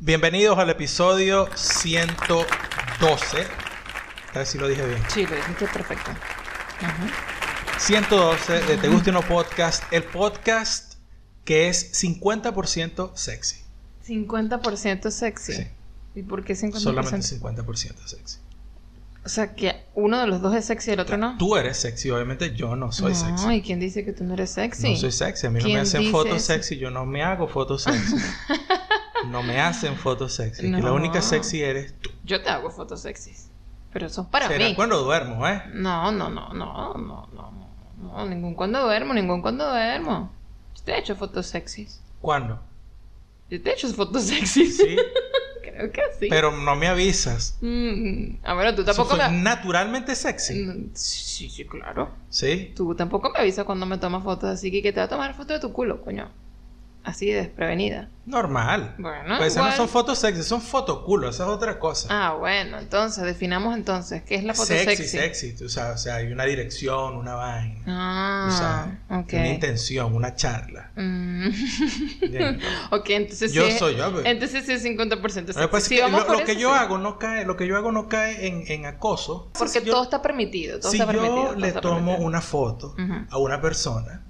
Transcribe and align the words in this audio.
Bienvenidos 0.00 0.58
al 0.58 0.70
episodio 0.70 1.48
112. 1.54 3.46
A 4.34 4.38
ver 4.38 4.46
si 4.46 4.58
lo 4.58 4.66
dije 4.66 4.84
bien. 4.84 5.02
Sí, 5.08 5.24
lo 5.24 5.36
dijiste 5.36 5.66
perfecto. 5.68 6.10
Ajá. 6.80 7.06
112 7.78 8.52
de 8.64 8.76
Te 8.76 8.88
Guste 8.88 9.10
o 9.10 9.12
No 9.12 9.22
Podcast. 9.22 9.84
El 9.92 10.04
podcast 10.04 10.94
que 11.44 11.68
es 11.68 11.92
50% 12.02 13.12
sexy. 13.14 13.56
50% 14.06 15.10
sexy. 15.10 15.52
Sí. 15.54 15.66
¿Y 16.14 16.22
por 16.22 16.44
qué 16.44 16.54
50%? 16.54 16.78
Solamente 16.78 17.16
50% 17.18 18.06
sexy. 18.06 18.38
O 19.24 19.28
sea, 19.28 19.54
que 19.54 19.84
uno 19.94 20.18
de 20.20 20.26
los 20.26 20.40
dos 20.40 20.54
es 20.54 20.64
sexy 20.64 20.90
y 20.90 20.94
el 20.94 21.00
otro 21.00 21.16
no. 21.18 21.36
Tú 21.36 21.56
eres 21.56 21.76
sexy, 21.76 22.10
obviamente 22.10 22.54
yo 22.54 22.76
no 22.76 22.92
soy 22.92 23.12
no, 23.12 23.18
sexy. 23.18 23.54
¿y 23.54 23.62
quién 23.62 23.78
dice 23.78 24.04
que 24.04 24.12
tú 24.12 24.24
no 24.24 24.34
eres 24.34 24.50
sexy? 24.50 24.92
No 24.92 24.96
soy 24.96 25.12
sexy, 25.12 25.46
a 25.46 25.50
mí 25.50 25.58
no 25.58 25.64
me 25.64 25.70
¿Quién 25.70 25.80
hacen 25.80 26.10
fotos 26.10 26.36
eso? 26.36 26.46
sexy, 26.46 26.78
yo 26.78 26.90
no 26.90 27.04
me 27.04 27.22
hago 27.22 27.46
fotos 27.46 27.82
sexy. 27.82 28.16
no 29.30 29.42
me 29.42 29.60
hacen 29.60 29.96
fotos 29.96 30.34
sexy. 30.34 30.66
Y 30.66 30.70
la 30.70 30.80
No. 30.80 30.94
única 30.94 31.20
sexy 31.20 31.62
eres 31.62 31.94
tú. 32.00 32.10
Yo 32.24 32.42
te 32.42 32.48
hago 32.48 32.70
fotos 32.70 33.02
sexys. 33.02 33.48
Pero 33.92 34.06
eso 34.06 34.22
es 34.22 34.28
para 34.28 34.48
mí. 34.48 34.74
cuando 34.74 35.02
duermo, 35.02 35.46
eh? 35.48 35.62
No, 35.72 36.12
no, 36.12 36.28
no, 36.28 36.52
no, 36.52 36.94
no, 36.94 37.28
no, 37.32 37.68
no, 38.00 38.26
ningún 38.26 38.54
cuando 38.54 38.82
duermo, 38.82 39.14
ningún 39.14 39.42
cuando 39.42 39.68
duermo. 39.68 40.30
Yo 40.76 40.82
te 40.84 40.92
he 40.92 40.98
hecho 40.98 41.16
fotos 41.16 41.46
sexys. 41.46 42.00
¿Cuándo? 42.20 42.60
Yo 43.50 43.60
te 43.62 43.70
he 43.70 43.72
hecho 43.72 43.88
fotos 43.88 44.24
sexys. 44.24 44.76
Sí. 44.76 44.96
Creo 45.62 45.90
que 45.90 46.02
sí. 46.18 46.26
Pero 46.28 46.52
no 46.52 46.76
me 46.76 46.88
avisas. 46.88 47.56
Mm, 47.60 48.38
ah, 48.42 48.54
bueno, 48.54 48.74
tú 48.74 48.84
tampoco 48.84 49.16
soy 49.16 49.30
me... 49.30 49.42
naturalmente 49.42 50.14
sexy. 50.14 50.64
Mm, 50.64 50.90
sí, 50.94 51.48
sí, 51.48 51.64
claro. 51.64 52.10
Sí. 52.28 52.72
Tú 52.76 52.94
tampoco 52.94 53.30
me 53.30 53.38
avisas 53.38 53.64
cuando 53.64 53.86
me 53.86 53.98
tomas 53.98 54.22
fotos, 54.22 54.50
así 54.50 54.70
que 54.70 54.82
que 54.82 54.92
te 54.92 55.00
va 55.00 55.06
a 55.06 55.08
tomar 55.08 55.34
foto 55.34 55.54
de 55.54 55.60
tu 55.60 55.72
culo, 55.72 56.02
coño. 56.02 56.30
Así 57.04 57.26
de 57.26 57.36
desprevenida. 57.36 58.10
Normal. 58.26 58.94
Bueno, 58.98 59.38
Pues 59.38 59.52
esas 59.52 59.64
no 59.70 59.72
son 59.76 59.88
fotos 59.88 60.18
sexy, 60.18 60.42
son 60.42 60.60
fotoculos, 60.60 61.34
esa 61.36 61.44
es 61.44 61.48
otra 61.50 61.78
cosa. 61.78 62.08
Ah, 62.10 62.34
bueno, 62.34 62.78
entonces 62.78 63.24
definamos 63.24 63.74
entonces 63.74 64.22
qué 64.24 64.34
es 64.34 64.44
la 64.44 64.52
foto 64.52 64.66
sexy, 64.66 64.96
sexy. 64.96 65.08
sexy. 65.18 65.52
Tú 65.56 65.70
sabes, 65.70 65.94
o 65.94 65.98
sea, 65.98 66.16
hay 66.16 66.30
una 66.30 66.44
dirección, 66.44 67.16
una 67.16 67.34
vaina. 67.34 67.80
Ah. 67.86 68.88
Una 69.08 69.48
intención, 69.48 70.14
una 70.14 70.34
charla. 70.34 70.90
Mm. 70.96 71.48
Bien. 72.30 72.60
ok, 72.90 73.08
entonces 73.10 73.52
Yo 73.54 73.64
sí. 73.64 73.78
soy 73.78 73.96
yo, 73.96 74.12
pues. 74.12 74.26
Entonces 74.26 74.66
sí 74.66 74.72
es 74.72 74.84
50% 74.84 75.18
Lo 75.18 75.52
sexy. 75.54 75.76
es 75.76 75.88
que 75.88 76.10
lo, 76.10 76.44
que 76.44 76.56
yo 76.56 76.70
sí. 76.74 76.78
hago 76.78 76.98
no 76.98 77.18
cae, 77.18 77.46
lo 77.46 77.56
que 77.56 77.66
yo 77.66 77.76
hago 77.78 77.92
no 77.92 78.08
cae 78.08 78.46
en, 78.46 78.64
en 78.66 78.84
acoso. 78.84 79.48
Porque 79.56 79.80
Si 79.80 79.86
yo- 79.86 79.92
todo 79.94 80.02
está 80.02 80.20
permitido, 80.20 80.78
todo 80.80 80.90
si 80.90 80.98
está 80.98 81.06
permitido. 81.06 81.36
yo 81.36 81.44
todo 81.52 81.56
le 81.60 81.72
tomo 81.72 81.94
permitido. 81.94 82.26
una 82.26 82.40
foto 82.42 82.94
a 83.30 83.38
una 83.38 83.62
persona 83.62 84.22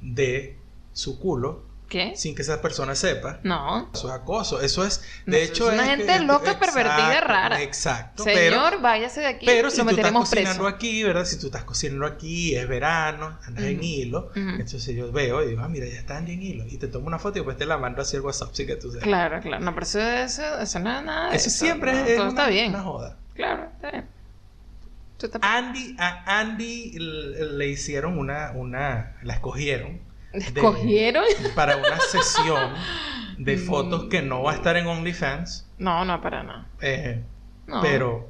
de 0.00 0.56
su 0.92 1.20
culo 1.20 1.67
¿Qué? 1.88 2.12
sin 2.16 2.34
que 2.34 2.42
esa 2.42 2.60
persona 2.60 2.94
sepa, 2.94 3.40
No. 3.44 3.90
eso 3.94 4.08
es 4.08 4.14
acoso. 4.14 4.60
Eso 4.60 4.84
es, 4.84 5.00
de 5.24 5.42
eso 5.42 5.52
hecho, 5.52 5.68
es 5.72 5.78
una 5.78 5.86
gente 5.88 6.20
loca, 6.20 6.58
pervertida, 6.58 7.20
rara. 7.22 7.62
Exacto. 7.62 8.24
Señor, 8.24 8.70
pero, 8.72 8.80
váyase 8.82 9.20
de 9.20 9.26
aquí. 9.26 9.46
pero 9.46 9.68
lo 9.68 9.70
si 9.70 9.82
tú 9.82 9.88
estás 9.90 10.12
cocinando 10.12 10.64
preso. 10.64 10.66
aquí, 10.66 11.02
¿verdad? 11.02 11.24
Si 11.24 11.38
tú 11.38 11.46
estás 11.46 11.64
cocinando 11.64 12.04
aquí, 12.04 12.54
es 12.54 12.68
verano, 12.68 13.38
andas 13.46 13.64
en 13.64 13.76
Ujú. 13.76 13.84
hilo, 13.86 14.30
entonces 14.34 14.94
yo 14.94 15.10
veo 15.12 15.42
y 15.42 15.48
digo, 15.48 15.62
ah, 15.62 15.68
mira, 15.68 15.86
ya 15.86 15.98
está 15.98 16.18
Andy 16.18 16.32
en 16.34 16.42
hilo. 16.42 16.66
Y 16.66 16.76
te 16.76 16.88
tomo 16.88 17.06
una 17.06 17.18
foto 17.18 17.38
y 17.38 17.40
después 17.40 17.56
te 17.56 17.64
la 17.64 17.78
mando 17.78 18.02
así 18.02 18.16
al 18.16 18.22
WhatsApp, 18.22 18.50
sí 18.52 18.66
que 18.66 18.76
tú 18.76 18.90
sepas. 18.90 19.04
Claro, 19.04 19.40
claro. 19.40 19.64
No, 19.64 19.72
pero 19.72 19.84
eso, 19.86 20.00
eso, 20.00 20.58
eso 20.60 20.78
no 20.80 20.98
es 20.98 21.04
nada. 21.04 21.30
de 21.30 21.36
Eso 21.36 21.48
siempre 21.50 21.92
no, 21.92 21.98
es, 22.00 22.16
Todo 22.16 22.22
una, 22.24 22.28
está 22.28 22.48
bien. 22.48 22.68
una 22.74 22.82
joda. 22.82 23.16
Claro, 23.34 23.64
está 23.76 23.90
bien. 23.92 24.04
Andy, 25.42 25.96
a 25.98 26.38
Andy 26.40 26.92
le 26.98 27.66
hicieron 27.66 28.18
una, 28.18 28.52
una, 28.54 29.16
la 29.22 29.34
escogieron. 29.34 30.06
¿Escogieron? 30.32 31.24
para 31.54 31.76
una 31.76 31.98
sesión 32.00 32.72
de 33.38 33.56
Mm. 33.56 33.60
fotos 33.66 34.04
que 34.10 34.20
no 34.22 34.42
va 34.42 34.52
a 34.52 34.54
estar 34.56 34.76
en 34.76 34.86
OnlyFans. 34.86 35.66
No, 35.78 36.04
no, 36.04 36.20
para 36.20 36.42
nada. 36.42 36.66
eh, 36.80 37.22
No. 37.66 37.80
Pero 37.82 38.28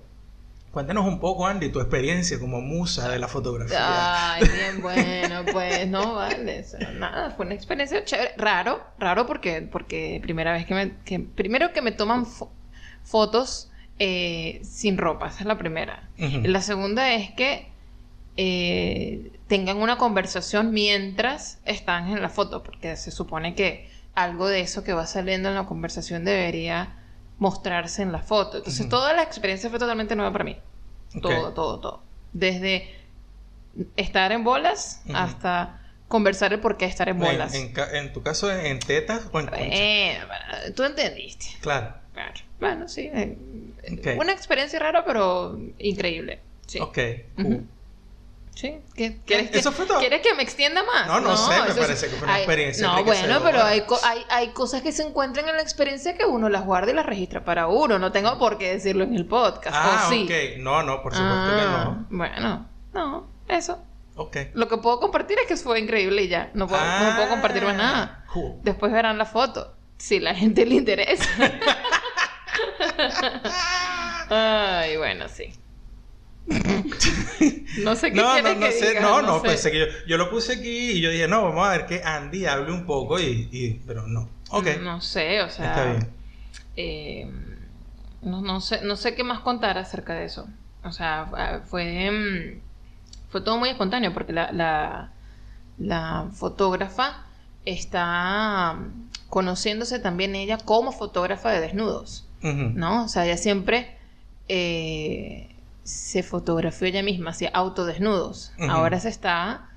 cuéntanos 0.72 1.06
un 1.06 1.18
poco, 1.20 1.46
Andy, 1.46 1.70
tu 1.70 1.80
experiencia 1.80 2.38
como 2.38 2.60
musa 2.60 3.08
de 3.08 3.18
la 3.18 3.26
fotografía. 3.28 4.34
Ay, 4.34 4.42
bien 4.46 4.82
bueno, 4.82 5.44
pues 5.52 5.88
no 5.88 6.14
vale. 6.14 6.58
eso, 6.58 6.76
nada, 6.98 7.30
fue 7.30 7.46
una 7.46 7.54
experiencia 7.54 8.04
chévere. 8.04 8.32
Raro, 8.36 8.82
raro 8.98 9.26
porque, 9.26 9.62
porque 9.62 10.18
primera 10.22 10.52
vez 10.52 10.66
que 10.66 10.74
me. 10.74 10.92
Que, 11.04 11.20
primero 11.20 11.72
que 11.72 11.80
me 11.82 11.92
toman 11.92 12.26
fo- 12.26 12.50
fotos 13.02 13.70
eh, 13.98 14.60
sin 14.62 14.98
ropa, 14.98 15.28
esa 15.28 15.40
es 15.40 15.46
la 15.46 15.56
primera. 15.58 16.08
La 16.18 16.60
segunda 16.60 17.12
es 17.14 17.30
que 17.32 17.68
eh, 18.36 19.32
tengan 19.48 19.78
una 19.78 19.96
conversación 19.98 20.70
mientras 20.72 21.58
están 21.64 22.08
en 22.10 22.22
la 22.22 22.28
foto, 22.28 22.62
porque 22.62 22.96
se 22.96 23.10
supone 23.10 23.54
que 23.54 23.90
algo 24.14 24.46
de 24.48 24.60
eso 24.60 24.84
que 24.84 24.92
va 24.92 25.06
saliendo 25.06 25.48
en 25.48 25.54
la 25.54 25.66
conversación 25.66 26.24
debería 26.24 26.96
mostrarse 27.38 28.02
en 28.02 28.12
la 28.12 28.18
foto. 28.20 28.58
Entonces, 28.58 28.88
toda 28.88 29.12
la 29.14 29.22
experiencia 29.22 29.70
fue 29.70 29.78
totalmente 29.78 30.14
nueva 30.16 30.32
para 30.32 30.44
mí. 30.44 30.56
Todo, 31.22 31.52
todo, 31.54 31.80
todo. 31.80 32.02
Desde 32.32 32.94
estar 33.96 34.32
en 34.32 34.44
bolas 34.44 35.02
hasta 35.14 35.80
conversar 36.08 36.52
el 36.52 36.60
por 36.60 36.76
qué 36.76 36.84
estar 36.86 37.08
en 37.08 37.18
bolas. 37.18 37.54
en 37.54 38.12
tu 38.12 38.22
caso, 38.22 38.50
en 38.52 38.78
tetas 38.80 39.28
o 39.32 39.40
en. 39.40 39.48
Eh, 39.54 40.18
tú 40.74 40.84
entendiste. 40.84 41.46
Claro. 41.60 41.94
Claro. 42.12 42.34
Bueno, 42.58 42.88
sí. 42.88 43.08
eh. 43.12 43.38
Una 44.18 44.32
experiencia 44.32 44.78
rara, 44.80 45.04
pero 45.04 45.56
increíble. 45.78 46.40
Sí. 46.66 46.80
Ok. 46.80 46.98
Sí. 48.58 48.76
¿Qué- 48.96 49.20
¿Quieres, 49.24 49.50
que, 49.52 49.58
¿Eso 49.60 49.70
fue 49.70 49.86
todo? 49.86 50.00
¿Quieres 50.00 50.20
que 50.20 50.34
me 50.34 50.42
extienda 50.42 50.82
más? 50.82 51.06
No, 51.06 51.20
no 51.20 51.36
sé, 51.36 51.60
me 51.62 51.68
es- 51.68 51.74
parece 51.76 52.08
que 52.08 52.16
fue 52.16 52.26
una 52.26 52.38
experiencia 52.38 52.88
No, 52.88 53.04
bueno, 53.04 53.38
pero 53.44 53.62
hay, 53.62 53.82
co- 53.82 54.00
hay, 54.02 54.24
hay 54.30 54.48
cosas 54.48 54.82
que 54.82 54.90
se 54.90 55.04
encuentran 55.04 55.48
en 55.48 55.54
la 55.54 55.62
experiencia 55.62 56.16
que 56.18 56.24
uno 56.24 56.48
las 56.48 56.64
guarda 56.64 56.90
y 56.90 56.94
las 56.94 57.06
registra 57.06 57.44
para 57.44 57.68
uno. 57.68 58.00
No 58.00 58.10
tengo 58.10 58.36
por 58.36 58.58
qué 58.58 58.72
decirlo 58.72 59.04
en 59.04 59.14
el 59.14 59.26
podcast. 59.26 59.76
Ah, 59.78 60.06
¿o 60.06 60.10
sí? 60.10 60.24
ok. 60.24 60.58
No, 60.60 60.82
no, 60.82 61.00
por 61.02 61.14
supuesto 61.14 61.36
Ah, 61.36 61.98
Bueno, 62.10 62.68
no, 62.92 63.28
eso. 63.46 63.76
que 63.76 64.16
no. 64.16 64.22
Ok. 64.24 64.36
Lo 64.54 64.66
que 64.66 64.78
puedo 64.78 64.98
compartir 64.98 65.38
es 65.38 65.46
que 65.46 65.56
fue 65.56 65.78
increíble 65.78 66.22
y 66.22 66.28
ya. 66.28 66.50
No 66.54 66.66
puedo, 66.66 66.82
no 66.84 67.14
puedo 67.14 67.28
compartir 67.28 67.62
más 67.62 67.76
nada. 67.76 68.24
Ah, 68.24 68.32
cool. 68.32 68.54
Después 68.64 68.90
verán 68.90 69.18
la 69.18 69.24
foto. 69.26 69.76
Si 69.98 70.18
la 70.18 70.34
gente 70.34 70.66
le 70.66 70.74
interesa. 70.74 71.24
Ay, 74.30 74.96
bueno, 74.96 75.28
sí. 75.28 75.52
no 77.84 77.94
sé 77.96 78.10
qué 78.12 78.16
No, 78.16 78.22
no, 78.24 78.32
quieres 78.42 78.58
no 78.58 78.66
que 78.66 78.72
sé, 78.72 78.88
diga, 78.88 79.00
no, 79.02 79.22
no, 79.22 79.40
sé. 79.40 79.48
pensé 79.48 79.70
que 79.70 79.78
yo, 79.80 79.86
yo 80.06 80.16
lo 80.16 80.30
puse 80.30 80.54
aquí 80.54 80.92
y 80.92 81.00
yo 81.00 81.10
dije, 81.10 81.28
no, 81.28 81.42
vamos 81.44 81.66
a 81.66 81.72
ver 81.72 81.86
que 81.86 82.02
Andy 82.02 82.46
hable 82.46 82.72
un 82.72 82.86
poco 82.86 83.18
y, 83.20 83.48
y- 83.52 83.80
pero 83.86 84.06
no. 84.06 84.28
Ok, 84.50 84.66
No 84.82 85.00
sé, 85.00 85.40
o 85.42 85.50
sea. 85.50 85.66
está 85.68 85.84
bien. 85.84 86.08
eh, 86.76 87.30
no, 88.22 88.40
no 88.40 88.60
sé, 88.60 88.80
no 88.82 88.96
sé 88.96 89.14
qué 89.14 89.24
más 89.24 89.40
contar 89.40 89.78
acerca 89.78 90.14
de 90.14 90.24
eso. 90.24 90.48
O 90.84 90.92
sea, 90.92 91.62
fue, 91.66 92.10
mm, 92.10 92.60
fue 93.30 93.40
todo 93.42 93.58
muy 93.58 93.68
espontáneo 93.68 94.12
porque 94.14 94.32
la, 94.32 94.50
la, 94.52 95.12
la 95.78 96.28
fotógrafa 96.32 97.26
está 97.64 98.74
mm, 98.74 99.10
conociéndose 99.28 99.98
también 99.98 100.34
ella 100.34 100.58
como 100.58 100.92
fotógrafa 100.92 101.50
de 101.50 101.60
desnudos. 101.60 102.24
¿no? 102.40 103.04
O 103.04 103.08
sea, 103.08 103.26
ella 103.26 103.36
siempre 103.36 103.96
eh, 104.48 105.47
se 105.88 106.22
fotografió 106.22 106.86
ella 106.86 107.02
misma, 107.02 107.30
hacía 107.30 107.48
autodesnudos. 107.54 108.52
Ujú. 108.58 108.70
Ahora 108.70 109.00
se 109.00 109.08
está 109.08 109.70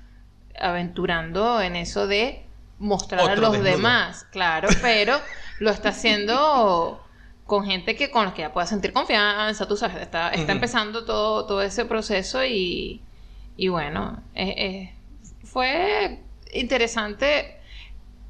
aventurando 0.60 1.62
en 1.62 1.74
eso 1.74 2.06
de 2.06 2.44
mostrar 2.78 3.30
a 3.30 3.36
los 3.36 3.52
desnudo. 3.52 3.76
demás, 3.76 4.26
claro, 4.30 4.68
pero 4.82 5.16
lo 5.58 5.70
está 5.70 5.88
haciendo 5.88 7.02
con 7.46 7.64
gente 7.64 7.96
que 7.96 8.10
con 8.10 8.26
la 8.26 8.34
que 8.34 8.42
ya 8.42 8.52
pueda 8.52 8.66
sentir 8.66 8.92
confianza, 8.92 9.66
tú 9.66 9.76
sabes, 9.76 10.02
está, 10.02 10.28
está 10.30 10.52
empezando 10.52 11.06
todo, 11.06 11.46
todo 11.46 11.62
ese 11.62 11.86
proceso 11.86 12.44
y, 12.44 13.00
y 13.56 13.68
bueno, 13.68 14.22
eh, 14.34 14.54
eh, 14.58 14.94
fue 15.44 16.20
interesante 16.52 17.58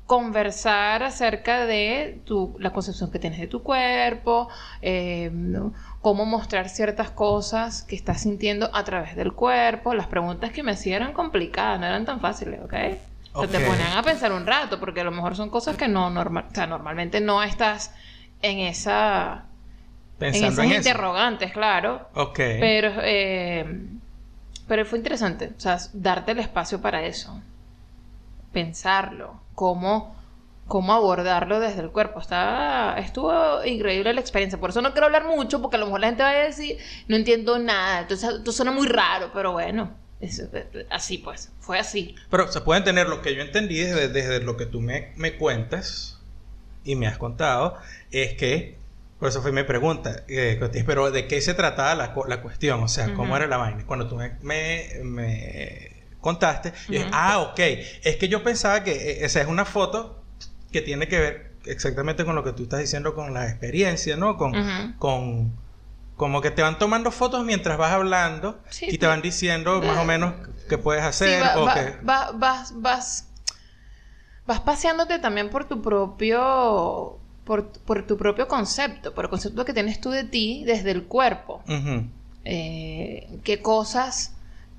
conversar 0.06 1.02
acerca 1.02 1.66
de 1.66 2.20
tu, 2.24 2.54
la 2.60 2.72
concepción 2.72 3.10
que 3.10 3.18
tienes 3.18 3.40
de 3.40 3.46
tu 3.48 3.62
cuerpo, 3.62 4.48
eh, 4.82 5.30
¿no? 5.32 5.72
Cómo 6.02 6.26
mostrar 6.26 6.68
ciertas 6.68 7.10
cosas 7.10 7.84
que 7.84 7.94
estás 7.96 8.20
sintiendo 8.22 8.68
a 8.74 8.84
través 8.84 9.16
del 9.16 9.32
cuerpo. 9.32 9.94
Las 9.94 10.08
preguntas 10.08 10.50
que 10.50 10.62
me 10.62 10.72
hacían 10.72 11.02
eran 11.02 11.14
complicadas, 11.14 11.80
no 11.80 11.86
eran 11.86 12.04
tan 12.04 12.20
fáciles, 12.20 12.60
¿ok? 12.60 12.74
O 13.34 13.46
sea, 13.46 13.48
te 13.60 13.64
ponían 13.66 13.96
a 13.96 14.02
pensar 14.02 14.32
un 14.32 14.44
rato, 14.44 14.78
porque 14.78 15.00
a 15.00 15.04
lo 15.04 15.10
mejor 15.12 15.36
son 15.36 15.48
cosas 15.48 15.76
que 15.76 15.88
no 15.88 16.10
normal, 16.10 16.46
o 16.50 16.54
sea, 16.54 16.66
normalmente 16.66 17.20
no 17.20 17.42
estás 17.42 17.94
en 18.42 18.58
esa 18.58 19.44
en 20.14 20.18
Pensando 20.18 20.48
esas 20.48 20.64
en 20.66 20.70
eso. 20.72 20.78
interrogantes, 20.78 21.52
claro. 21.52 22.08
Ok. 22.14 22.36
Pero, 22.36 22.92
eh, 23.02 23.86
pero 24.68 24.84
fue 24.84 24.98
interesante, 24.98 25.52
o 25.56 25.60
sea, 25.60 25.78
darte 25.94 26.32
el 26.32 26.40
espacio 26.40 26.80
para 26.82 27.02
eso, 27.04 27.40
pensarlo, 28.52 29.40
cómo, 29.54 30.14
cómo 30.66 30.92
abordarlo 30.92 31.60
desde 31.60 31.80
el 31.80 31.90
cuerpo. 31.90 32.20
Estaba, 32.20 32.98
estuvo 32.98 33.64
increíble 33.64 34.12
la 34.12 34.20
experiencia, 34.20 34.58
por 34.58 34.70
eso 34.70 34.80
no 34.82 34.92
quiero 34.92 35.06
hablar 35.06 35.24
mucho, 35.24 35.60
porque 35.60 35.76
a 35.76 35.80
lo 35.80 35.86
mejor 35.86 36.00
la 36.00 36.06
gente 36.08 36.22
va 36.22 36.30
a 36.30 36.34
decir, 36.34 36.78
no 37.08 37.16
entiendo 37.16 37.58
nada, 37.58 38.00
entonces 38.00 38.30
esto 38.38 38.52
suena 38.52 38.72
muy 38.72 38.88
raro, 38.88 39.30
pero 39.34 39.52
bueno, 39.52 39.94
es, 40.20 40.42
así 40.90 41.18
pues, 41.18 41.52
fue 41.60 41.78
así. 41.78 42.14
Pero 42.30 42.50
se 42.50 42.60
puede 42.60 42.78
entender 42.78 43.08
lo 43.08 43.22
que 43.22 43.34
yo 43.34 43.42
entendí 43.42 43.78
desde, 43.78 44.08
desde 44.08 44.40
lo 44.40 44.56
que 44.56 44.66
tú 44.66 44.80
me, 44.80 45.12
me 45.16 45.36
cuentas 45.36 46.20
y 46.84 46.96
me 46.96 47.06
has 47.06 47.18
contado, 47.18 47.76
es 48.10 48.34
que 48.34 48.82
por 49.22 49.28
eso 49.28 49.40
fue 49.40 49.52
mi 49.52 49.62
pregunta. 49.62 50.24
Eh, 50.26 50.58
pero 50.84 51.12
¿de 51.12 51.28
qué 51.28 51.40
se 51.40 51.54
trataba 51.54 51.94
la, 51.94 52.14
la 52.26 52.42
cuestión? 52.42 52.82
O 52.82 52.88
sea, 52.88 53.14
¿cómo 53.14 53.36
era 53.36 53.46
la 53.46 53.56
vaina? 53.56 53.86
Cuando 53.86 54.08
tú 54.08 54.16
me, 54.16 54.36
me, 55.04 56.02
contaste, 56.20 56.72
yo 56.88 56.98
dije, 56.98 57.10
ah, 57.12 57.38
ok. 57.38 57.60
Es 58.02 58.16
que 58.16 58.28
yo 58.28 58.42
pensaba 58.42 58.82
que 58.82 58.90
eh, 58.90 59.24
esa 59.24 59.40
es 59.40 59.46
una 59.46 59.64
foto 59.64 60.21
que 60.72 60.80
tiene 60.80 61.08
que 61.08 61.18
ver 61.18 61.52
exactamente 61.66 62.24
con 62.24 62.34
lo 62.34 62.42
que 62.42 62.52
tú 62.52 62.64
estás 62.64 62.80
diciendo, 62.80 63.14
con 63.14 63.34
la 63.34 63.48
experiencia, 63.48 64.16
¿no? 64.16 64.36
Con, 64.36 64.52
con 64.98 65.52
como 66.16 66.40
que 66.40 66.50
te 66.50 66.62
van 66.62 66.78
tomando 66.78 67.10
fotos 67.10 67.44
mientras 67.44 67.78
vas 67.78 67.92
hablando 67.92 68.60
y 68.80 68.98
te 68.98 69.06
van 69.06 69.22
diciendo 69.22 69.80
más 69.82 69.98
o 69.98 70.04
menos 70.04 70.34
qué 70.68 70.78
puedes 70.78 71.02
hacer. 71.02 71.42
o 71.56 71.64
vas, 72.02 72.72
vas, 72.80 73.28
vas 74.46 74.60
paseándote 74.60 75.18
también 75.18 75.50
por 75.50 75.64
tu 75.64 75.82
propio 75.82 77.18
por, 77.44 77.68
por, 77.70 78.06
tu 78.06 78.16
propio 78.16 78.46
concepto, 78.46 79.14
por 79.14 79.24
el 79.24 79.30
concepto 79.30 79.64
que 79.64 79.72
tienes 79.72 80.00
tú 80.00 80.10
de 80.10 80.24
ti 80.24 80.62
desde 80.64 80.92
el 80.92 81.04
cuerpo. 81.04 81.62
Eh, 82.44 83.38
¿Qué 83.44 83.60
cosas 83.60 84.34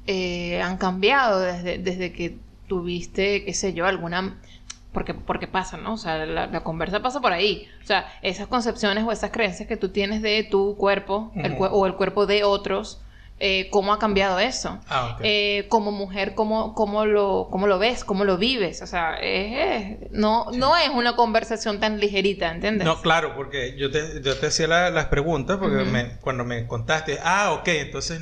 eh, 0.08 0.62
han 0.62 0.78
cambiado 0.78 1.40
desde, 1.40 1.78
desde 1.78 2.14
que 2.14 2.38
tuviste, 2.68 3.44
qué 3.44 3.54
sé 3.54 3.74
yo, 3.74 3.86
alguna... 3.86 4.40
Porque, 4.94 5.14
porque 5.14 5.48
pasa, 5.48 5.78
¿no? 5.78 5.94
O 5.94 5.98
sea, 5.98 6.26
la, 6.26 6.64
conversa 6.64 7.02
pasa 7.02 7.20
por 7.20 7.34
ahí. 7.34 7.68
O 7.84 7.86
sea, 7.86 8.08
esas 8.22 8.48
concepciones 8.48 9.04
o 9.04 9.12
esas 9.12 9.32
creencias 9.32 9.68
que 9.68 9.76
tú 9.76 9.90
tienes 9.90 10.22
de 10.22 10.44
tu 10.44 10.78
cuerpo 10.78 11.32
o 11.60 11.86
el 11.88 11.96
cuerpo 11.96 12.26
de 12.26 12.44
otros, 12.44 13.02
eh, 13.40 13.70
cómo 13.72 13.92
ha 13.92 14.00
cambiado 14.00 14.40
eso. 14.40 14.80
Ah, 14.88 15.18
eh, 15.22 15.66
como 15.68 15.92
mujer, 15.92 16.36
cómo, 16.36 16.76
cómo, 16.76 17.06
lo, 17.06 17.48
cómo 17.50 17.68
lo 17.68 17.80
ves, 17.80 18.04
cómo 18.04 18.24
lo 18.24 18.38
vives. 18.38 18.82
O 18.82 18.88
sea, 18.88 19.18
no, 20.12 20.46
no 20.54 20.78
es 20.78 20.90
una 20.90 21.16
conversación 21.16 21.80
tan 21.80 22.00
ligerita, 22.00 22.52
¿entiendes? 22.52 22.86
No, 22.86 23.02
claro, 23.02 23.36
porque 23.36 23.76
yo 23.78 23.92
te, 23.92 24.22
yo 24.22 24.38
te 24.38 24.48
hacía 24.48 24.68
las 24.68 25.08
preguntas 25.08 25.58
porque 25.58 26.18
cuando 26.22 26.46
me 26.46 26.68
contaste, 26.68 27.20
ah, 27.24 27.54
ok, 27.54 27.68
entonces 27.68 28.22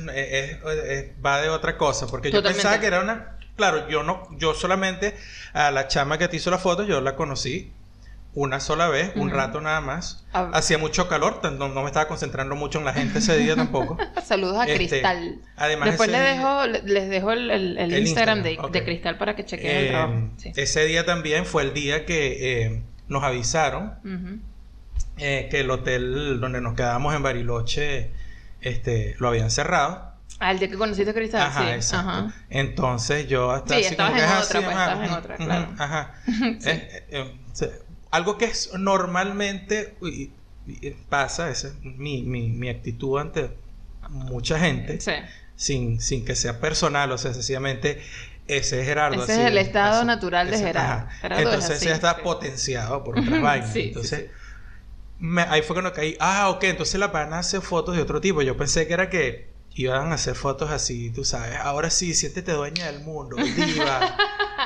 va 1.24 1.40
de 1.40 1.50
otra 1.50 1.76
cosa, 1.76 2.06
porque 2.06 2.32
yo 2.32 2.42
pensaba 2.42 2.80
que 2.80 2.86
era 2.86 3.00
una... 3.00 3.36
Claro, 3.62 3.88
yo 3.88 4.02
no, 4.02 4.26
yo 4.38 4.54
solamente 4.54 5.14
a 5.52 5.70
la 5.70 5.86
chama 5.86 6.18
que 6.18 6.26
te 6.26 6.36
hizo 6.36 6.50
la 6.50 6.58
foto, 6.58 6.82
yo 6.82 7.00
la 7.00 7.14
conocí 7.14 7.72
una 8.34 8.58
sola 8.58 8.88
vez, 8.88 9.12
un 9.14 9.30
rato 9.30 9.60
nada 9.60 9.80
más. 9.80 10.26
Ah. 10.32 10.50
Hacía 10.52 10.78
mucho 10.78 11.06
calor, 11.06 11.40
no, 11.52 11.68
me 11.68 11.86
estaba 11.86 12.08
concentrando 12.08 12.56
mucho 12.56 12.80
en 12.80 12.86
la 12.86 12.92
gente 12.92 13.20
ese 13.20 13.38
día 13.38 13.54
tampoco. 13.54 13.98
Saludos 14.24 14.58
a 14.58 14.64
este, 14.64 14.88
Cristal. 14.88 15.38
Además, 15.54 15.90
Después 15.90 16.10
les 16.10 16.22
dejo, 16.22 16.66
les 16.66 17.08
dejo 17.08 17.30
el, 17.30 17.98
Instagram, 17.98 18.42
de, 18.42 18.84
Cristal 18.84 19.16
para 19.16 19.36
que 19.36 19.44
chequen 19.44 19.76
el 19.76 19.88
trabajo. 19.90 20.14
Eh, 20.42 20.52
ese 20.56 20.84
día 20.84 21.06
también 21.06 21.46
fue 21.46 21.62
el 21.62 21.72
día 21.72 22.04
que 22.04 22.64
eh, 22.64 22.82
nos 23.06 23.22
avisaron 23.22 23.94
eh, 25.18 25.46
que 25.52 25.60
el 25.60 25.70
hotel 25.70 26.40
donde 26.40 26.60
nos 26.60 26.74
quedamos 26.74 27.14
en 27.14 27.22
Bariloche 27.22 28.10
este, 28.60 29.14
lo 29.20 29.28
habían 29.28 29.52
cerrado. 29.52 30.11
El 30.40 30.58
día 30.58 30.68
que 30.68 30.76
conociste 30.76 31.10
a 31.10 31.14
Cristal, 31.14 31.42
ajá, 31.42 31.62
sí. 31.62 31.70
Exacto. 31.70 32.34
Entonces 32.50 33.28
yo 33.28 33.50
hasta 33.50 33.76
sí, 33.76 33.84
así 33.84 33.96
como 33.96 34.08
en 34.08 34.14
otra, 34.16 34.60
pues, 34.60 34.68
estabas 34.68 35.08
en 35.08 35.14
otra, 35.14 35.36
claro. 35.36 35.68
Ajá. 35.78 36.14
sí 37.52 37.66
algo 38.12 38.36
que 38.38 38.44
es 38.44 38.72
normalmente 38.74 39.96
pasa, 41.08 41.50
esa 41.50 41.68
es 41.68 41.74
mi, 41.82 42.22
mi, 42.22 42.48
mi, 42.48 42.68
actitud 42.68 43.18
ante 43.18 43.50
mucha 44.10 44.58
gente, 44.60 44.98
sin, 45.56 46.00
sin 46.00 46.24
que 46.24 46.36
sea 46.36 46.60
personal, 46.60 47.10
o 47.10 47.18
sea, 47.18 47.32
sencillamente 47.32 48.02
ese 48.46 48.80
es 48.80 48.86
Gerardo. 48.86 49.24
Ese 49.24 49.32
es 49.32 49.48
el 49.48 49.58
estado 49.58 50.04
natural 50.04 50.50
de 50.50 50.58
Gerardo. 50.58 51.08
Entonces 51.22 51.80
ya 51.80 51.94
está 51.94 52.18
potenciado 52.18 53.02
por 53.02 53.18
otras 53.18 53.40
vainas. 53.40 53.74
entonces, 53.74 54.26
ahí 55.48 55.62
fue 55.62 55.74
cuando 55.74 55.92
caí, 55.94 56.14
ah, 56.20 56.50
ok, 56.50 56.64
entonces 56.64 57.00
la 57.00 57.12
pana 57.12 57.38
hace 57.38 57.62
fotos 57.62 57.96
de 57.96 58.02
otro 58.02 58.20
tipo. 58.20 58.42
Yo 58.42 58.58
pensé 58.58 58.86
que 58.86 58.92
era 58.92 59.08
que 59.08 59.51
iban 59.74 60.12
a 60.12 60.14
hacer 60.16 60.34
fotos 60.34 60.70
así, 60.70 61.10
tú 61.10 61.24
sabes. 61.24 61.56
Ahora 61.56 61.90
sí, 61.90 62.14
siéntete 62.14 62.52
dueña 62.52 62.86
del 62.90 63.00
mundo, 63.00 63.36
diva. 63.36 64.16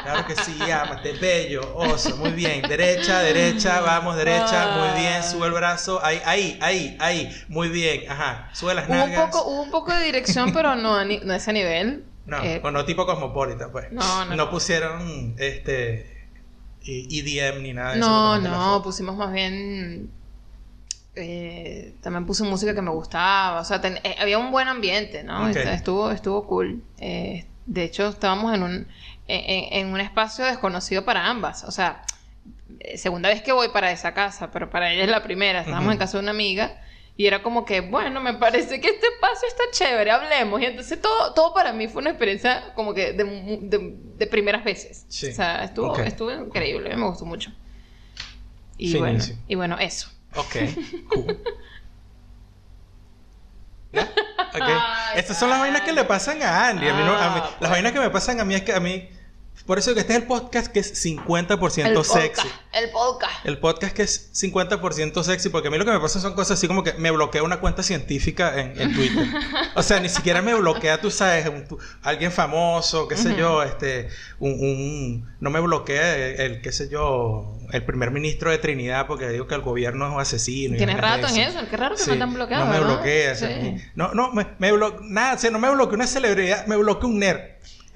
Claro 0.03 0.27
que 0.27 0.37
sí, 0.37 0.71
ámate, 0.71 1.13
bello, 1.13 1.75
oso, 1.75 2.17
muy 2.17 2.31
bien. 2.31 2.63
Derecha, 2.63 3.21
derecha, 3.21 3.81
vamos, 3.81 4.17
derecha, 4.17 4.77
muy 4.77 5.01
bien, 5.01 5.23
sube 5.23 5.47
el 5.47 5.53
brazo. 5.53 6.05
Ahí, 6.05 6.21
ahí, 6.25 6.59
ahí, 6.61 6.97
ahí, 7.01 7.45
muy 7.49 7.69
bien, 7.69 8.11
ajá. 8.11 8.51
Sube 8.53 8.75
las 8.75 8.89
hubo 8.89 9.05
Un 9.05 9.15
poco, 9.15 9.45
hubo 9.45 9.63
un 9.63 9.71
poco 9.71 9.93
de 9.93 10.05
dirección, 10.05 10.53
pero 10.53 10.75
no 10.77 10.97
a, 10.97 11.05
no 11.05 11.35
ese 11.35 11.53
nivel. 11.53 12.05
No, 12.27 12.43
eh, 12.43 12.61
no 12.61 12.85
tipo 12.85 13.07
cosmopolita, 13.07 13.71
pues. 13.71 13.93
No, 13.93 14.25
no. 14.25 14.37
No 14.37 14.51
pusieron 14.51 15.35
este 15.39 16.29
EDM 16.85 17.63
ni 17.63 17.73
nada 17.73 17.93
de 17.93 17.99
eso. 17.99 18.09
No, 18.09 18.39
no, 18.39 18.83
pusimos 18.83 19.17
más 19.17 19.33
bien 19.33 20.11
eh, 21.17 21.95
también 22.03 22.27
puse 22.27 22.45
música 22.45 22.75
que 22.75 22.83
me 22.83 22.91
gustaba, 22.91 23.61
o 23.61 23.65
sea, 23.65 23.81
eh, 23.83 24.17
había 24.19 24.39
un 24.39 24.51
buen 24.51 24.69
ambiente, 24.69 25.25
¿no? 25.25 25.49
Estuvo, 25.49 26.11
estuvo 26.11 26.47
cool. 26.47 26.83
Eh, 26.99 27.47
de 27.65 27.85
hecho, 27.85 28.09
estábamos 28.09 28.55
en 28.55 28.63
un, 28.63 28.87
en, 29.27 29.87
un 29.89 30.01
espacio 30.01 30.45
desconocido 30.45 31.07
para 31.07 31.27
ambas, 31.27 31.65
o 31.65 31.71
sea, 31.71 32.03
segunda 32.97 33.31
vez 33.31 33.41
que 33.41 33.53
voy 33.53 33.69
para 33.69 33.91
esa 33.91 34.13
casa, 34.13 34.51
pero 34.51 34.69
para 34.69 34.93
ella 34.93 35.05
es 35.05 35.11
la 35.11 35.23
primera, 35.23 35.61
estábamos 35.61 35.91
en 35.93 35.99
casa 35.99 36.19
de 36.19 36.23
una 36.23 36.33
amiga. 36.33 36.83
Y 37.19 37.27
era 37.27 37.43
como 37.43 37.65
que, 37.65 37.81
bueno, 37.81 38.21
me 38.21 38.35
parece 38.35 38.79
que 38.79 38.89
este 38.89 39.07
espacio 39.07 39.49
está 39.49 39.63
chévere, 39.73 40.11
hablemos. 40.11 40.61
Y 40.61 40.67
entonces 40.67 41.01
todo, 41.01 41.33
todo 41.33 41.55
para 41.55 41.73
mí 41.73 41.89
fue 41.89 42.03
una 42.03 42.11
experiencia 42.11 42.75
como 42.75 42.93
que 42.93 43.15
de, 43.15 43.97
de, 44.19 44.27
primeras 44.27 44.63
veces. 44.63 45.07
O 45.09 45.35
sea, 45.35 45.65
estuvo, 45.65 45.97
estuvo 45.97 46.31
increíble, 46.31 46.95
me 46.95 47.07
gustó 47.07 47.25
mucho. 47.25 47.53
Y 48.77 48.99
bueno, 48.99 49.25
y 49.49 49.55
bueno, 49.55 49.79
eso. 49.79 50.11
Ok, 50.37 50.57
cool. 51.09 51.41
Estas 55.15 55.39
son 55.39 55.49
las 55.51 55.61
vainas 55.61 55.81
que 55.83 55.93
le 55.93 56.05
pasan 56.05 56.43
a 56.43 56.69
Andy. 56.69 56.89
A 56.89 56.95
mí 56.95 57.03
no, 57.03 57.17
a 57.17 57.31
mí, 57.31 57.41
las 57.61 57.71
vainas 57.71 57.93
que 57.93 58.01
me 58.01 58.11
pasan 58.11 58.41
a 58.41 58.45
mí 58.45 58.55
es 58.55 58.63
que 58.63 58.73
a 58.75 58.81
mí 58.81 59.09
por 59.65 59.79
eso 59.79 59.95
que 59.95 60.01
este 60.01 60.13
es 60.13 60.21
el 60.21 60.27
podcast 60.27 60.69
que 60.69 60.81
es 60.81 61.05
50% 61.05 62.05
sexy. 62.05 62.49
el 62.73 62.91
podcast. 62.91 63.47
El 63.47 63.59
podcast 63.59 63.95
que 63.95 64.03
es 64.03 64.33
50% 64.35 65.23
sexy, 65.23 65.49
porque 65.49 65.69
a 65.69 65.71
mí 65.71 65.79
lo 65.79 65.85
que 65.85 65.91
me 65.91 65.99
pasa 65.99 66.21
son 66.21 66.35
cosas 66.35 66.59
así 66.59 66.69
como 66.69 66.85
que 66.85 66.93
me 66.95 67.11
bloquea 67.11 67.43
una 67.43 67.59
cuenta 67.59 67.83
científica 67.83 68.61
en, 68.61 68.95
Twitter. 68.95 69.27
o 69.75 69.83
sea, 69.83 69.99
ni 69.99 70.09
siquiera 70.09 70.43
me 70.43 70.55
bloquea, 70.55 71.01
tú 71.01 71.11
sabes, 71.11 71.51
alguien 72.03 72.31
famoso, 72.31 73.09
qué 73.09 73.17
sé 73.17 73.35
yo, 73.37 73.63
este, 73.63 74.09
un, 74.39 75.29
no 75.41 75.51
me 75.51 75.61
bloquea 75.61 76.17
el, 76.17 76.61
qué 76.61 76.71
sé 76.71 76.89
yo, 76.89 77.59
el 77.73 77.85
primer 77.85 78.11
ministro 78.11 78.51
de 78.51 78.59
Trinidad, 78.59 79.07
porque 79.07 79.29
digo 79.29 79.47
que 79.47 79.55
el 79.55 79.63
gobierno 79.63 80.07
es 80.07 80.15
un 80.15 80.21
asesino. 80.21 80.77
Tienes 80.77 80.99
rato 80.99 81.27
en 81.27 81.37
eso, 81.39 81.59
qué 81.69 81.77
raro 81.77 81.97
que 81.97 82.07
no 82.07 82.17
te 82.17 82.23
han 82.23 82.35
bloqueado. 82.35 82.65
No 82.67 82.71
me 82.71 82.81
bloquea, 82.81 83.35
no, 83.95 84.15
no, 84.15 84.33
me, 84.33 84.47
me 84.59 84.73
nada, 85.03 85.35
o 85.35 85.39
sea, 85.39 85.51
no 85.51 85.59
me 85.59 85.71
bloquea 85.71 85.95
una 85.95 86.07
celebridad, 86.07 86.67
me 86.67 86.77
bloquea 86.77 87.09
un 87.09 87.19
nerd. 87.19 87.41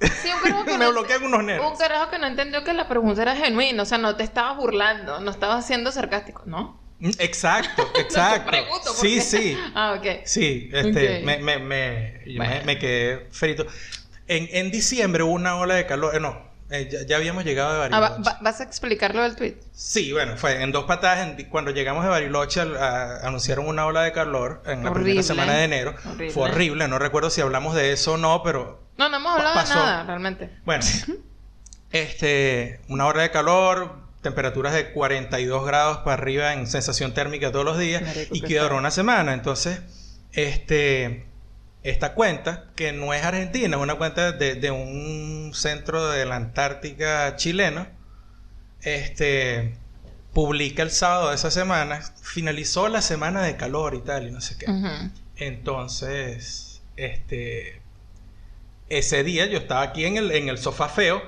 Sí, 0.01 0.29
un 0.33 0.41
que 0.65 0.77
me 0.77 0.85
no, 0.85 0.91
bloquean 0.91 1.23
unos 1.23 1.43
nervios. 1.43 1.71
Un 1.71 1.77
carajo 1.77 2.09
que 2.09 2.17
no 2.17 2.27
entendió 2.27 2.63
que 2.63 2.73
la 2.73 2.87
pregunta 2.87 3.21
era 3.21 3.35
genuina. 3.35 3.83
O 3.83 3.85
sea, 3.85 3.97
no 3.97 4.15
te 4.15 4.23
estabas 4.23 4.57
burlando, 4.57 5.19
no 5.19 5.31
estabas 5.31 5.65
siendo 5.65 5.91
sarcástico, 5.91 6.43
¿no? 6.45 6.79
Mm, 6.99 7.09
exacto, 7.19 7.91
exacto. 7.97 8.55
sí, 8.93 9.21
sí. 9.21 9.57
ah, 9.75 9.95
ok. 9.97 10.21
Sí, 10.25 10.69
este, 10.71 11.21
me, 11.23 11.37
me, 11.39 11.59
me, 11.59 12.21
me, 12.65 12.79
quedé 12.79 13.27
frito. 13.31 13.65
En, 14.27 14.47
en 14.51 14.71
diciembre 14.71 15.23
hubo 15.23 15.33
una 15.33 15.57
ola 15.57 15.75
de 15.75 15.85
calor. 15.85 16.15
Eh, 16.15 16.19
no, 16.19 16.50
eh, 16.71 17.05
ya, 17.07 17.17
habíamos 17.17 17.43
llegado 17.43 17.73
de 17.73 17.79
Bariloche. 17.79 18.23
Ah, 18.25 18.37
¿Vas 18.41 18.61
a 18.61 18.63
explicarlo 18.63 19.23
del 19.23 19.35
tweet? 19.35 19.55
Sí, 19.73 20.13
bueno, 20.13 20.37
fue 20.37 20.61
en 20.61 20.71
dos 20.71 20.85
patadas. 20.85 21.35
cuando 21.49 21.71
llegamos 21.71 22.03
de 22.03 22.09
Bariloche, 22.09 22.61
anunciaron 22.61 23.67
una 23.67 23.85
ola 23.85 24.03
de 24.03 24.13
calor 24.13 24.63
en 24.65 24.83
la 24.83 24.93
primera 24.93 25.21
semana 25.21 25.53
de 25.53 25.63
enero. 25.65 25.95
Fue 26.33 26.43
horrible. 26.43 26.87
No 26.87 26.97
recuerdo 26.97 27.29
si 27.29 27.41
hablamos 27.41 27.75
de 27.75 27.91
eso 27.91 28.13
o 28.13 28.17
no, 28.17 28.41
pero. 28.43 28.81
No, 28.97 29.09
no 29.09 29.17
hemos 29.17 29.37
hablado 29.37 29.59
de 29.61 29.75
nada, 29.75 30.03
realmente. 30.03 30.49
Bueno, 30.63 30.85
este, 31.91 32.79
una 32.87 33.05
hora 33.05 33.23
de 33.23 33.31
calor, 33.31 33.97
temperaturas 34.21 34.73
de 34.73 34.91
42 34.91 35.65
grados 35.65 35.97
para 35.99 36.13
arriba 36.13 36.53
en 36.53 36.67
sensación 36.67 37.13
térmica 37.13 37.51
todos 37.51 37.65
los 37.65 37.77
días 37.77 38.03
y 38.31 38.41
quedó 38.41 38.75
una 38.77 38.91
semana. 38.91 39.33
Entonces, 39.33 39.81
este 40.31 41.30
esta 41.83 42.13
cuenta, 42.13 42.67
que 42.75 42.91
no 42.93 43.13
es 43.13 43.23
argentina, 43.23 43.77
es 43.77 43.81
una 43.81 43.95
cuenta 43.95 44.31
de, 44.31 44.71
un 44.71 45.51
centro 45.53 46.09
de 46.09 46.25
la 46.25 46.35
Antártica 46.35 47.35
chileno, 47.35 47.87
este, 48.81 49.75
publica 50.33 50.83
el 50.83 50.91
sábado 50.91 51.29
de 51.29 51.35
esa 51.35 51.51
semana, 51.51 52.01
finalizó 52.21 52.87
la 52.87 53.01
semana 53.01 53.41
de 53.41 53.57
calor 53.57 53.95
y 53.95 54.01
tal, 54.01 54.27
y 54.27 54.31
no 54.31 54.41
sé 54.41 54.57
qué. 54.57 54.67
Entonces, 55.37 56.81
este, 56.97 57.81
ese 58.89 59.23
día 59.23 59.47
yo 59.47 59.57
estaba 59.57 59.81
aquí 59.81 60.05
en 60.05 60.17
el, 60.17 60.31
en 60.31 60.49
el 60.49 60.57
sofá 60.57 60.87
feo, 60.87 61.21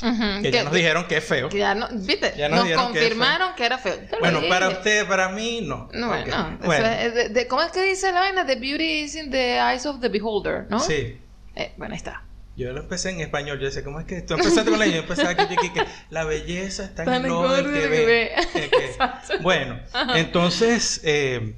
Ujú, 0.00 0.42
que 0.42 0.50
ya 0.52 0.62
nos 0.64 0.72
dijeron 0.72 1.06
que 1.08 1.16
es 1.16 1.24
feo. 1.24 1.48
que 1.48 1.58
ya 1.58 1.74
no, 1.74 1.88
¿viste? 1.90 2.32
Ya 2.36 2.48
nos 2.48 2.64
que 2.64 2.74
confirmaron 2.74 3.54
que, 3.56 3.64
era 3.66 3.78
feo. 3.78 3.98
Bueno, 4.20 4.40
para 4.48 4.68
usted, 4.68 5.08
para 5.08 5.28
mí, 5.30 5.60
no. 5.62 5.88
No, 5.92 6.08
bueno, 6.08 6.24
eso 6.26 6.66
Bueno, 6.66 6.86
es 6.86 7.14
de- 7.14 7.28
de- 7.30 7.46
¿cómo 7.48 7.62
es 7.62 7.72
que 7.72 7.82
dice 7.82 8.12
la 8.12 8.20
vaina? 8.20 8.46
The 8.46 8.54
beauty 8.56 9.00
is 9.02 9.16
in 9.16 9.30
the 9.30 9.58
eyes 9.58 9.86
of 9.86 10.00
the 10.00 10.08
beholder, 10.08 10.66
¿no? 10.70 10.78
sí. 10.78 11.20
Eh, 11.56 11.72
bueno, 11.76 11.94
ahí 11.94 11.98
está. 11.98 12.22
Yo 12.54 12.72
lo 12.72 12.80
empecé 12.80 13.10
en 13.10 13.20
español. 13.20 13.58
Yo 13.58 13.66
decía, 13.66 13.82
¿cómo 13.82 13.98
es 14.00 14.06
que 14.06 14.20
tú 14.22 14.34
empezaste 14.34 14.70
con 14.70 14.78
la 14.78 14.86
yo 14.86 14.96
empezaba 15.00 15.34
que, 15.36 15.48
que, 15.48 15.72
que 15.72 15.84
la 16.10 16.24
belleza 16.24 16.84
está 16.84 17.02
en 17.04 17.24
el 17.24 17.32
gordo 17.32 17.64
que 17.72 17.88
ve. 17.88 18.32
Que-. 18.52 19.38
Bueno, 19.42 19.80
entonces 20.16 21.00
eh, 21.04 21.54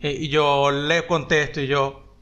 eh, 0.00 0.28
yo 0.28 0.70
le 0.70 1.06
contesto 1.06 1.60
y 1.60 1.66
yo, 1.66 2.14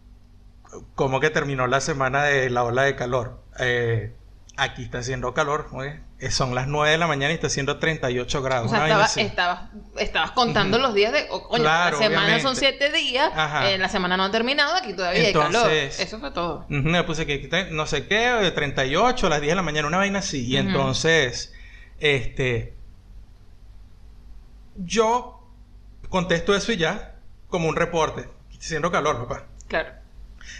¿cómo 0.94 1.21
que 1.21 1.30
terminó 1.30 1.66
la 1.66 1.80
semana 1.80 2.25
de 2.25 2.49
la 2.50 2.64
ola 2.64 2.83
de 2.85 2.97
calor? 2.97 3.42
Eh, 3.59 4.12
aquí 4.56 4.82
está 4.84 4.99
haciendo 4.99 5.34
calor, 5.34 5.68
¿oye? 5.73 6.00
Eh, 6.20 6.30
son 6.30 6.54
las 6.54 6.66
9 6.68 6.92
de 6.92 6.99
la 6.99 7.06
mañana 7.06 7.32
y 7.32 7.34
está 7.34 7.49
haciendo 7.49 7.78
38 7.78 8.40
grados. 8.42 8.66
O 8.66 8.75
sea, 8.75 8.84
estaba- 8.87 9.04
estabas, 9.06 9.61
estabas 9.99 10.30
contando 10.30 10.78
los 10.78 10.94
días 10.94 11.12
de... 11.12 11.26
o- 11.30 11.49
coño, 11.49 11.64
Claro, 11.64 11.99
la 11.99 12.02
semana 12.06 12.40
son 12.40 12.52
obviamente. 12.56 12.61
siete 12.61 12.92
días, 12.96 13.30
Ajá. 13.34 13.70
eh, 13.70 13.78
la 13.78 13.88
semana 13.88 14.16
no 14.16 14.25
ha 14.25 14.30
terminado, 14.30 14.75
aquí 14.76 14.94
todavía 14.94 15.23
hay 15.26 15.32
calor. 15.32 15.46
Entonces- 15.54 16.00
Eso 16.00 16.20
fue 16.20 16.30
todo. 16.30 16.66
Le 16.68 17.02
puse 17.04 17.26
que 17.26 17.68
no 17.73 17.87
sé 17.87 18.06
qué, 18.06 18.16
de 18.30 18.50
38 18.52 19.26
a 19.26 19.30
las 19.30 19.40
10 19.40 19.52
de 19.52 19.56
la 19.56 19.62
mañana, 19.62 19.88
una 19.88 19.99
vaina 19.99 20.20
así. 20.20 20.46
Y 20.46 20.56
entonces, 20.56 21.52
este. 21.99 22.75
Yo 24.76 25.40
contesto 26.08 26.54
eso 26.54 26.73
y 26.73 26.76
ya, 26.76 27.16
como 27.49 27.68
un 27.68 27.76
reporte. 27.76 28.28
Haciendo 28.58 28.90
calor, 28.90 29.26
papá. 29.28 29.44
Claro. 29.68 29.90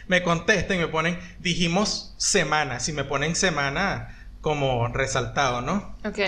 Me 0.07 0.23
contestan 0.23 0.77
y 0.77 0.81
me 0.81 0.89
ponen, 0.89 1.19
dijimos 1.41 2.15
semana. 2.19 2.81
Si 2.81 2.93
me 2.93 3.05
ponen 3.05 3.35
semana 3.37 4.27
como 4.41 4.89
resaltado, 4.89 5.61
¿no? 5.63 5.97
Ok. 6.05 6.19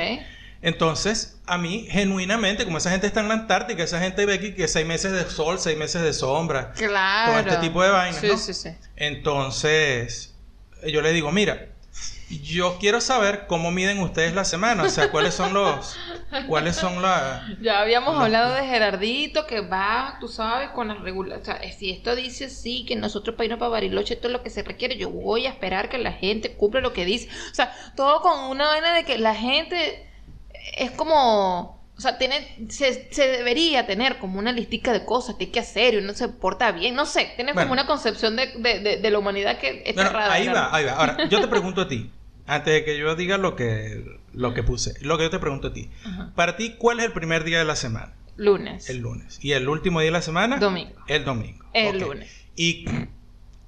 Entonces, 0.62 1.38
a 1.46 1.58
mí, 1.58 1.86
genuinamente, 1.90 2.64
como 2.64 2.78
esa 2.78 2.90
gente 2.90 3.06
está 3.06 3.20
en 3.20 3.28
la 3.28 3.34
Antártica, 3.34 3.82
esa 3.84 4.00
gente 4.00 4.25
ve 4.26 4.34
aquí 4.34 4.52
que 4.54 4.66
seis 4.68 4.86
meses 4.86 5.12
de 5.12 5.25
sol, 5.30 5.58
seis 5.60 5.76
meses 5.78 6.02
de 6.02 6.12
sombra. 6.12 6.72
Claro. 6.72 7.32
Todo 7.32 7.40
este 7.40 7.56
tipo 7.68 7.82
de 7.82 7.90
vainas, 7.90 8.20
Sí, 8.20 8.28
¿no? 8.28 8.38
sí, 8.38 8.54
sí. 8.54 8.70
Entonces, 8.96 10.34
yo 10.86 11.02
le 11.02 11.12
digo, 11.12 11.30
mira, 11.30 11.66
yo 12.28 12.78
quiero 12.80 13.00
saber 13.00 13.47
cómo 13.47 13.71
miden 13.71 14.00
ustedes 14.00 14.35
la 14.35 14.45
semana, 14.45 14.83
o 14.85 14.88
sea, 14.88 15.11
cuáles 15.11 15.35
son 15.35 15.54
los, 15.54 15.97
cuáles 16.49 16.75
son 16.76 17.00
las... 17.00 17.42
Ya 17.61 17.80
habíamos 17.80 18.14
Los- 18.14 18.25
hablado 18.25 18.54
de 18.54 18.64
Gerardito 18.66 19.47
que 19.47 19.61
va, 19.61 20.16
tú 20.21 20.26
sabes, 20.28 20.71
con 20.71 20.88
las 20.88 21.00
regulaciones. 21.00 21.49
O 21.49 21.52
sea, 21.62 21.73
si 21.73 21.90
esto 21.90 22.16
dice 22.16 22.49
sí, 22.50 22.85
que 22.87 22.97
nosotros 22.97 23.37
para 23.37 23.45
irnos 23.47 23.59
para 23.61 23.71
Bariloche 23.71 24.14
esto 24.14 24.26
es 24.26 24.33
lo 24.33 24.42
que 24.42 24.50
se 24.50 24.62
requiere, 24.64 24.97
yo 24.97 25.11
voy 25.11 25.47
a 25.47 25.50
esperar 25.50 25.88
que 25.88 25.99
la 25.99 26.12
gente 26.12 26.54
cumpla 26.56 26.80
lo 26.80 26.92
que 26.92 27.04
dice. 27.04 27.28
O 27.52 27.54
sea, 27.54 27.73
todo 27.95 28.21
con 28.23 28.50
una 28.50 28.66
vaina 28.68 28.92
de 28.95 29.04
que 29.04 29.18
la 29.18 29.35
gente 29.35 30.09
es 30.76 30.90
como. 30.90 31.76
O 31.97 32.00
sea, 32.00 32.18
tiene, 32.18 32.66
se, 32.68 33.11
se 33.11 33.26
debería 33.26 33.87
tener 33.87 34.18
como 34.18 34.38
una 34.38 34.52
listica 34.52 34.92
de 34.92 35.06
cosas 35.06 35.37
que 35.37 35.45
hay 35.45 35.50
que 35.50 35.61
hacer 35.61 35.95
y 35.95 35.97
uno 35.99 36.12
se 36.12 36.28
porta 36.28 36.71
bien. 36.73 36.95
No 36.95 37.06
sé, 37.06 37.33
tiene 37.37 37.54
Bueno. 37.54 37.68
como 37.71 37.73
una 37.73 37.87
concepción 37.87 38.37
de, 38.37 38.49
de, 38.59 38.80
de, 38.80 38.97
de 38.99 39.11
la 39.11 39.18
humanidad 39.18 39.59
que 39.59 39.83
está 39.87 40.11
Bueno, 40.11 40.18
ahí 40.30 40.47
va, 40.49 40.75
ahí 40.75 40.85
va. 40.85 40.92
Ahora, 40.92 41.25
yo 41.28 41.40
te 41.40 41.49
pregunto 41.49 41.80
a 41.80 41.88
ti, 41.88 42.11
antes 42.46 42.72
de 42.74 42.84
que 42.84 42.98
yo 42.98 43.14
diga 43.16 43.38
lo 43.38 43.56
que, 43.56 44.18
lo 44.32 44.54
que 44.54 44.62
puse, 44.62 44.94
lo 45.00 45.16
que 45.18 45.24
yo 45.24 45.30
te 45.30 45.38
pregunto 45.38 45.68
a 45.68 45.72
ti. 45.72 45.90
Ajá. 46.04 46.32
Para 46.34 46.56
ti, 46.56 46.74
¿cuál 46.78 47.00
es 47.00 47.06
el 47.06 47.12
primer 47.12 47.44
día 47.44 47.58
de 47.58 47.64
la 47.64 47.76
semana? 47.76 48.12
Lunes. 48.36 48.90
El 48.90 48.98
lunes. 48.98 49.38
¿Y 49.42 49.52
el 49.52 49.68
último 49.68 50.00
día 50.00 50.08
de 50.08 50.12
la 50.12 50.22
semana? 50.22 50.58
Domingo. 50.58 50.94
El 51.08 51.24
domingo. 51.24 51.64
El 51.72 52.00
lunes. 52.00 52.30
¿Y 52.54 52.86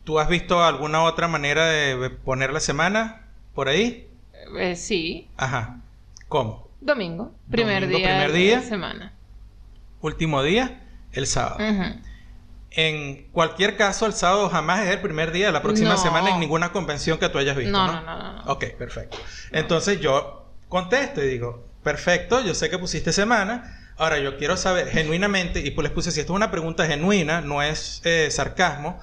tú 0.04 0.18
has 0.18 0.28
visto 0.28 0.62
alguna 0.62 1.02
otra 1.02 1.26
manera 1.28 1.66
de 1.66 2.10
poner 2.10 2.52
la 2.52 2.60
semana 2.60 3.22
por 3.54 3.68
ahí? 3.68 4.06
Eh, 4.58 4.76
sí. 4.76 5.28
Ajá. 5.36 5.80
¿Cómo? 6.28 6.68
Domingo. 6.80 7.34
Primer 7.50 7.82
Domingo, 7.82 7.98
día 7.98 8.08
primer 8.08 8.32
de 8.32 8.38
día. 8.38 8.56
la 8.56 8.62
semana. 8.62 9.12
Último 10.00 10.42
día, 10.42 10.82
el 11.12 11.26
sábado. 11.26 11.56
Ujú. 11.56 12.00
En 12.70 13.28
cualquier 13.32 13.76
caso, 13.76 14.04
el 14.06 14.12
sábado 14.12 14.48
jamás 14.50 14.80
es 14.86 14.90
el 14.90 15.00
primer 15.00 15.32
día 15.32 15.46
de 15.46 15.52
la 15.52 15.62
próxima 15.62 15.90
No. 15.90 15.96
semana 15.98 16.30
en 16.30 16.38
ninguna 16.40 16.70
convención 16.70 17.18
que 17.18 17.28
tú 17.28 17.38
hayas 17.38 17.56
visto. 17.56 17.72
No, 17.72 17.86
No, 17.86 18.00
no, 18.02 18.32
no. 18.44 18.52
Ok, 18.52 18.64
perfecto. 18.78 19.16
Entonces 19.52 20.00
yo 20.00 20.46
contesto 20.68 21.22
y 21.24 21.28
digo, 21.28 21.66
perfecto, 21.82 22.42
yo 22.44 22.54
sé 22.54 22.68
que 22.68 22.78
pusiste 22.78 23.12
semana. 23.12 23.74
Ahora 23.96 24.18
yo 24.18 24.36
quiero 24.36 24.56
saber 24.56 24.88
genuinamente, 24.90 25.60
y 25.60 25.70
pues 25.72 25.84
les 25.84 25.92
puse, 25.92 26.12
si 26.12 26.20
esto 26.20 26.32
es 26.34 26.36
una 26.36 26.50
pregunta 26.50 26.86
genuina, 26.86 27.40
no 27.40 27.62
es 27.62 28.00
eh, 28.04 28.28
sarcasmo, 28.30 29.00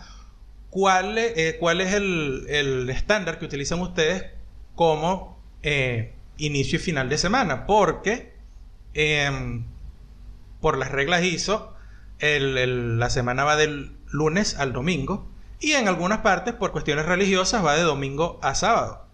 ¿cuál, 0.70 1.18
es- 1.18 1.34
eh, 1.36 1.58
cuál 1.60 1.82
es 1.82 1.94
el, 1.94 2.46
el 2.50 2.90
estándar 2.90 3.40
que 3.40 3.46
utilizan 3.46 3.82
ustedes 3.82 4.26
como 4.76 5.38
eh, 5.64 6.14
inicio 6.38 6.78
y 6.78 6.82
final 6.82 7.10
de 7.10 7.18
semana? 7.18 7.66
Porque 7.66 8.36
em, 8.94 9.66
por 10.62 10.78
las 10.78 10.92
reglas 10.92 11.24
ISO, 11.24 11.75
el- 12.20 12.58
el- 12.58 13.00
la 13.00 13.10
semana 13.10 13.44
va 13.44 13.56
del 13.56 13.92
lunes 14.12 14.58
al 14.60 14.74
domingo 14.74 15.28
y 15.60 15.74
en 15.74 15.88
algunas 15.88 16.20
partes, 16.20 16.54
por 16.54 16.72
cuestiones 16.72 17.06
religiosas, 17.06 17.66
va 17.66 17.76
de 17.76 17.82
domingo 17.84 18.40
a 18.42 18.56
sábado. 18.56 19.06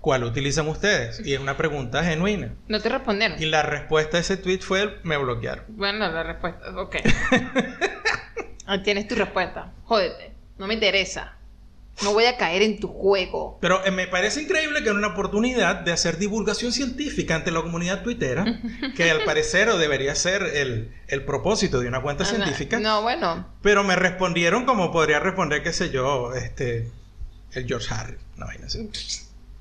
¿Cuál 0.00 0.24
utilizan 0.24 0.66
ustedes? 0.66 1.24
Y 1.24 1.32
es 1.34 1.40
una 1.40 1.56
pregunta 1.56 2.02
genuina. 2.02 2.52
No 2.66 2.80
te 2.80 2.88
respondieron. 2.88 3.40
Y 3.40 3.46
la 3.46 3.62
respuesta 3.62 4.16
a 4.16 4.20
ese 4.20 4.36
tweet 4.36 4.58
fue, 4.58 4.98
me 5.04 5.16
bloquearon. 5.16 5.64
Bueno, 5.68 6.08
la 6.10 6.22
respuesta. 6.24 6.76
Ok. 6.76 6.96
Ahí 8.66 8.82
tienes 8.82 9.06
tu 9.06 9.14
respuesta. 9.14 9.72
Jódete. 9.84 10.32
No 10.58 10.66
me 10.66 10.74
interesa. 10.74 11.36
No 12.02 12.14
voy 12.14 12.24
a 12.24 12.36
caer 12.38 12.62
en 12.62 12.80
tu 12.80 12.88
juego. 12.88 13.58
Pero 13.60 13.84
eh, 13.84 13.90
me 13.90 14.06
parece 14.06 14.42
increíble 14.42 14.82
que 14.82 14.88
en 14.88 14.96
una 14.96 15.08
oportunidad 15.08 15.76
de 15.76 15.92
hacer 15.92 16.16
divulgación 16.16 16.72
científica 16.72 17.34
ante 17.36 17.50
la 17.50 17.60
comunidad 17.62 18.02
tuitera, 18.02 18.44
que 18.96 19.10
al 19.10 19.22
parecer 19.24 19.68
o 19.68 19.76
debería 19.78 20.14
ser 20.14 20.42
el, 20.42 20.92
el 21.08 21.24
propósito 21.24 21.80
de 21.80 21.88
una 21.88 22.00
cuenta 22.00 22.24
científica, 22.24 22.80
No, 22.80 23.02
bueno. 23.02 23.46
pero 23.62 23.84
me 23.84 23.94
respondieron 23.94 24.64
como 24.64 24.90
podría 24.90 25.20
responder, 25.20 25.62
qué 25.62 25.72
sé 25.72 25.90
yo, 25.90 26.32
este, 26.34 26.90
el 27.52 27.66
George 27.66 27.94
Harry, 27.94 28.16
una 28.38 28.46
vaina 28.46 28.66
así. 28.66 28.90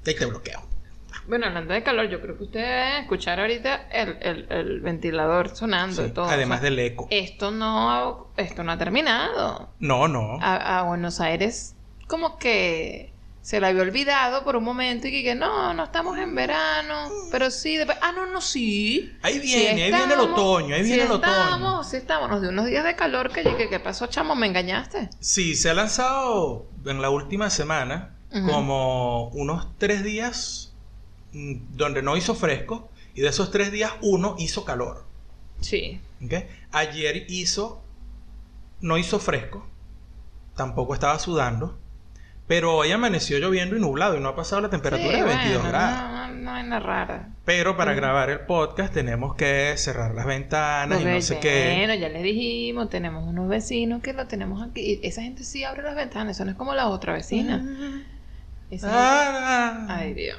Y 0.05 0.13
te 0.15 0.25
bloqueo. 0.25 0.61
Bueno, 1.27 1.45
hablando 1.45 1.73
de 1.73 1.83
calor, 1.83 2.09
yo 2.09 2.19
creo 2.21 2.35
que 2.37 2.45
ustedes 2.45 2.65
deben 2.67 3.01
escuchar 3.03 3.39
ahorita 3.39 3.87
el, 3.91 4.17
el- 4.21 4.47
el 4.49 4.79
ventilador 4.81 5.55
sonando 5.55 6.01
Sí, 6.01 6.07
y 6.09 6.11
todo. 6.11 6.25
además 6.25 6.59
O 6.59 6.61
sea, 6.61 6.69
del 6.71 6.79
eco. 6.79 7.07
Esto 7.11 7.51
no, 7.51 8.31
esto 8.37 8.63
no 8.63 8.71
ha 8.71 8.77
terminado. 8.77 9.69
No, 9.79 10.07
no. 10.07 10.39
A, 10.41 10.79
a 10.79 10.83
Buenos 10.83 11.19
Aires 11.21 11.75
como 12.11 12.37
que 12.37 13.13
se 13.41 13.61
le 13.61 13.67
había 13.67 13.81
olvidado 13.81 14.43
por 14.43 14.57
un 14.57 14.65
momento 14.65 15.07
y 15.07 15.23
que, 15.23 15.33
no, 15.33 15.73
no 15.73 15.85
estamos 15.85 16.17
en 16.19 16.35
verano, 16.35 17.09
pero 17.31 17.49
sí, 17.49 17.77
después, 17.77 17.97
ah, 18.01 18.11
no, 18.11 18.27
no, 18.27 18.41
sí. 18.41 19.17
Ahí 19.21 19.35
Sí 19.35 19.39
viene, 19.39 19.83
ahí 19.83 19.91
viene 19.91 20.03
el 20.03 20.11
estamos, 20.19 20.39
otoño, 20.39 20.75
ahí 20.75 20.81
sí 20.81 20.89
viene 20.89 21.03
el 21.03 21.11
otoño. 21.11 21.33
estamos, 21.33 21.89
Sí 21.89 21.95
estamos, 21.95 22.29
nos 22.29 22.41
dio 22.41 22.49
unos 22.49 22.65
días 22.65 22.83
de 22.83 22.97
calor 22.97 23.31
que 23.31 23.43
llegué, 23.43 23.69
¿qué 23.69 23.79
pasó, 23.79 24.07
chamo? 24.07 24.35
¿Me 24.35 24.45
engañaste? 24.45 25.09
Sí, 25.21 25.55
se 25.55 25.69
ha 25.69 25.73
lanzado 25.73 26.67
en 26.85 27.01
la 27.01 27.09
última 27.09 27.49
semana 27.49 28.17
como 28.45 29.29
unos 29.29 29.67
tres 29.77 30.03
días 30.03 30.73
mm, 31.31 31.75
donde 31.77 32.01
no 32.01 32.17
hizo 32.17 32.35
fresco 32.35 32.89
y 33.15 33.21
de 33.21 33.29
esos 33.29 33.51
tres 33.51 33.71
días 33.71 33.93
uno 34.01 34.35
hizo 34.37 34.65
calor. 34.65 35.05
Sí. 35.61 36.01
¿ok? 36.23 36.33
Ayer 36.73 37.25
hizo, 37.29 37.81
no 38.81 38.97
hizo 38.97 39.19
fresco, 39.19 39.65
tampoco 40.55 40.93
estaba 40.93 41.17
sudando, 41.19 41.80
pero 42.51 42.75
hoy 42.75 42.91
amaneció 42.91 43.39
lloviendo 43.39 43.77
y 43.77 43.79
nublado 43.79 44.17
y 44.17 44.19
no 44.19 44.27
ha 44.27 44.35
pasado 44.35 44.61
la 44.61 44.69
temperatura 44.69 45.09
Sí, 45.09 45.15
de 45.21 45.23
22 45.23 45.61
bueno, 45.61 45.69
grados. 45.69 46.01
No, 46.01 46.27
no, 46.27 46.33
no 46.33 46.63
nada 46.63 46.79
rara. 46.81 47.29
Pero 47.45 47.77
para 47.77 47.93
grabar 47.93 48.29
el 48.29 48.41
podcast 48.41 48.93
tenemos 48.93 49.35
que 49.35 49.73
cerrar 49.77 50.13
las 50.13 50.25
ventanas 50.25 50.99
y 51.01 51.05
no 51.05 51.21
sé 51.21 51.39
qué. 51.39 51.75
Bueno, 51.77 51.95
ya 51.95 52.09
les 52.09 52.23
dijimos, 52.23 52.89
tenemos 52.89 53.25
unos 53.25 53.47
vecinos 53.47 54.01
que 54.01 54.11
lo 54.11 54.27
tenemos 54.27 54.61
aquí. 54.67 54.99
Esa 55.01 55.21
gente 55.21 55.45
sí 55.45 55.63
abre 55.63 55.81
las 55.81 55.95
ventanas, 55.95 56.35
eso 56.35 56.43
no 56.43 56.51
es 56.51 56.57
como 56.57 56.73
la 56.75 56.89
otra 56.89 57.13
vecina. 57.13 57.55
Esa 58.69 58.87
gente- 58.87 58.99
Ah, 59.01 59.85
Ay, 59.87 60.13
Dios. 60.13 60.37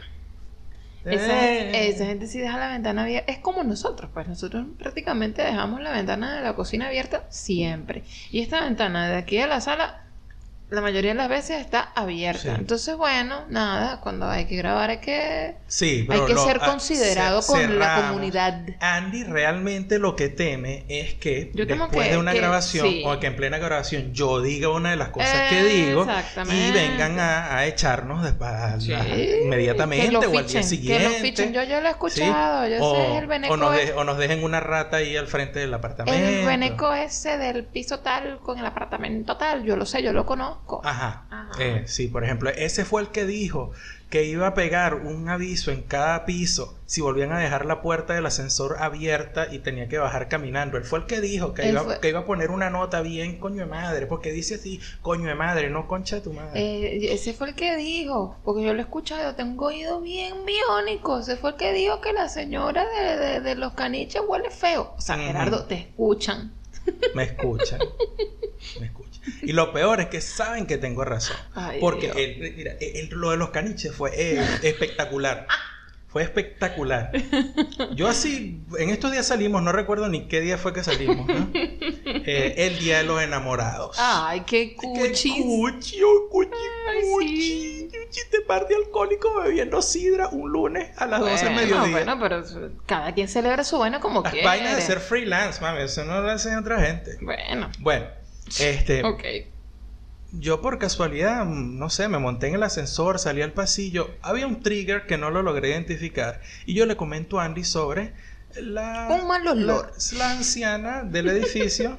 Esa, 1.07 1.49
eh. 1.51 1.89
esa 1.89 2.05
gente 2.05 2.27
sí 2.27 2.41
deja 2.41 2.59
la 2.59 2.69
ventana 2.69 3.05
abierta. 3.05 3.33
Es 3.33 3.39
como 3.39 3.63
nosotros, 3.65 4.11
pues 4.13 4.29
nosotros 4.29 4.67
prácticamente 4.79 5.41
dejamos 5.41 5.81
la 5.81 5.93
ventana 5.93 6.37
de 6.37 6.43
la 6.43 6.55
cocina 6.57 6.89
abierta 6.89 7.25
siempre. 7.31 8.05
Y 8.31 8.43
esta 8.43 8.61
ventana 8.63 9.09
de 9.09 9.17
aquí 9.17 9.39
a 9.39 9.47
la 9.47 9.63
sala, 9.63 10.05
la 10.73 10.81
mayoría 10.81 11.11
de 11.11 11.17
las 11.17 11.29
veces 11.29 11.61
está 11.61 11.93
abierta. 11.95 12.41
Sí. 12.43 12.49
Entonces, 12.49 12.97
bueno, 12.97 13.43
nada, 13.51 14.01
cuando 14.01 14.27
hay 14.29 14.47
que 14.47 14.57
grabar 14.57 14.89
hay 14.91 14.99
que, 14.99 15.57
Sí, 15.67 16.07
hay 16.11 16.21
que 16.27 16.33
lo- 16.35 16.45
ser 16.45 16.59
ah, 16.63 16.67
considerado 16.67 17.43
ce- 17.43 17.53
con 17.53 17.79
la 17.79 17.97
comunidad. 18.09 18.61
Andy 18.81 19.25
realmente 19.25 19.99
lo 19.99 20.17
que 20.17 20.29
teme 20.31 20.85
es 20.89 21.15
que 21.15 21.51
Yo 21.55 21.67
después 21.67 21.91
que- 22.07 22.13
de 22.13 22.17
una 22.19 22.33
que- 22.33 22.39
grabación 22.39 22.89
sí. 22.89 23.03
o 23.07 23.21
que 23.21 23.27
en 23.27 23.37
plena 23.37 23.59
grabación 23.59 24.15
yo 24.15 24.41
diga 24.41 24.71
una 24.71 24.91
de 24.91 24.97
las 24.97 25.11
cosas 25.11 25.51
que 25.51 25.63
digo 25.63 26.07
y 26.51 26.71
vengan 26.73 27.21
a, 27.21 27.57
a 27.57 27.67
echarnos 27.67 28.23
después 28.23 28.51
a 28.51 28.79
inmediatamente 29.43 30.07
que 30.07 30.13
lo 30.13 30.21
o 30.21 30.23
al 30.25 30.31
día 30.31 30.41
fichen, 30.43 30.65
siguiente. 30.65 31.05
Que 31.05 31.11
lo 31.11 31.15
fichen. 31.17 31.53
Yo, 31.53 31.81
lo 31.81 31.87
he 31.87 31.91
escuchado, 31.91 32.67
yo 32.69 32.77
o, 32.85 32.95
sé 32.97 33.19
el 33.19 33.27
veneco. 33.27 33.55
o 33.55 33.57
nos 33.57 33.77
de- 33.77 33.93
o 33.93 34.05
nos 34.05 34.17
dejen 34.19 34.43
una 34.43 34.61
rata 34.61 34.97
ahí 34.99 35.17
al 35.17 35.27
frente 35.27 35.59
del 35.61 35.75
apartamento. 35.75 36.19
el 36.27 36.47
veneco 36.47 36.93
ese 36.95 37.37
del 37.39 37.65
piso 37.67 38.01
tal 38.01 38.39
con 38.41 38.59
el 38.59 38.67
apartamento 38.67 39.37
tal, 39.37 39.65
yo 39.65 39.77
lo 39.77 39.85
sé, 39.87 40.03
yo 40.03 40.13
lo 40.13 40.25
conozco. 40.27 40.62
Conozco. 40.67 40.87
Ajá. 40.89 41.27
Ajá. 41.31 41.51
Eh, 41.63 41.83
sí, 41.87 42.09
por 42.09 42.25
ejemplo, 42.25 42.51
ese 42.51 42.85
fue 42.85 43.03
el 43.03 43.09
que 43.09 43.25
dijo 43.27 43.73
que 44.11 44.25
iba 44.25 44.47
a 44.47 44.53
pegar 44.53 44.95
un 44.97 45.31
aviso 45.31 45.71
en 45.71 45.81
cada 45.81 46.27
piso 46.27 46.79
si 46.85 47.01
volvían 47.01 47.33
a 47.33 47.39
dejar 47.39 47.65
la 47.65 47.81
puerta 47.81 48.13
del 48.13 48.27
ascensor 48.27 48.77
abierta 48.79 49.47
y 49.51 49.61
tenía 49.61 49.89
que 49.89 49.97
bajar 49.97 50.29
caminando. 50.29 50.77
Él 50.77 50.85
fue 50.85 50.99
el 50.99 51.07
que 51.07 51.23
dijo 51.23 51.55
que, 51.55 51.63
iba, 51.71 51.81
fue- 51.83 52.01
que 52.01 52.11
iba 52.11 52.19
a 52.21 52.25
poner 52.27 52.51
una 52.51 52.69
nota 52.69 53.01
bien 53.01 53.39
coño 53.41 53.61
de 53.61 53.67
madre, 53.71 54.07
porque 54.07 54.31
dice 54.31 54.57
así, 54.57 54.81
coño 55.01 55.29
de 55.29 55.35
madre, 55.35 55.71
no 55.71 55.89
concha 55.89 56.17
de 56.17 56.23
tu 56.23 56.33
madre. 56.35 56.61
Eh, 56.61 57.15
ese 57.15 57.33
fue 57.33 57.49
el 57.49 57.55
que 57.55 57.75
dijo, 57.77 58.37
porque 58.45 58.63
yo 58.65 58.75
lo 58.75 58.81
he 58.81 58.83
escuchado, 58.83 59.35
tengo 59.35 59.67
oído 59.69 60.03
bien 60.03 60.45
biónico. 60.45 61.19
Ese 61.21 61.37
fue 61.39 61.53
el 61.53 61.57
que 61.57 61.73
dijo 61.73 62.03
que 62.03 62.13
la 62.13 62.29
señora 62.29 62.85
de, 62.87 63.17
de- 63.17 63.41
de 63.41 63.55
los 63.55 63.73
caniches 63.73 64.21
huele 64.29 64.51
feo. 64.51 64.93
O 64.99 65.01
sea. 65.01 65.17
Gerardo, 65.17 65.65
te 65.65 65.77
escuchan. 65.77 66.53
Me 67.15 67.23
escuchan. 67.23 67.81
Me 68.81 68.87
escuchan. 68.87 69.12
Y 69.43 69.53
lo 69.53 69.73
peor 69.73 70.01
es 70.01 70.07
que 70.09 70.21
saben 70.21 70.67
que 70.67 70.79
tengo 70.79 71.05
razón. 71.05 71.37
Ay, 71.55 71.79
porque 71.81 72.55
mira, 72.57 72.75
lo 73.11 73.31
de 73.31 73.37
los 73.37 73.51
caniches 73.51 73.95
fue 73.95 74.11
eh, 74.15 74.45
espectacular. 74.63 75.47
Fue 76.09 76.23
espectacular. 76.23 77.11
Yo 77.95 78.07
así, 78.07 78.61
en 78.79 78.91
estos 78.91 79.13
días 79.13 79.27
salimos, 79.27 79.63
no 79.63 79.73
recuerdo 79.73 80.11
ni 80.11 80.29
qué 80.29 80.43
día 80.43 80.59
fue 80.59 80.75
que 80.75 80.85
salimos, 80.85 81.27
¿no? 81.27 81.51
Eh, 81.55 82.55
el 82.59 82.79
día 82.81 82.99
de 82.99 83.05
los 83.05 83.23
enamorados. 83.23 83.97
Ay, 83.99 84.41
qué 84.47 84.71
¡Qué 84.71 84.77
cuchis. 84.77 85.33
cuchi, 85.43 86.03
oh, 86.03 86.29
cuchi, 86.31 86.51
cuchi! 87.11 87.89
Cuchi, 87.91 88.21
te 88.31 88.41
parte 88.43 88.75
alcohólico 88.75 89.41
bebiendo 89.43 89.81
sidra 89.81 90.29
un 90.29 90.53
lunes 90.53 90.91
a 90.99 91.07
las 91.07 91.21
12 91.21 91.33
del 91.33 91.55
Bueno, 91.55 91.61
mediodía. 91.63 91.93
bueno, 92.05 92.19
pero 92.21 92.45
cada 92.85 93.15
quien 93.15 93.29
celebra 93.29 93.65
su 93.65 93.79
vaina 93.79 93.99
como 94.01 94.21
Las 94.23 94.33
quiere. 94.33 94.47
vainas 94.47 94.77
de 94.77 94.83
ser 94.83 95.01
freelance, 95.01 95.63
mami, 95.63 95.81
eso 95.83 96.05
no 96.05 96.21
lo 96.21 96.31
hacen 96.31 96.57
otra 96.59 96.79
gente. 96.81 97.17
Bueno, 97.23 97.71
Bueno, 97.79 98.07
este, 98.61 99.03
ok. 99.05 99.23
yo 100.33 100.61
por 100.63 100.79
casualidad, 100.79 101.45
no 101.45 101.91
sé, 101.91 102.09
me 102.09 102.19
monté 102.19 102.49
en 102.49 102.55
el 102.55 102.63
ascensor, 102.63 103.19
salí 103.19 103.43
al 103.43 103.53
pasillo, 103.53 104.11
había 104.23 104.47
un 104.47 104.63
trigger 104.63 105.07
que 105.07 105.19
no 105.19 105.31
lo 105.31 105.43
logré 105.43 105.71
identificar 105.71 106.41
y 106.67 106.75
yo 106.75 106.87
le 106.87 106.97
comento 106.97 107.39
a 107.41 107.45
Andy 107.45 107.65
sobre 107.65 108.15
la, 108.61 109.09
Un 109.11 109.27
mal 109.29 109.47
olor. 109.47 109.93
la, 110.13 110.19
la 110.19 110.31
anciana 110.33 111.03
del 111.03 111.29
edificio 111.29 111.97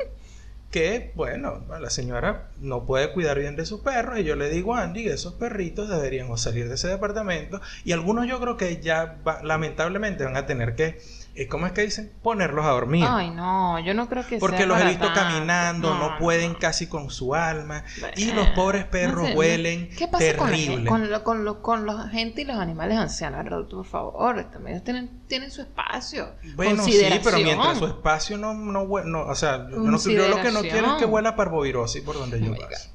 que, 0.72 1.12
bueno, 1.14 1.64
la 1.80 1.92
señora 1.92 2.50
no 2.58 2.86
puede 2.88 3.12
cuidar 3.14 3.38
bien 3.40 3.56
de 3.56 3.66
sus 3.68 3.82
perros 3.82 4.20
y 4.20 4.24
yo 4.24 4.36
le 4.36 4.50
digo 4.50 4.74
a 4.76 4.82
Andy 4.82 5.04
que 5.04 5.14
esos 5.14 5.36
perritos 5.36 5.88
deberían 5.88 6.36
salir 6.38 6.68
de 6.68 6.76
ese 6.76 6.88
departamento 6.88 7.62
y 7.86 7.92
algunos 7.92 8.28
yo 8.28 8.40
creo 8.40 8.58
que 8.58 8.82
ya 8.82 9.20
va- 9.28 9.44
lamentablemente 9.44 10.24
van 10.24 10.36
a 10.38 10.48
tener 10.48 10.74
que, 10.76 11.00
¿cómo 11.50 11.66
es 11.66 11.72
que 11.74 11.82
dicen? 11.82 12.12
Ponerlos 12.22 12.64
a 12.64 12.70
dormir. 12.70 13.06
Ay, 13.10 13.32
no, 13.32 13.80
yo 13.80 13.94
no 13.96 14.08
creo 14.08 14.26
que 14.28 14.38
Porque 14.38 14.58
sea 14.58 14.66
los 14.68 14.80
he 14.80 14.86
visto 14.86 15.06
tanto. 15.08 15.20
caminando, 15.22 15.94
no, 15.96 16.12
No, 16.12 16.18
pueden 16.20 16.54
no. 16.54 16.60
casi 16.60 16.86
con 16.88 17.10
su 17.10 17.34
alma. 17.34 17.84
Y 18.16 18.32
los 18.34 18.50
pobres 18.50 18.86
perros 18.86 19.24
no 19.24 19.28
sé, 19.30 19.36
huelen 19.36 19.90
¿Qué 19.98 20.08
pasa 20.08 20.38
con 20.38 20.52
la 20.52 20.58
terrible. 20.58 20.90
con, 20.90 21.10
lo- 21.10 21.24
con, 21.24 21.44
lo- 21.46 21.62
con 21.64 21.86
la 21.88 22.08
gente 22.10 22.42
y 22.42 22.46
los 22.46 22.58
animales 22.58 22.98
ancianos? 23.00 23.44
Por 23.70 23.86
favor, 23.86 24.44
también 24.52 24.76
ellos 24.76 24.84
tienen, 24.84 25.10
tienen 25.28 25.50
su 25.50 25.62
espacio. 25.62 26.30
Bueno, 26.56 26.84
sí, 26.84 27.00
pero 27.24 27.38
mientras 27.40 27.80
su 27.80 27.88
espacio 27.88 28.38
no, 28.38 28.54
no 28.54 28.84
no, 29.04 29.22
o 29.26 29.36
sea, 29.36 29.68
yo, 29.70 29.78
no- 29.80 29.98
yo 29.98 30.28
lo 30.28 30.42
que 30.42 30.52
no 30.52 30.62
quiero 30.62 30.94
es 30.94 31.00
que 31.00 31.06
huela 31.06 31.36
parvovirosis 31.36 32.04
por 32.04 32.16
donde 32.16 32.40
yo 32.42 32.52
Oh 32.52 32.56
paso. 32.56 32.90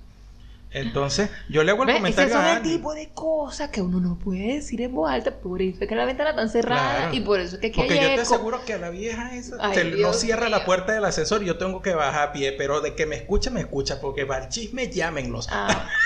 Entonces, 0.80 1.30
yo 1.48 1.62
le 1.64 1.72
hago 1.72 1.82
el 1.82 1.88
¿Ves? 1.88 1.96
Ese 1.96 2.00
comentario 2.02 2.34
son 2.34 2.44
a 2.44 2.56
el 2.56 2.62
tipo 2.62 2.94
de 2.94 3.08
cosas 3.14 3.70
que 3.70 3.82
uno 3.82 4.00
no 4.00 4.18
puede 4.18 4.54
decir 4.54 4.80
en 4.82 4.94
voz 4.94 5.10
alta, 5.10 5.36
por 5.40 5.60
eso 5.62 5.78
es 5.82 5.88
que 5.88 5.94
la 5.94 6.04
ventana 6.04 6.30
está 6.30 6.48
cerrada 6.48 6.96
Claro. 6.98 7.14
y 7.14 7.20
por 7.20 7.40
eso 7.40 7.56
es 7.56 7.60
que 7.60 7.66
aquí 7.68 7.76
Porque 7.80 7.94
hay 7.94 8.00
yo 8.00 8.06
te 8.08 8.14
eco. 8.14 8.22
aseguro 8.22 8.64
que 8.64 8.74
a 8.74 8.78
la 8.78 8.90
vieja 8.90 9.34
esa 9.34 9.56
Ay, 9.60 9.74
se- 9.74 9.84
no 9.84 9.96
Dios 9.96 10.20
cierra 10.20 10.48
la 10.48 10.64
puerta 10.64 10.92
del 10.92 11.04
ascensor 11.04 11.42
y 11.42 11.46
yo 11.46 11.58
tengo 11.58 11.82
que 11.82 11.94
bajar 11.94 12.28
a 12.28 12.32
pie, 12.32 12.52
pero 12.52 12.80
de 12.80 12.94
que 12.94 13.06
me 13.06 13.16
escucha, 13.16 13.50
me 13.50 13.60
escucha, 13.60 14.00
porque 14.00 14.24
va 14.24 14.38
el 14.38 14.48
chisme, 14.48 14.90
llámenlos. 14.90 15.48
Ah. 15.50 15.88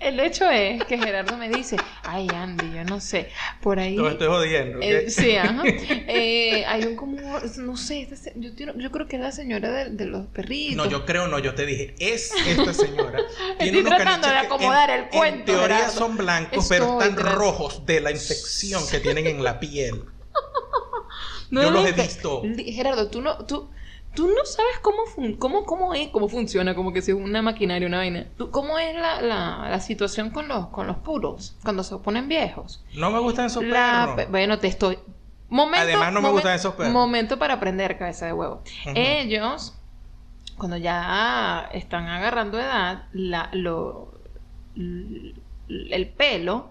El 0.00 0.20
hecho 0.20 0.48
es 0.48 0.84
que 0.84 0.96
Gerardo 0.96 1.36
me 1.36 1.48
dice, 1.48 1.76
ay 2.04 2.28
Andy, 2.32 2.72
yo 2.72 2.84
no 2.84 3.00
sé, 3.00 3.30
por 3.60 3.80
ahí... 3.80 3.96
Estoy 4.06 4.28
jodiendo. 4.28 4.78
Eh, 4.80 5.10
sí, 5.10 5.34
ajá. 5.36 5.62
Eh, 6.10 6.64
hay 6.66 6.84
un 6.84 6.94
como, 6.94 7.18
no 7.58 7.76
sé, 7.76 8.02
esta 8.02 8.30
yo, 8.36 8.50
creo 8.92 9.08
que 9.08 9.16
es 9.16 9.22
la 9.22 9.32
señora 9.32 9.70
de, 9.70 9.90
de 9.90 10.06
los 10.06 10.26
perritos. 10.28 10.76
No, 10.76 10.86
yo 10.88 11.04
creo 11.04 11.26
no, 11.26 11.38
yo 11.40 11.54
te 11.54 11.66
dije, 11.66 11.94
es 11.98 12.32
esta 12.46 12.72
señora. 12.72 13.20
Estoy 13.58 13.80
unos 13.80 13.96
tratando 13.96 14.28
de 14.28 14.36
acomodar 14.36 14.90
en- 14.90 15.00
el 15.00 15.08
cuento, 15.08 15.38
En 15.38 15.44
teoría 15.44 15.76
Gerardo. 15.78 15.98
son 15.98 16.16
blancos, 16.16 16.66
pero 16.68 16.84
Estoy 17.00 17.08
están 17.08 17.26
rojos 17.34 17.84
de 17.84 18.00
la 18.00 18.10
infección 18.12 18.82
que 18.88 19.00
tienen 19.00 19.26
en 19.26 19.42
la 19.42 19.58
piel. 19.60 20.04
No 21.50 21.62
yo 21.62 21.70
los 21.70 21.86
he 21.86 21.92
visto. 21.92 22.42
Gerardo, 22.58 23.08
tú 23.08 23.22
no, 23.22 23.44
tú, 23.46 23.70
tú 24.18 24.26
no 24.28 24.44
sabes 24.44 24.78
cómo, 24.82 25.06
fun- 25.06 25.34
cómo, 25.36 25.64
cómo 25.64 25.94
es, 25.94 26.08
cómo 26.08 26.28
funciona, 26.28 26.74
como 26.74 26.92
que 26.92 27.02
si 27.02 27.12
es 27.12 27.16
una 27.16 27.40
maquinaria, 27.40 27.86
una 27.86 27.98
vaina. 27.98 28.26
Tú- 28.36 28.50
¿Cómo 28.50 28.78
es 28.78 28.94
la, 28.96 29.22
la, 29.22 29.68
la 29.70 29.80
situación 29.80 30.30
con 30.30 30.48
los, 30.48 30.66
con 30.68 30.86
los 30.88 30.96
puros 30.96 31.56
cuando 31.62 31.84
se 31.84 31.96
ponen 31.98 32.28
viejos? 32.28 32.84
No 32.94 33.10
me 33.12 33.20
gustan 33.20 33.46
esos 33.46 33.62
La- 33.64 34.12
perros. 34.16 34.30
bueno, 34.32 34.58
te 34.58 34.66
estoy. 34.66 34.98
Momento, 35.48 35.82
Además, 35.84 36.12
no 36.12 36.20
me 36.20 36.30
gustan 36.30 36.54
esos 36.54 36.74
perros. 36.74 36.92
Momento 36.92 37.38
para 37.38 37.54
aprender 37.54 37.96
cabeza 37.96 38.26
de 38.26 38.32
huevo. 38.32 38.62
Ellos, 38.94 39.74
cuando 40.56 40.76
ya 40.76 41.70
están 41.72 42.06
agarrando 42.08 42.58
edad, 42.58 43.04
la, 43.12 43.48
lo, 43.52 44.12
el 44.76 46.08
pelo 46.16 46.70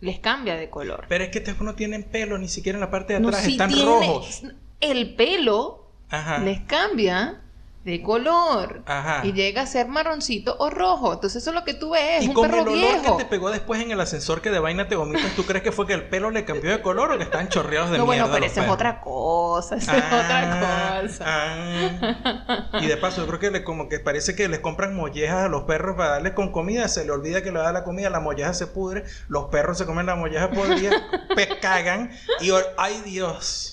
les 0.00 0.18
cambia 0.18 0.56
de 0.56 0.68
color. 0.68 1.06
Pero 1.08 1.24
es 1.24 1.30
que 1.30 1.38
estos 1.38 1.60
no 1.60 1.74
tienen 1.74 2.02
pelo 2.02 2.36
ni 2.38 2.48
siquiera 2.48 2.76
en 2.76 2.80
la 2.80 2.90
parte 2.90 3.12
de 3.14 3.20
No, 3.20 3.28
atrás, 3.28 3.44
si 3.44 3.52
están 3.52 3.70
rojos. 3.70 4.42
El 4.80 5.14
pelo 5.14 5.81
Ajá. 6.12 6.38
les 6.38 6.60
cambia 6.60 7.38
de 7.84 8.00
color 8.00 8.82
Ajá. 8.86 9.22
y 9.26 9.32
llega 9.32 9.62
a 9.62 9.66
ser 9.66 9.88
marroncito 9.88 10.54
o 10.60 10.70
rojo. 10.70 11.14
Entonces 11.14 11.42
eso 11.42 11.50
es 11.50 11.54
lo 11.56 11.64
que 11.64 11.74
tú 11.74 11.90
ves, 11.90 12.20
es 12.20 12.24
Y 12.26 12.28
un 12.28 12.34
con 12.34 12.44
el 12.44 12.50
perro 12.52 12.62
olor 12.62 12.74
viejo. 12.74 13.16
que 13.16 13.24
te 13.24 13.28
pegó 13.28 13.50
después 13.50 13.82
en 13.82 13.90
el 13.90 14.00
ascensor 14.00 14.40
que 14.40 14.50
de 14.50 14.60
vaina 14.60 14.86
te 14.86 14.94
vomitas, 14.94 15.34
¿tú 15.34 15.44
crees 15.44 15.64
que 15.64 15.72
fue 15.72 15.84
que 15.88 15.94
el 15.94 16.04
pelo 16.08 16.30
le 16.30 16.44
cambió 16.44 16.70
de 16.70 16.80
color 16.80 17.10
o 17.10 17.18
que 17.18 17.24
están 17.24 17.48
chorreados 17.48 17.90
de 17.90 17.98
no, 17.98 18.06
bueno, 18.06 18.26
mierda 18.28 18.34
pero 18.34 18.44
los 18.46 18.52
esa 18.52 18.60
es 18.60 18.64
perros? 18.66 18.74
otra 18.76 19.00
cosa, 19.00 19.74
esa 19.74 19.96
es 19.96 20.04
Ah, 20.08 20.20
otra 20.24 21.02
cosa. 21.02 21.24
ah. 21.26 22.78
Y 22.82 22.86
de 22.86 22.96
paso, 22.98 23.22
yo 23.22 23.26
creo 23.26 23.40
que 23.40 23.50
le, 23.50 23.64
como 23.64 23.88
que 23.88 23.98
parece 23.98 24.36
que 24.36 24.46
les 24.48 24.60
compran 24.60 24.94
mollejas 24.94 25.46
a 25.46 25.48
los 25.48 25.64
perros 25.64 25.96
para 25.96 26.10
darles 26.10 26.34
con 26.34 26.52
comida, 26.52 26.86
se 26.86 27.04
le 27.04 27.10
olvida 27.10 27.42
que 27.42 27.50
le 27.50 27.58
da 27.58 27.72
la 27.72 27.82
comida, 27.82 28.10
la 28.10 28.20
molleja 28.20 28.54
se 28.54 28.68
pudre, 28.68 29.02
los 29.26 29.46
perros 29.46 29.76
se 29.76 29.86
comen 29.86 30.06
la 30.06 30.14
molleja 30.14 30.50
podrida, 30.50 30.92
pues 31.34 31.48
cagan 31.60 32.12
y 32.40 32.50
ay 32.76 33.02
Dios. 33.04 33.71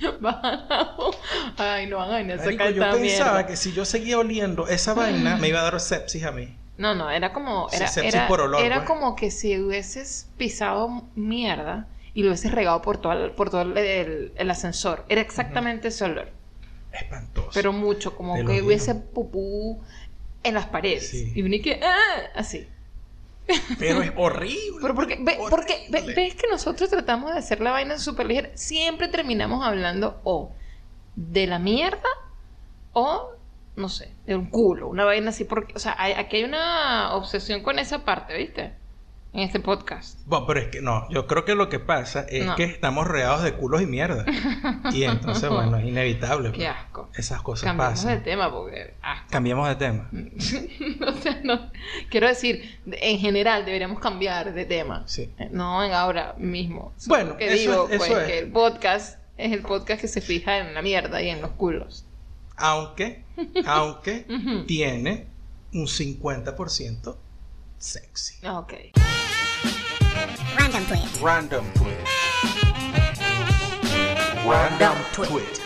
Ay, 1.56 1.86
no 1.86 2.00
hagan 2.00 2.30
eso, 2.30 2.44
Marico, 2.44 2.70
yo 2.70 2.82
pensaba 2.92 2.98
mierda. 2.98 3.46
que 3.46 3.56
si 3.56 3.72
yo 3.72 3.84
seguía 3.84 4.18
oliendo 4.18 4.66
esa 4.68 4.94
vaina 4.94 5.36
me 5.36 5.48
iba 5.48 5.60
a 5.60 5.64
dar 5.64 5.80
sepsis 5.80 6.24
a 6.24 6.32
mí. 6.32 6.56
No, 6.78 6.94
no, 6.94 7.10
era 7.10 7.32
como 7.32 7.68
Sí, 7.68 7.76
era, 7.76 7.88
sepsis 7.88 8.14
era, 8.14 8.26
por 8.28 8.40
olor, 8.40 8.62
era 8.64 8.76
pues. 8.76 8.88
como 8.88 9.14
que 9.16 9.30
si 9.30 9.58
hubieses 9.58 10.28
pisado 10.38 11.02
mierda 11.14 11.86
y 12.14 12.22
lo 12.22 12.30
hubieses 12.30 12.52
regado 12.52 12.80
por 12.82 12.96
todo 12.98 13.12
el, 13.12 13.30
por 13.32 13.50
todo 13.50 13.62
el, 13.62 13.76
el- 13.76 14.32
el 14.36 14.50
ascensor. 14.50 15.04
Era 15.08 15.20
exactamente 15.20 15.88
ese 15.88 16.04
olor, 16.04 16.30
Espantoso. 16.92 17.50
pero 17.52 17.72
mucho, 17.72 18.16
como 18.16 18.34
Te 18.36 18.44
que 18.46 18.62
hubiese 18.62 18.94
pupú 18.94 19.82
en 20.42 20.54
las 20.54 20.66
paredes. 20.66 21.10
Sí. 21.10 21.32
Y 21.34 21.42
uní 21.42 21.60
que 21.60 21.80
¡ah! 21.84 22.30
así. 22.34 22.66
Pero 23.78 24.02
es 24.02 24.12
horrible. 24.16 24.78
Pero 24.80 24.94
porque, 24.94 25.16
ve- 25.20 25.38
porque 25.50 25.86
ve- 25.90 25.98
Horrible. 26.02 26.14
ves 26.14 26.34
que 26.34 26.46
nosotros 26.50 26.88
tratamos 26.90 27.32
de 27.32 27.38
hacer 27.38 27.60
la 27.60 27.70
vaina 27.72 27.98
súper 27.98 28.26
ligera. 28.26 28.50
Siempre 28.54 29.08
terminamos 29.08 29.64
hablando 29.66 30.20
o 30.24 30.52
de 31.16 31.46
la 31.46 31.58
mierda 31.58 32.08
o, 32.92 33.30
no 33.76 33.88
sé, 33.88 34.12
de 34.26 34.36
un 34.36 34.46
culo, 34.50 34.88
una 34.88 35.04
vaina 35.04 35.30
así. 35.30 35.44
Porque, 35.44 35.74
o 35.74 35.78
sea, 35.78 35.94
hay- 35.98 36.12
aquí 36.12 36.38
hay 36.38 36.44
una 36.44 37.14
obsesión 37.14 37.62
con 37.62 37.78
esa 37.78 38.04
parte, 38.04 38.36
¿viste? 38.36 38.74
En 39.32 39.40
este 39.42 39.60
podcast. 39.60 40.18
Bueno, 40.26 40.44
pero 40.48 40.58
es 40.60 40.68
que 40.68 40.82
no, 40.82 41.08
yo 41.08 41.28
creo 41.28 41.44
que 41.44 41.54
lo 41.54 41.68
que 41.68 41.78
pasa 41.78 42.26
es 42.28 42.44
No. 42.46 42.56
que 42.56 42.64
estamos 42.64 43.06
rodeados 43.06 43.44
de 43.44 43.52
culos 43.54 43.80
y 43.80 43.86
mierda. 43.86 44.24
Y 44.92 45.04
entonces, 45.04 45.48
bueno, 45.50 45.76
es 45.76 45.86
inevitable. 45.86 46.50
Qué 46.50 46.58
pues. 46.66 46.68
asco. 46.68 47.08
Esas 47.14 47.40
cosas 47.40 47.64
Cambiamos 47.66 48.00
de 48.02 48.06
pasan. 48.08 48.24
tema 48.24 48.50
porque 48.50 48.94
asco. 49.00 49.26
Cambiamos 49.30 49.68
de 49.68 49.74
tema. 49.76 50.10
o 51.08 51.12
sea, 51.20 51.40
no. 51.44 51.70
Quiero 52.10 52.26
decir, 52.26 52.80
en 52.90 53.18
general 53.20 53.64
deberíamos 53.64 54.00
cambiar 54.00 54.52
de 54.52 54.64
tema. 54.64 55.04
Sí. 55.06 55.32
No 55.52 55.84
en 55.84 55.92
ahora 55.92 56.34
mismo. 56.36 56.92
Solo 56.96 57.14
Bueno, 57.14 57.36
que 57.36 57.46
eso 57.54 57.56
digo, 57.56 57.88
es- 57.88 58.02
eso 58.02 58.06
pues, 58.08 58.10
es. 58.22 58.26
que 58.26 58.38
el 58.40 58.50
podcast 58.50 59.18
es 59.38 59.52
el 59.52 59.62
podcast 59.62 60.00
que 60.00 60.08
se 60.08 60.20
fija 60.20 60.58
en 60.58 60.74
la 60.74 60.82
mierda 60.82 61.22
y 61.22 61.28
en 61.28 61.40
los 61.40 61.52
culos. 61.52 62.04
Aunque, 62.56 63.22
aunque 63.64 64.26
tiene 64.66 65.28
un 65.72 65.86
50% 65.86 67.16
sexy. 67.78 68.44
Ok. 68.44 68.72
Random 70.58 70.84
tweet. 70.84 71.20
Random 71.22 71.64
tweet. 71.74 71.96
Random 74.46 74.96
tweet. 75.12 75.60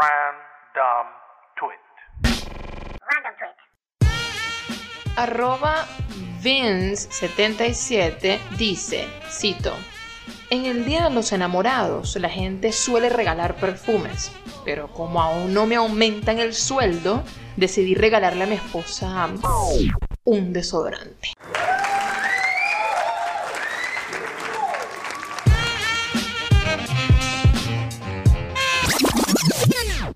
Random 0.00 1.06
tweet. 1.58 1.94
Random 3.10 3.34
tweet. 3.38 3.58
Arroba 5.16 5.86
Vince77 6.42 8.38
dice, 8.56 9.08
cito, 9.28 9.74
en 10.50 10.66
el 10.66 10.84
Día 10.84 11.04
de 11.08 11.10
los 11.14 11.32
Enamorados 11.32 12.16
la 12.16 12.28
gente 12.28 12.72
suele 12.72 13.08
regalar 13.08 13.56
perfumes. 13.56 14.32
Pero 14.64 14.88
como 14.92 15.20
aún 15.22 15.52
no 15.52 15.66
me 15.66 15.76
aumentan 15.76 16.38
el 16.38 16.54
sueldo, 16.54 17.22
decidí 17.56 17.94
regalarle 17.94 18.44
a 18.44 18.46
mi 18.46 18.54
esposa 18.54 19.28
un 20.24 20.52
desodorante. 20.52 21.28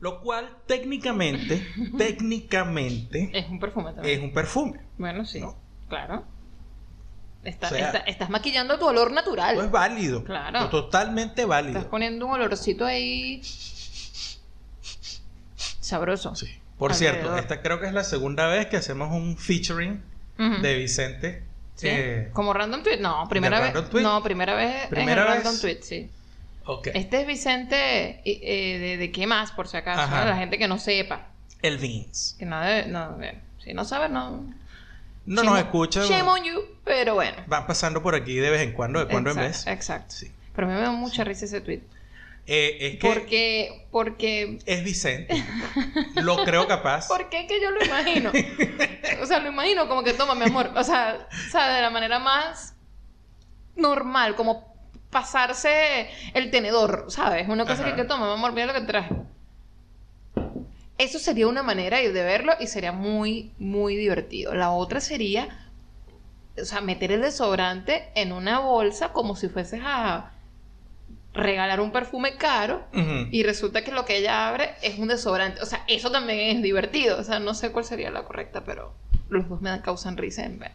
Lo 0.00 0.20
cual 0.20 0.48
técnicamente, 0.66 1.66
técnicamente, 1.98 3.30
Es 3.32 3.48
un 3.50 3.58
perfume 3.58 3.92
también. 3.92 4.18
es 4.18 4.24
un 4.24 4.32
perfume. 4.32 4.80
Bueno, 4.96 5.24
sí, 5.24 5.40
¿no? 5.40 5.56
claro. 5.88 6.24
Está- 7.44 7.68
O 7.68 7.70
sea- 7.70 7.86
está- 7.86 7.98
estás 8.00 8.30
maquillando 8.30 8.78
tu 8.78 8.86
olor 8.86 9.12
natural. 9.12 9.56
No 9.56 9.62
es 9.62 9.70
válido. 9.70 10.24
Claro. 10.24 10.68
Totalmente 10.70 11.42
Estás 11.42 11.48
válido. 11.48 11.88
poniendo 11.90 12.26
un 12.26 12.32
olorcito 12.32 12.84
ahí 12.84 13.40
sabroso. 15.80 16.34
Sí. 16.34 16.46
Por 16.78 16.92
Alrededor. 16.92 17.14
cierto, 17.22 17.36
esta 17.38 17.62
creo 17.62 17.80
que 17.80 17.86
es 17.86 17.92
la 17.92 18.04
segunda 18.04 18.46
vez 18.46 18.66
que 18.66 18.76
hacemos 18.76 19.10
un 19.12 19.36
featuring 19.36 20.02
Ujú. 20.38 20.62
de 20.62 20.74
Vicente. 20.76 21.42
¿Sí? 21.74 21.88
Eh, 21.90 22.30
Como 22.32 22.52
random 22.52 22.82
tweet. 22.82 22.98
No, 22.98 23.26
primera 23.28 23.60
¿De 23.60 23.72
vez. 23.72 23.90
tweet? 23.90 24.02
No, 24.02 24.22
primera 24.22 24.54
vez 24.54 24.86
¿Primera 24.88 25.22
en 25.22 25.28
vez? 25.28 25.44
random 25.44 25.60
tweet, 25.60 25.78
sí. 25.82 26.10
ok. 26.64 26.88
Este 26.94 27.20
es 27.20 27.26
Vicente 27.26 28.20
eh, 28.24 28.78
de, 28.78 28.96
de 28.96 29.12
qué 29.12 29.26
más, 29.26 29.52
por 29.52 29.68
si 29.68 29.76
acaso, 29.76 30.00
Ajá. 30.02 30.24
la 30.24 30.36
gente 30.36 30.58
que 30.58 30.66
no 30.68 30.78
sepa. 30.78 31.28
El 31.62 31.78
Vince. 31.78 32.36
Que 32.38 32.46
no 32.46 32.60
debe, 32.60 32.86
no, 32.88 33.16
si 33.62 33.74
no 33.74 33.84
sabe, 33.84 34.08
no. 34.08 34.44
No 35.28 35.42
Shame 35.42 35.56
nos 35.56 35.64
escucha. 35.66 36.04
Shame 36.06 36.28
on 36.28 36.42
you, 36.42 36.62
pero 36.84 37.14
bueno. 37.14 37.36
Van 37.46 37.66
pasando 37.66 38.02
por 38.02 38.14
aquí 38.14 38.36
de 38.36 38.48
vez 38.48 38.62
en 38.62 38.72
cuando, 38.72 38.98
de 38.98 39.06
cuando 39.06 39.30
en 39.30 39.36
vez. 39.36 39.66
Exacto. 39.66 40.14
Sí. 40.14 40.32
Pero 40.54 40.66
a 40.66 40.70
mí 40.70 40.76
me 40.76 40.82
da 40.82 40.90
mucha 40.90 41.22
risa 41.22 41.44
ese 41.44 41.60
tweet. 41.60 41.82
Eh, 42.46 42.78
es 42.80 42.98
que 42.98 43.06
Porque, 43.06 43.86
porque 43.90 44.58
es 44.64 44.82
Vicente. 44.82 45.44
Lo 46.14 46.44
creo 46.44 46.66
capaz. 46.66 47.08
¿Por 47.08 47.28
qué 47.28 47.46
que 47.46 47.60
yo 47.60 47.70
lo 47.70 47.84
imagino? 47.84 48.32
o 49.22 49.26
sea, 49.26 49.38
lo 49.40 49.50
imagino 49.50 49.86
como 49.86 50.02
que 50.02 50.14
toma, 50.14 50.34
mi 50.34 50.44
amor. 50.44 50.70
O 50.74 50.82
sea, 50.82 51.28
o 51.30 51.50
sea, 51.50 51.74
de 51.74 51.82
la 51.82 51.90
manera 51.90 52.18
más 52.18 52.74
normal, 53.76 54.34
como 54.34 54.74
pasarse 55.10 56.08
el 56.32 56.50
tenedor, 56.50 57.04
¿sabes? 57.08 57.46
Una 57.50 57.66
cosa 57.66 57.82
Ajá. 57.82 57.90
que, 57.90 57.96
que 57.96 58.08
toma, 58.08 58.26
mi 58.28 58.32
amor, 58.32 58.52
mira 58.52 58.66
lo 58.66 58.72
que 58.72 58.80
traje. 58.80 59.14
Eso 60.98 61.18
sería 61.20 61.46
una 61.46 61.62
manera 61.62 61.98
de 61.98 62.10
verlo 62.10 62.52
y 62.58 62.66
sería 62.66 62.92
muy, 62.92 63.52
muy 63.58 63.94
divertido. 63.96 64.54
La 64.54 64.70
otra 64.70 65.00
sería, 65.00 65.48
o 66.60 66.64
sea, 66.64 66.80
meter 66.80 67.12
el 67.12 67.22
desodorante 67.22 68.08
en 68.16 68.32
una 68.32 68.58
bolsa 68.58 69.12
como 69.12 69.36
si 69.36 69.48
fueses 69.48 69.80
a 69.84 70.32
regalar 71.34 71.80
un 71.80 71.92
perfume 71.92 72.36
caro 72.36 72.84
y 73.30 73.44
resulta 73.44 73.84
que 73.84 73.92
lo 73.92 74.04
que 74.04 74.16
ella 74.16 74.48
abre 74.48 74.70
es 74.82 74.98
un 74.98 75.06
desodorante. 75.08 75.62
O 75.62 75.66
sea, 75.66 75.84
eso 75.86 76.10
también 76.10 76.56
es 76.56 76.62
divertido. 76.62 77.18
O 77.18 77.22
sea, 77.22 77.38
no 77.38 77.54
sé 77.54 77.70
cuál 77.70 77.84
sería 77.84 78.10
la 78.10 78.24
correcta, 78.24 78.64
pero 78.64 78.92
los 79.28 79.48
dos 79.48 79.60
me 79.60 79.70
dan- 79.70 79.82
causan 79.82 80.16
risa 80.16 80.44
en 80.44 80.58
ver. 80.58 80.72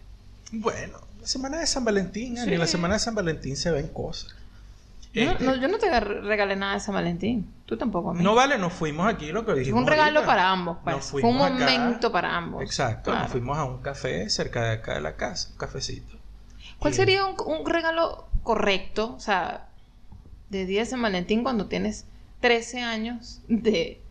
Bueno, 0.54 1.00
la 1.20 1.28
semana 1.28 1.60
de 1.60 1.68
San 1.68 1.84
Valentín, 1.84 2.38
Sí. 2.38 2.56
la 2.56 2.68
semana 2.68 2.94
de 2.94 3.00
San 3.02 3.16
Valentín 3.16 3.58
se 3.58 3.72
ven 3.72 3.88
cosas. 3.90 4.34
Yo, 5.14 5.26
no- 5.26 5.32
Este, 5.34 5.44
no, 5.46 5.56
yo 5.56 5.68
no 5.68 5.78
te 5.78 6.00
regalé 6.00 6.56
nada 6.56 6.74
de 6.74 6.80
San 6.80 6.96
Valentín. 6.96 7.54
Tú 7.66 7.78
tampoco 7.78 8.10
a 8.12 8.14
mí. 8.16 8.24
no 8.24 8.34
vale, 8.36 8.58
nos 8.58 8.74
fuimos 8.74 9.08
aquí 9.08 9.32
lo 9.32 9.46
que 9.46 9.52
Fue 9.52 9.60
dijimos. 9.60 9.82
un 9.82 9.88
regalo 9.88 10.20
ahorita. 10.20 10.26
para 10.26 10.50
ambos, 10.50 10.78
pues. 10.84 11.06
Fue 11.12 11.24
un 11.24 11.40
acá. 11.42 11.54
momento 11.54 12.12
para 12.12 12.36
ambos. 12.36 12.64
Exacto, 12.64 13.12
Claro. 13.12 13.24
nos 13.24 13.32
fuimos 13.32 13.58
a 13.58 13.64
un 13.66 13.78
café 13.82 14.30
cerca 14.30 14.64
de 14.64 14.72
acá 14.72 14.96
de 14.96 15.02
la 15.02 15.16
casa, 15.16 15.50
un 15.52 15.58
cafecito. 15.58 16.18
¿Cuál 16.80 16.94
Y- 16.94 16.98
sería 16.98 17.26
un, 17.26 17.36
un 17.46 17.66
regalo 17.66 18.28
correcto? 18.42 19.14
O 19.16 19.20
sea, 19.20 19.68
de 20.50 20.66
día 20.66 20.82
de 20.82 20.86
San 20.88 21.02
Valentín 21.02 21.44
cuando 21.44 21.68
tienes 21.68 22.06
13 22.42 22.82
años 22.82 23.42
de, 23.48 24.02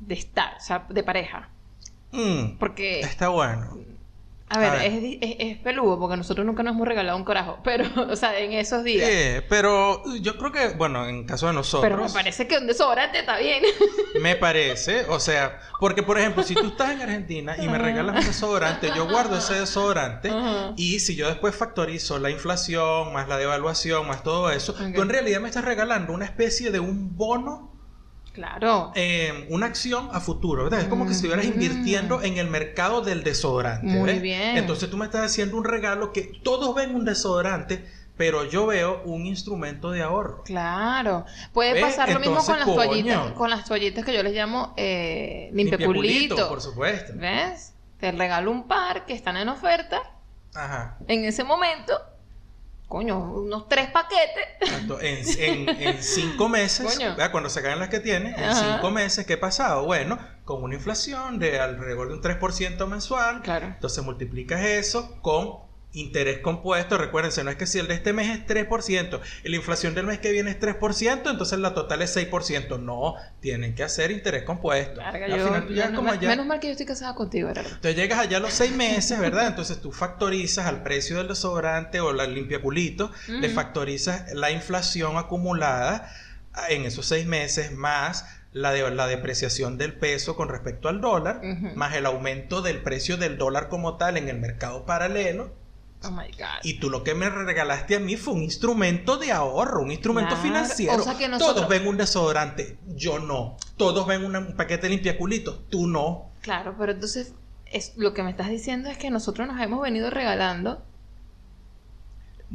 de 0.00 0.14
estar, 0.14 0.56
o 0.56 0.60
sea, 0.60 0.84
de 0.88 1.02
pareja. 1.04 1.48
Mm, 2.12 2.58
Porque, 2.58 3.00
está 3.00 3.28
bueno. 3.28 3.78
A 4.48 4.58
ver, 4.58 4.68
a 4.68 4.72
ver. 4.74 4.92
Es, 4.92 5.18
es, 5.20 5.36
es 5.38 5.58
peludo 5.58 5.98
porque 5.98 6.16
nosotros 6.16 6.46
nunca 6.46 6.62
nos 6.62 6.74
hemos 6.74 6.86
regalado 6.86 7.16
un 7.16 7.24
carajo. 7.24 7.58
Pero, 7.64 7.86
o 8.10 8.16
sea, 8.16 8.38
en 8.38 8.52
esos 8.52 8.84
días. 8.84 9.08
Eh, 9.08 9.44
pero 9.48 10.02
yo 10.20 10.36
creo 10.36 10.52
que, 10.52 10.68
bueno, 10.76 11.06
en 11.08 11.24
caso 11.24 11.46
de 11.46 11.54
nosotros, 11.54 11.90
Pero 11.90 12.02
me 12.04 12.10
parece 12.12 12.46
que 12.46 12.58
un 12.58 12.66
desodorante 12.66 13.20
está 13.20 13.38
bien. 13.38 13.62
me 14.20 14.36
parece, 14.36 15.06
o 15.08 15.18
sea, 15.18 15.60
porque 15.80 16.02
por 16.02 16.18
ejemplo, 16.18 16.42
si 16.42 16.54
tú 16.54 16.68
estás 16.68 16.92
en 16.92 17.02
Argentina 17.02 17.56
y 17.58 17.68
me 17.68 17.78
regalas 17.78 18.20
un 18.20 18.24
desodorante, 18.26 18.90
yo 18.94 19.08
guardo 19.08 19.38
ese 19.38 19.54
desodorante 19.54 20.30
y 20.76 21.00
si 21.00 21.16
yo 21.16 21.28
después 21.28 21.54
factorizo 21.56 22.18
la 22.18 22.30
inflación, 22.30 23.12
más 23.12 23.28
la 23.28 23.38
devaluación, 23.38 24.06
más 24.06 24.22
todo 24.22 24.50
eso, 24.50 24.72
Ok. 24.72 24.94
tú 24.94 25.02
en 25.02 25.08
realidad 25.08 25.40
me 25.40 25.48
estás 25.48 25.64
regalando 25.64 26.12
una 26.12 26.24
especie 26.26 26.70
de 26.70 26.80
un 26.80 27.16
bono 27.16 27.73
Claro. 28.34 28.92
eh, 28.96 29.46
una 29.48 29.66
acción 29.66 30.08
a 30.12 30.20
futuro, 30.20 30.64
¿verdad? 30.64 30.80
Es 30.80 30.86
como 30.88 31.04
que 31.06 31.10
si 31.14 31.24
estuvieras 31.24 31.46
Mm. 31.46 31.52
invirtiendo 31.52 32.20
en 32.20 32.36
el 32.36 32.48
mercado 32.48 33.00
del 33.00 33.22
desodorante. 33.24 33.86
Muy 33.86 34.10
¿ves? 34.12 34.20
bien. 34.22 34.56
Entonces 34.58 34.90
tú 34.90 34.96
me 34.96 35.06
estás 35.06 35.24
haciendo 35.24 35.56
un 35.56 35.64
regalo 35.64 36.12
que 36.12 36.32
todos 36.42 36.74
ven 36.74 36.94
un 36.96 37.04
desodorante, 37.04 37.88
pero 38.16 38.44
yo 38.44 38.66
veo 38.66 39.02
un 39.04 39.26
instrumento 39.26 39.90
de 39.92 40.02
ahorro. 40.02 40.42
Claro. 40.44 41.24
Puede 41.52 41.80
pasar 41.80 42.10
lo 42.12 42.20
mismo 42.20 42.44
con 42.44 42.58
las 42.58 42.66
toallitas, 42.66 43.30
con 43.32 43.50
las 43.50 43.64
toallitas 43.64 44.04
que 44.04 44.12
yo 44.12 44.22
les 44.22 44.34
llamo 44.34 44.74
eh, 44.76 45.50
Limpiapulito, 45.52 46.48
por 46.48 46.60
supuesto. 46.60 47.12
¿Ves? 47.16 47.72
Te 48.00 48.10
regalo 48.12 48.50
un 48.50 48.66
par 48.66 49.06
que 49.06 49.14
están 49.14 49.36
en 49.36 49.48
oferta 49.48 50.02
Ajá. 50.54 50.96
en 51.06 51.24
ese 51.24 51.44
momento. 51.44 51.94
Coño, 52.94 53.18
unos 53.18 53.68
tres 53.68 53.90
paquetes. 53.90 54.46
En, 55.02 55.68
en- 55.68 55.82
en 55.82 56.00
cinco 56.00 56.48
meses, 56.48 56.96
cuando 57.32 57.50
se 57.50 57.60
caen 57.60 57.80
las 57.80 57.88
que 57.88 57.98
tienes, 57.98 58.38
en 58.38 58.44
Ajá. 58.44 58.74
cinco 58.76 58.92
meses, 58.92 59.26
¿qué 59.26 59.32
ha 59.32 59.40
pasado? 59.40 59.84
Bueno, 59.84 60.16
con 60.44 60.62
una 60.62 60.76
inflación 60.76 61.40
de 61.40 61.58
alrededor 61.58 62.06
de 62.06 62.14
un 62.14 62.20
3% 62.22 62.86
mensual, 62.86 63.42
Claro. 63.42 63.66
entonces 63.66 64.04
multiplicas 64.04 64.60
eso 64.64 65.20
con 65.22 65.63
interés 65.94 66.38
compuesto. 66.40 66.98
Recuérdense, 66.98 67.42
no 67.44 67.50
es 67.50 67.56
que 67.56 67.66
si 67.66 67.78
el 67.78 67.86
de 67.88 67.94
este 67.94 68.12
mes 68.12 68.28
es 68.38 68.46
3%, 68.46 69.20
y 69.44 69.48
la 69.48 69.56
inflación 69.56 69.94
del 69.94 70.06
mes 70.06 70.18
que 70.18 70.30
viene 70.32 70.50
es 70.50 70.58
3%, 70.60 71.30
entonces 71.30 71.58
la 71.58 71.72
total 71.74 72.02
es 72.02 72.14
6%. 72.16 72.78
No, 72.80 73.14
tienen 73.40 73.74
que 73.74 73.82
hacer 73.84 74.10
interés 74.10 74.42
compuesto. 74.42 75.00
Larga, 75.00 75.26
Al 75.26 75.38
yo- 75.38 75.46
final 75.46 75.66
tú 75.66 75.72
llegas 75.72 75.86
menos, 75.90 75.98
como 76.00 76.12
allá- 76.12 76.28
menos 76.28 76.46
mal 76.46 76.60
que 76.60 76.66
yo 76.66 76.72
estoy 76.72 76.86
casada 76.86 77.14
contigo, 77.14 77.48
Gerardo. 77.48 77.68
entonces 77.70 77.96
llegas 77.96 78.18
allá 78.18 78.36
a 78.36 78.40
los 78.40 78.52
seis 78.52 78.72
meses, 78.74 79.18
¿verdad? 79.18 79.46
Entonces 79.48 79.80
tú 79.80 79.92
factorizas 79.92 80.66
al 80.66 80.82
precio 80.82 81.16
del 81.18 81.28
desodorante 81.28 82.00
o 82.00 82.12
la 82.12 82.26
limpiaculito, 82.26 83.10
le 83.28 83.46
Ujú. 83.46 83.54
factorizas 83.54 84.32
la 84.34 84.50
inflación 84.50 85.16
acumulada 85.16 86.10
en 86.68 86.84
esos 86.84 87.06
seis 87.06 87.26
meses 87.26 87.72
más 87.72 88.24
la, 88.52 88.70
de- 88.72 88.88
la 88.92 89.06
depreciación 89.08 89.78
del 89.78 89.94
peso 89.94 90.36
con 90.36 90.48
respecto 90.48 90.88
al 90.88 91.00
dólar, 91.00 91.40
más 91.74 91.94
el 91.94 92.06
aumento 92.06 92.62
del 92.62 92.78
precio 92.82 93.16
del 93.16 93.36
dólar 93.38 93.68
como 93.68 93.96
tal 93.96 94.16
en 94.16 94.28
el 94.28 94.38
mercado 94.38 94.86
paralelo. 94.86 95.52
Oh 96.06 96.10
my 96.10 96.30
God. 96.32 96.62
Y 96.62 96.74
tú 96.74 96.90
lo 96.90 97.02
que 97.02 97.14
me 97.14 97.28
regalaste 97.30 97.96
a 97.96 98.00
mí 98.00 98.16
fue 98.16 98.34
un 98.34 98.42
instrumento 98.42 99.16
de 99.16 99.32
ahorro, 99.32 99.82
un 99.82 99.90
instrumento 99.90 100.30
Claro. 100.34 100.42
financiero. 100.42 100.96
O 101.00 101.04
sea 101.04 101.16
que 101.16 101.28
nosotros- 101.28 101.54
Todos 101.56 101.68
ven 101.68 101.86
un 101.86 101.96
desodorante, 101.96 102.78
yo 102.88 103.18
no. 103.18 103.56
Todos 103.76 104.06
ven 104.06 104.24
una- 104.24 104.40
un 104.40 104.54
paquete 104.56 104.82
de 104.82 104.90
limpiaculitos, 104.90 105.60
tú 105.70 105.86
no. 105.86 106.30
Claro, 106.42 106.74
pero 106.78 106.92
entonces 106.92 107.32
es, 107.66 107.94
lo 107.96 108.12
que 108.14 108.22
me 108.22 108.30
estás 108.30 108.48
diciendo 108.50 108.88
es 108.90 108.98
que 108.98 109.10
nosotros 109.10 109.48
nos 109.48 109.60
hemos 109.60 109.80
venido 109.82 110.10
regalando. 110.10 110.82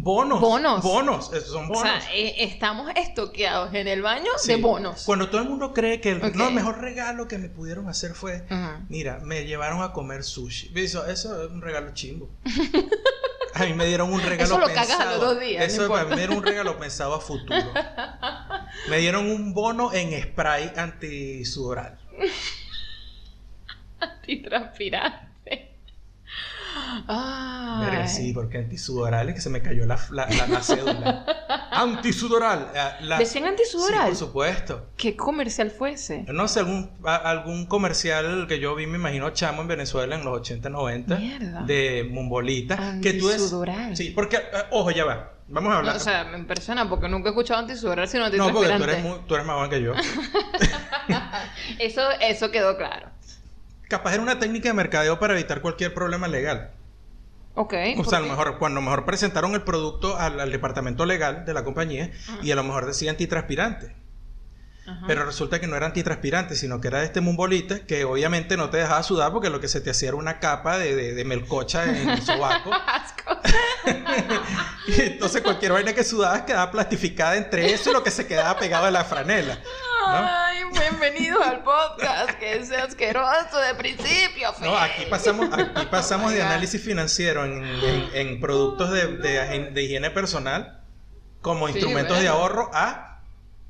Bonos. 0.02 0.40
Bonos. 0.40 0.82
Bonos. 0.82 1.34
Esos 1.34 1.50
son 1.50 1.66
O 1.66 1.70
bonos. 1.70 1.82
sea, 1.82 2.00
eh, 2.16 2.36
estamos 2.44 2.90
estoqueados 2.96 3.74
en 3.74 3.86
el 3.88 4.02
baño 4.02 4.32
Sí. 4.38 4.48
de 4.54 4.56
bonos. 4.62 5.04
Cuando 5.04 5.30
todo 5.30 5.42
el 5.42 5.50
mundo 5.50 5.74
cree 5.74 6.00
que 6.00 6.12
el, 6.12 6.24
Ok. 6.24 6.36
no, 6.36 6.48
el 6.48 6.54
mejor 6.54 6.80
regalo 6.80 7.28
que 7.28 7.38
me 7.38 7.50
pudieron 7.50 7.90
hacer 7.90 8.14
fue, 8.14 8.46
mira, 8.88 9.20
me 9.26 9.44
llevaron 9.46 9.82
a 9.84 9.92
comer 9.92 10.24
sushi. 10.24 10.72
Eso, 10.74 11.06
eso 11.08 11.44
es 11.44 11.50
un 11.52 11.62
regalo 11.62 11.94
chimbo. 11.94 12.30
A 13.60 13.66
mí 13.66 13.74
me 13.74 13.86
dieron 13.86 14.12
un 14.14 14.22
regalo 14.22 14.44
Eso 14.44 14.58
lo 14.60 14.68
pensado. 14.68 14.88
cagas 14.88 15.08
a 15.08 15.12
los 15.12 15.20
dos 15.22 15.40
días, 15.40 15.66
Eso 15.66 15.88
no 15.88 16.16
mí 16.16 16.22
era 16.22 16.34
un 16.34 16.44
regalo 16.44 16.78
pensado 16.78 17.14
a 17.14 17.20
futuro. 17.20 17.74
Me 18.90 18.98
dieron 18.98 19.30
un 19.30 19.54
bono 19.54 19.92
en 19.94 20.22
spray 20.22 20.72
antisudoral. 20.76 22.00
Antitranspirante. 24.00 25.76
Ay. 27.08 27.59
Verga, 27.80 28.08
sí, 28.08 28.34
porque 28.34 28.58
antisudoral 28.58 29.30
es 29.30 29.36
que 29.36 29.42
se 29.42 29.50
me 29.50 29.62
cayó 29.62 29.86
la, 29.86 30.00
la, 30.12 30.28
la- 30.30 30.48
la 30.48 30.62
cédula. 30.62 31.26
antisudoral. 31.72 32.72
¿Decían 33.20 33.44
Sí, 33.44 33.50
antisudoral? 33.50 34.08
por 34.08 34.16
supuesto. 34.16 34.88
¿Qué 34.98 35.16
comercial 35.16 35.72
fue 35.72 35.92
ese? 35.92 36.24
No 36.28 36.48
sé, 36.48 36.60
algún, 36.60 36.92
a- 37.06 37.16
algún 37.16 37.66
comercial 37.66 38.46
que 38.48 38.60
yo 38.60 38.76
vi, 38.76 38.88
me 38.88 38.98
imagino, 38.98 39.30
chamo 39.32 39.62
en 39.62 39.68
Venezuela 39.68 40.16
en 40.16 40.26
los 40.26 40.38
80, 40.40 40.70
90. 40.70 41.16
Mierda. 41.18 41.62
De 41.64 42.08
Mumbolita. 42.10 43.00
Que 43.02 43.14
tú 43.14 43.30
es, 43.30 43.36
Antisudoral. 43.36 43.96
Sí, 43.98 44.12
porque, 44.12 44.38
eh, 44.38 44.42
ojo, 44.72 44.92
ya 44.92 45.06
va. 45.06 45.34
Vamos 45.52 45.70
a 45.72 45.74
No, 45.74 45.80
hablar. 45.80 45.96
o 45.96 46.00
sea, 46.00 46.26
me 46.26 46.38
impresiona 46.38 46.88
porque 46.88 47.10
nunca 47.10 47.30
he 47.30 47.32
escuchado 47.32 47.60
antisudoral 47.62 48.08
sino 48.08 48.30
No, 48.30 48.52
porque 48.54 48.68
tú 48.78 48.84
eres, 48.84 49.02
muy- 49.04 49.18
tú 49.28 49.34
eres 49.34 49.48
más 49.48 49.56
joven 49.56 49.70
que 49.72 49.82
yo. 49.82 49.94
Eso, 51.80 52.02
eso 52.22 52.52
quedó 52.52 52.78
claro. 52.78 53.08
Capaz 53.88 54.14
era 54.14 54.22
una 54.22 54.38
técnica 54.40 54.70
de 54.70 54.74
mercadeo 54.74 55.20
para 55.20 55.34
evitar 55.34 55.62
cualquier 55.62 55.94
problema 55.94 56.28
legal. 56.28 56.72
O 57.94 57.98
¿por 57.98 58.08
sea, 58.08 58.20
a 58.20 58.22
lo 58.22 58.28
mejor, 58.28 58.58
cuando 58.58 58.80
a 58.80 58.84
lo 58.84 58.90
mejor 58.90 59.06
presentaron 59.06 59.54
el 59.54 59.64
producto 59.64 60.18
al, 60.18 60.40
al 60.40 60.52
departamento 60.52 61.06
legal 61.06 61.46
de 61.46 61.54
la 61.54 61.64
compañía 61.64 62.12
y 62.42 62.52
a 62.52 62.56
lo 62.56 62.64
mejor 62.64 62.86
decía 62.86 63.12
antitranspirante. 63.12 63.96
Pero 65.06 65.24
resulta 65.24 65.60
que 65.60 65.68
no 65.68 65.76
era 65.76 65.86
antitranspirante, 65.86 66.56
sino 66.56 66.82
que 66.82 66.88
era 66.88 66.98
de 67.02 67.06
este 67.06 67.22
mumbolita 67.22 67.86
que 67.86 68.06
obviamente 68.06 68.58
no 68.58 68.72
te 68.72 68.78
dejaba 68.78 69.04
sudar 69.04 69.32
porque 69.32 69.52
lo 69.52 69.60
que 69.60 69.68
se 69.68 69.82
te 69.82 69.92
hacía 69.92 70.08
era 70.08 70.18
una 70.18 70.40
capa 70.40 70.80
de, 70.80 70.96
de- 70.96 71.14
de 71.14 71.26
melcocha 71.26 71.84
en 71.86 72.10
el 72.10 72.22
sobaco. 72.24 72.72
Asco. 72.88 73.38
y 74.88 75.02
entonces 75.02 75.42
cualquier 75.44 75.74
vaina 75.74 75.94
que 75.94 76.04
sudabas 76.04 76.42
quedaba 76.42 76.72
plastificada 76.72 77.36
entre 77.38 77.72
eso 77.72 77.92
y 77.92 77.94
lo 77.94 78.04
que 78.04 78.10
se 78.10 78.26
quedaba 78.26 78.58
pegado 78.60 78.86
a 78.88 78.92
la 78.92 79.04
franela. 79.04 79.60
¿No? 80.12 80.28
Ay, 80.30 80.64
bienvenidos 80.72 81.46
al 81.46 81.64
podcast 81.64 82.32
que 82.40 82.58
es 82.58 82.72
asqueroso 82.72 83.58
de 83.60 83.76
principio. 83.76 84.54
fin. 84.54 84.66
No, 84.66 84.78
aquí 84.78 85.06
pasamos, 85.10 85.50
aquí 85.52 85.86
pasamos 85.90 86.32
Oh 86.32 86.36
de 86.36 86.42
análisis 86.42 86.84
financiero 86.84 87.46
en, 87.46 87.64
en- 87.64 88.10
en 88.14 88.40
productos 88.40 88.92
de, 88.92 89.18
de- 89.18 89.70
de 89.72 89.84
higiene 89.84 90.10
personal 90.12 90.82
como 91.42 91.68
Sí, 91.68 91.74
instrumentos 91.74 92.20
de 92.20 92.28
ahorro 92.28 92.70
a 92.74 93.22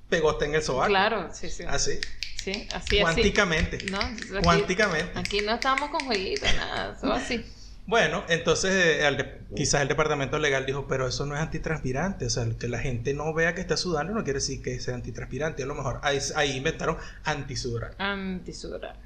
pegote 0.10 0.46
en 0.46 0.56
el 0.56 0.64
sobaco. 0.64 0.88
Claro, 0.90 1.30
sí, 1.34 1.50
sí. 1.50 1.64
Así. 1.68 2.00
Sí, 2.44 2.68
así 2.74 2.98
es. 2.98 3.02
Cuánticamente. 3.04 3.78
No, 3.92 4.00
aquí- 4.00 4.40
Cuánticamente. 4.44 5.20
Aquí 5.20 5.42
no 5.42 5.54
estamos 5.56 5.90
con 5.90 6.00
jueguitos, 6.06 6.50
nada, 6.56 6.98
todo 7.00 7.14
así. 7.14 7.46
Bueno, 7.90 8.24
entonces 8.30 8.72
eh, 9.00 9.06
al 9.08 9.18
de- 9.18 9.40
quizás 9.56 9.82
el 9.82 9.88
departamento 9.88 10.38
legal 10.38 10.64
dijo, 10.68 10.86
pero 10.88 11.08
eso 11.08 11.26
no 11.26 11.34
es 11.36 11.42
antitranspirante, 11.42 12.28
o 12.28 12.30
sea, 12.30 12.46
que 12.60 12.68
la 12.68 12.78
gente 12.78 13.16
no 13.16 13.34
vea 13.34 13.56
que 13.56 13.62
está 13.62 13.78
sudando 13.78 14.14
no 14.14 14.24
quiere 14.24 14.38
decir 14.38 14.62
que 14.62 14.80
sea 14.80 14.94
antitranspirante, 14.94 15.64
a 15.64 15.66
lo 15.66 15.74
mejor 15.74 16.00
ahí, 16.04 16.20
ahí 16.36 16.56
inventaron 16.56 16.98
antisudorante. 17.24 17.96
Antisudorante. 18.02 19.00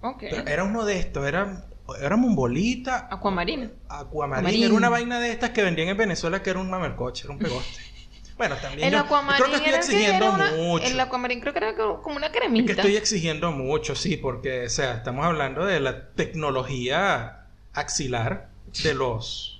Ok. 0.00 0.20
Pero 0.30 0.46
era 0.48 0.64
uno 0.64 0.86
de 0.86 0.98
estos, 0.98 1.26
era, 1.26 1.66
era 2.00 2.16
mumbolita, 2.16 3.08
Acuamarina. 3.10 3.66
Aquamarina, 3.90 4.00
Aquamarina. 4.00 4.66
era 4.66 4.74
una 4.74 4.88
vaina 4.88 5.20
de 5.20 5.32
estas 5.32 5.50
que 5.50 5.62
vendían 5.62 5.88
en 5.88 5.98
Venezuela 5.98 6.42
que 6.42 6.48
era 6.48 6.58
un 6.60 6.70
mamelcoche, 6.70 7.24
era 7.24 7.32
un 7.34 7.38
pegoste. 7.38 7.78
Bueno, 8.38 8.56
también 8.56 8.86
El 8.88 8.94
yo 8.94 9.00
acuamarín 9.00 9.44
creo 9.44 9.50
que 9.50 9.56
estoy 9.56 9.70
que 9.70 9.76
exigiendo 10.06 10.24
era 10.24 10.34
una- 10.34 10.52
mucho. 10.52 10.86
El 10.86 10.98
acuamarín 10.98 11.40
creo 11.42 11.52
que 11.52 11.58
era 11.58 11.74
como 11.76 12.16
una 12.16 12.28
Es 12.28 12.32
que 12.32 12.38
cremita. 12.38 12.72
estoy 12.72 12.96
exigiendo 12.96 13.52
mucho, 13.52 13.94
sí, 13.94 14.16
porque, 14.16 14.64
o 14.64 14.70
sea, 14.70 14.94
estamos 14.94 15.26
hablando 15.26 15.66
de 15.66 15.78
la 15.78 16.08
tecnología 16.12 17.39
axilar 17.72 18.48
de 18.82 18.94
los 18.94 19.56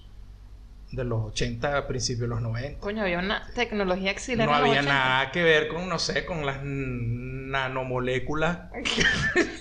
de 0.92 1.04
los 1.04 1.26
80 1.26 1.76
a 1.78 1.86
principios 1.86 2.22
de 2.22 2.26
los 2.28 2.40
90. 2.42 2.80
Coño, 2.80 3.02
había 3.02 3.20
una 3.20 3.46
tecnología 3.54 4.10
axilar 4.10 4.48
No 4.48 4.54
había 4.56 4.80
80. 4.80 4.92
nada 4.92 5.30
que 5.30 5.40
ver 5.44 5.68
con, 5.68 5.88
no 5.88 6.00
sé, 6.00 6.24
con 6.24 6.44
las 6.44 6.58
nanomoléculas. 6.64 8.58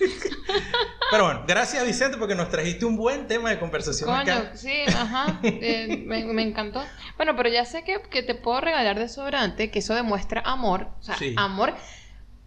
Pero 1.11 1.23
bueno, 1.25 1.43
gracias 1.47 1.83
Vicente 1.85 2.17
porque 2.17 2.35
nos 2.35 2.49
trajiste 2.49 2.85
un 2.85 2.95
buen 2.95 3.25
tema 3.27 3.49
de 3.49 3.57
conversación 3.59 4.07
Coño, 4.09 4.21
acá. 4.33 4.51
sí, 4.55 4.73
ajá. 4.87 5.39
eh, 5.43 6.03
me, 6.05 6.23
me 6.25 6.43
encantó. 6.43 6.83
Bueno, 7.17 7.35
pero 7.35 7.49
ya 7.49 7.65
sé 7.65 7.83
que, 7.83 7.99
que 8.11 8.21
te 8.21 8.35
puedo 8.35 8.61
regalar 8.61 8.97
desodorante, 8.99 9.71
que 9.71 9.79
eso 9.79 9.95
demuestra 9.95 10.41
amor. 10.45 10.87
O 10.99 11.03
sea, 11.03 11.15
Sí. 11.17 11.33
amor 11.37 11.73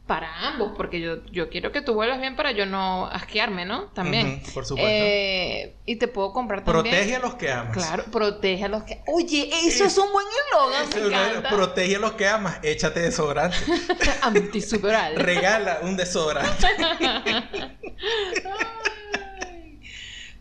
para 0.07 0.49
ambos, 0.49 0.73
porque 0.77 1.01
yo, 1.01 1.25
yo 1.27 1.49
quiero 1.49 1.71
que 1.71 1.81
tú 1.81 1.95
vuelvas 1.95 2.21
bien 2.21 2.35
para 2.35 2.51
yo 2.53 2.67
no 2.67 3.07
asquearme, 3.07 3.65
¿no? 3.65 3.85
También. 3.95 4.43
Por 4.53 4.67
supuesto. 4.67 4.91
Eh, 4.91 5.77
y 5.87 5.97
te 5.97 6.09
puedo 6.09 6.33
comprar 6.33 6.65
también. 6.65 6.95
Protege 6.95 7.17
a 7.17 7.19
los 7.21 7.35
que 7.37 7.53
amas. 7.53 7.77
Claro, 7.77 8.05
protege 8.11 8.65
a 8.65 8.69
los 8.69 8.83
que. 8.83 9.01
Oye, 9.07 9.49
eso 9.65 9.85
es 9.85 9.97
un 9.97 10.13
buen 10.13 10.27
eslogan. 10.47 11.43
Protege 11.45 11.97
a 11.97 11.99
los 12.01 12.13
que 12.13 12.27
amas, 12.27 12.59
échate 12.63 13.01
desodorante. 13.01 13.57
Antisuperal. 14.23 15.17
Regala 15.17 15.79
un 15.83 15.97
desodorante. 15.97 16.67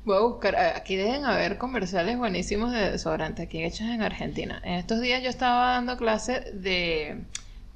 Voy 0.04 0.18
a 0.18 0.22
buscar, 0.22 0.56
aquí 0.56 0.96
deben 0.96 1.26
haber 1.26 1.60
comerciales 1.60 2.18
buenísimos 2.18 2.72
de 2.72 2.90
desodorante 2.90 3.44
aquí 3.44 3.64
hechos 3.64 3.82
en 3.82 4.02
Argentina. 4.02 4.60
En 4.64 4.74
estos 4.74 5.00
días 5.00 5.22
yo 5.22 5.30
estaba 5.30 5.74
dando 5.74 5.96
clase 5.96 6.52
de 6.54 7.22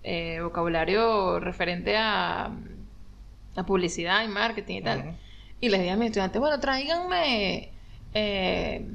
eh, 0.07 0.39
vocabulario 0.41 1.39
referente 1.39 1.97
a, 1.97 2.51
a 3.55 3.63
publicidad 3.65 4.23
y 4.23 4.27
marketing 4.27 4.75
y 4.77 4.81
tal. 4.83 5.15
Y 5.61 5.69
les 5.69 5.79
dije 5.79 5.91
a 5.91 5.95
mis 5.95 6.07
estudiantes, 6.07 6.39
bueno, 6.39 6.59
tráiganme 6.59 7.71
eh, 8.13 8.85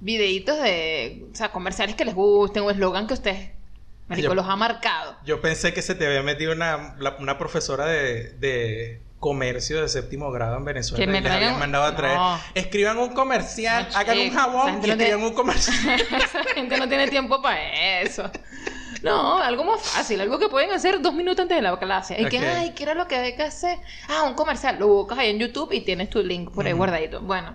videitos 0.00 0.60
de, 0.60 1.26
o 1.32 1.34
sea, 1.36 1.50
comerciales 1.52 1.94
que 1.94 2.04
les 2.04 2.14
gusten 2.14 2.62
o 2.64 2.70
eslogan 2.70 3.06
que 3.06 3.14
ustedes, 3.14 3.50
marico, 4.08 4.28
Yo- 4.28 4.34
los 4.34 4.46
ha 4.46 4.56
marcado. 4.56 5.16
Yo 5.24 5.40
pensé 5.40 5.72
que 5.72 5.82
se 5.82 5.94
te 5.94 6.06
había 6.06 6.22
metido 6.22 6.52
una, 6.52 6.96
la- 6.98 7.16
una 7.20 7.38
profesora 7.38 7.86
de, 7.86 8.32
de 8.38 9.00
comercio 9.20 9.80
de 9.82 9.88
séptimo 9.88 10.30
grado 10.30 10.56
en 10.56 10.64
Venezuela. 10.64 11.04
Que 11.04 11.10
me 11.10 11.18
y 11.18 11.20
les 11.22 11.32
habían 11.32 11.58
mandado 11.58 11.84
a 11.84 11.94
traer. 11.96 12.16
No. 12.16 12.38
Escriban 12.54 12.98
un 12.98 13.12
comercial, 13.14 13.88
No, 13.92 13.98
hagan 13.98 14.18
un 14.18 14.30
jabón 14.30 14.78
y 14.78 14.80
tiene- 14.80 15.04
escriban 15.04 15.24
un 15.26 15.34
comercial. 15.34 16.00
Esa 16.24 16.44
gente 16.54 16.76
no 16.78 16.88
tiene 16.88 17.08
tiempo 17.08 17.40
para 17.42 18.00
eso. 18.00 18.30
No, 19.02 19.38
algo 19.38 19.64
más 19.64 19.80
fácil, 19.82 20.20
algo 20.20 20.38
que 20.38 20.48
pueden 20.48 20.70
hacer 20.70 21.00
dos 21.00 21.14
minutos 21.14 21.40
antes 21.42 21.56
de 21.56 21.62
la 21.62 21.78
clase. 21.78 22.20
Y 22.20 22.26
que, 22.26 22.38
ay, 22.38 22.72
¿qué 22.74 22.82
era 22.82 22.94
lo 22.94 23.06
que 23.06 23.16
hay 23.16 23.36
que 23.36 23.42
hacer? 23.42 23.78
Ah, 24.08 24.24
un 24.24 24.34
comercial. 24.34 24.76
Lo 24.78 24.88
buscas 24.88 25.18
ahí 25.18 25.30
en 25.30 25.38
YouTube 25.38 25.72
y 25.72 25.80
tienes 25.82 26.10
tu 26.10 26.22
link 26.22 26.50
por 26.50 26.66
ahí 26.66 26.72
guardadito. 26.72 27.20
Bueno, 27.20 27.54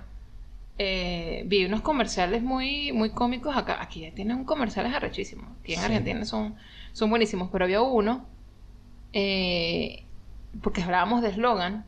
eh, 0.78 1.44
vi 1.46 1.66
unos 1.66 1.82
comerciales 1.82 2.42
muy, 2.42 2.92
muy 2.92 3.10
cómicos 3.12 3.56
acá. 3.58 3.82
Aquí 3.82 4.02
ya 4.02 4.12
tienen 4.12 4.38
un 4.38 4.46
comerciales 4.46 4.94
arrechísimos. 4.94 5.46
Aquí 5.62 5.74
en 5.74 5.80
Sí. 5.80 5.86
Argentina 5.86 6.26
son, 6.26 6.56
son 6.94 7.10
buenísimos. 7.10 7.50
Pero 7.52 7.66
había 7.66 7.82
uno, 7.82 8.26
eh, 9.14 10.04
porque 10.62 10.82
hablábamos 10.84 11.22
de 11.22 11.30
eslogan, 11.30 11.86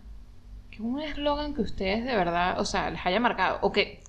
que 0.72 0.82
un 0.82 1.00
eslogan 1.02 1.54
que 1.54 1.62
ustedes 1.62 2.04
de 2.04 2.15
verdad, 2.15 2.60
o 2.60 2.65
sea, 2.65 2.89
les 2.89 3.06
haya 3.06 3.20
marcado, 3.20 3.60
o 3.62 3.72
que, 3.72 4.02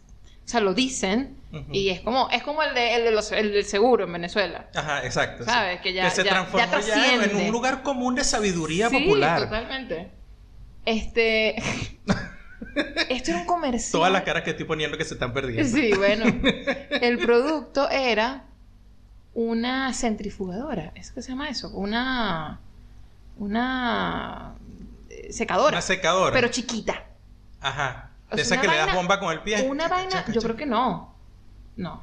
sea, 0.49 0.61
lo 0.61 0.75
dicen. 0.75 1.37
Y 1.73 1.89
es 1.89 2.01
como, 2.01 2.29
es 2.31 2.43
como 2.43 2.63
el, 2.63 2.75
de, 2.75 2.97
el, 2.97 3.05
de 3.05 3.11
los- 3.13 3.33
el 3.33 3.51
del 3.53 3.65
seguro 3.65 4.05
en 4.05 4.13
Venezuela. 4.13 4.67
Ajá, 4.75 5.05
exacto. 5.07 5.45
sí. 5.45 5.51
¿Sabes? 5.51 5.81
Que 5.81 5.95
ya- 5.95 6.11
se 6.11 6.23
ya- 6.23 6.31
transformó 6.31 6.79
ya 6.81 7.15
en- 7.15 7.35
un 7.37 7.51
lugar 7.51 7.83
común 7.83 8.15
de 8.15 8.25
sabiduría 8.25 8.91
sí, 8.91 8.99
popular. 8.99 9.41
totalmente. 9.41 10.11
Este. 10.85 11.57
Esto 13.09 13.31
era 13.31 13.41
un 13.41 13.47
comercial. 13.47 13.93
Todas 13.93 14.13
las 14.13 14.23
caras 14.23 14.43
que 14.43 14.51
estoy 14.51 14.67
poniendo 14.67 14.99
que 14.99 15.05
se 15.07 15.15
están 15.15 15.33
perdiendo. 15.33 15.65
Sí, 15.77 15.93
bueno. 15.95 16.25
El 17.01 17.19
producto 17.19 17.89
era 17.89 18.45
una 19.33 19.95
centrifugadora. 19.95 20.93
¿Es 20.95 21.11
que 21.11 21.23
se 21.23 21.31
llama 21.31 21.49
eso? 21.49 21.71
Una. 21.71 22.61
Una. 23.39 24.55
eh, 25.09 25.33
secadora. 25.33 25.77
Una 25.77 25.83
secadora. 25.83 26.35
Pero 26.35 26.49
chiquita. 26.49 27.05
Ajá. 27.61 28.11
O 28.31 28.37
De 28.37 28.45
sea, 28.45 28.57
esa 28.57 28.61
que 28.63 28.69
le 28.69 28.77
das 28.77 28.95
bomba 28.95 29.21
con 29.21 29.33
el 29.33 29.41
pie. 29.41 29.63
Una 29.69 29.85
Chaca, 29.85 29.95
vaina, 29.95 30.11
chaca, 30.11 30.27
yo 30.33 30.41
chaca. 30.41 30.45
creo 30.45 30.57
que 30.57 30.67
no. 30.67 31.15
No. 31.77 32.03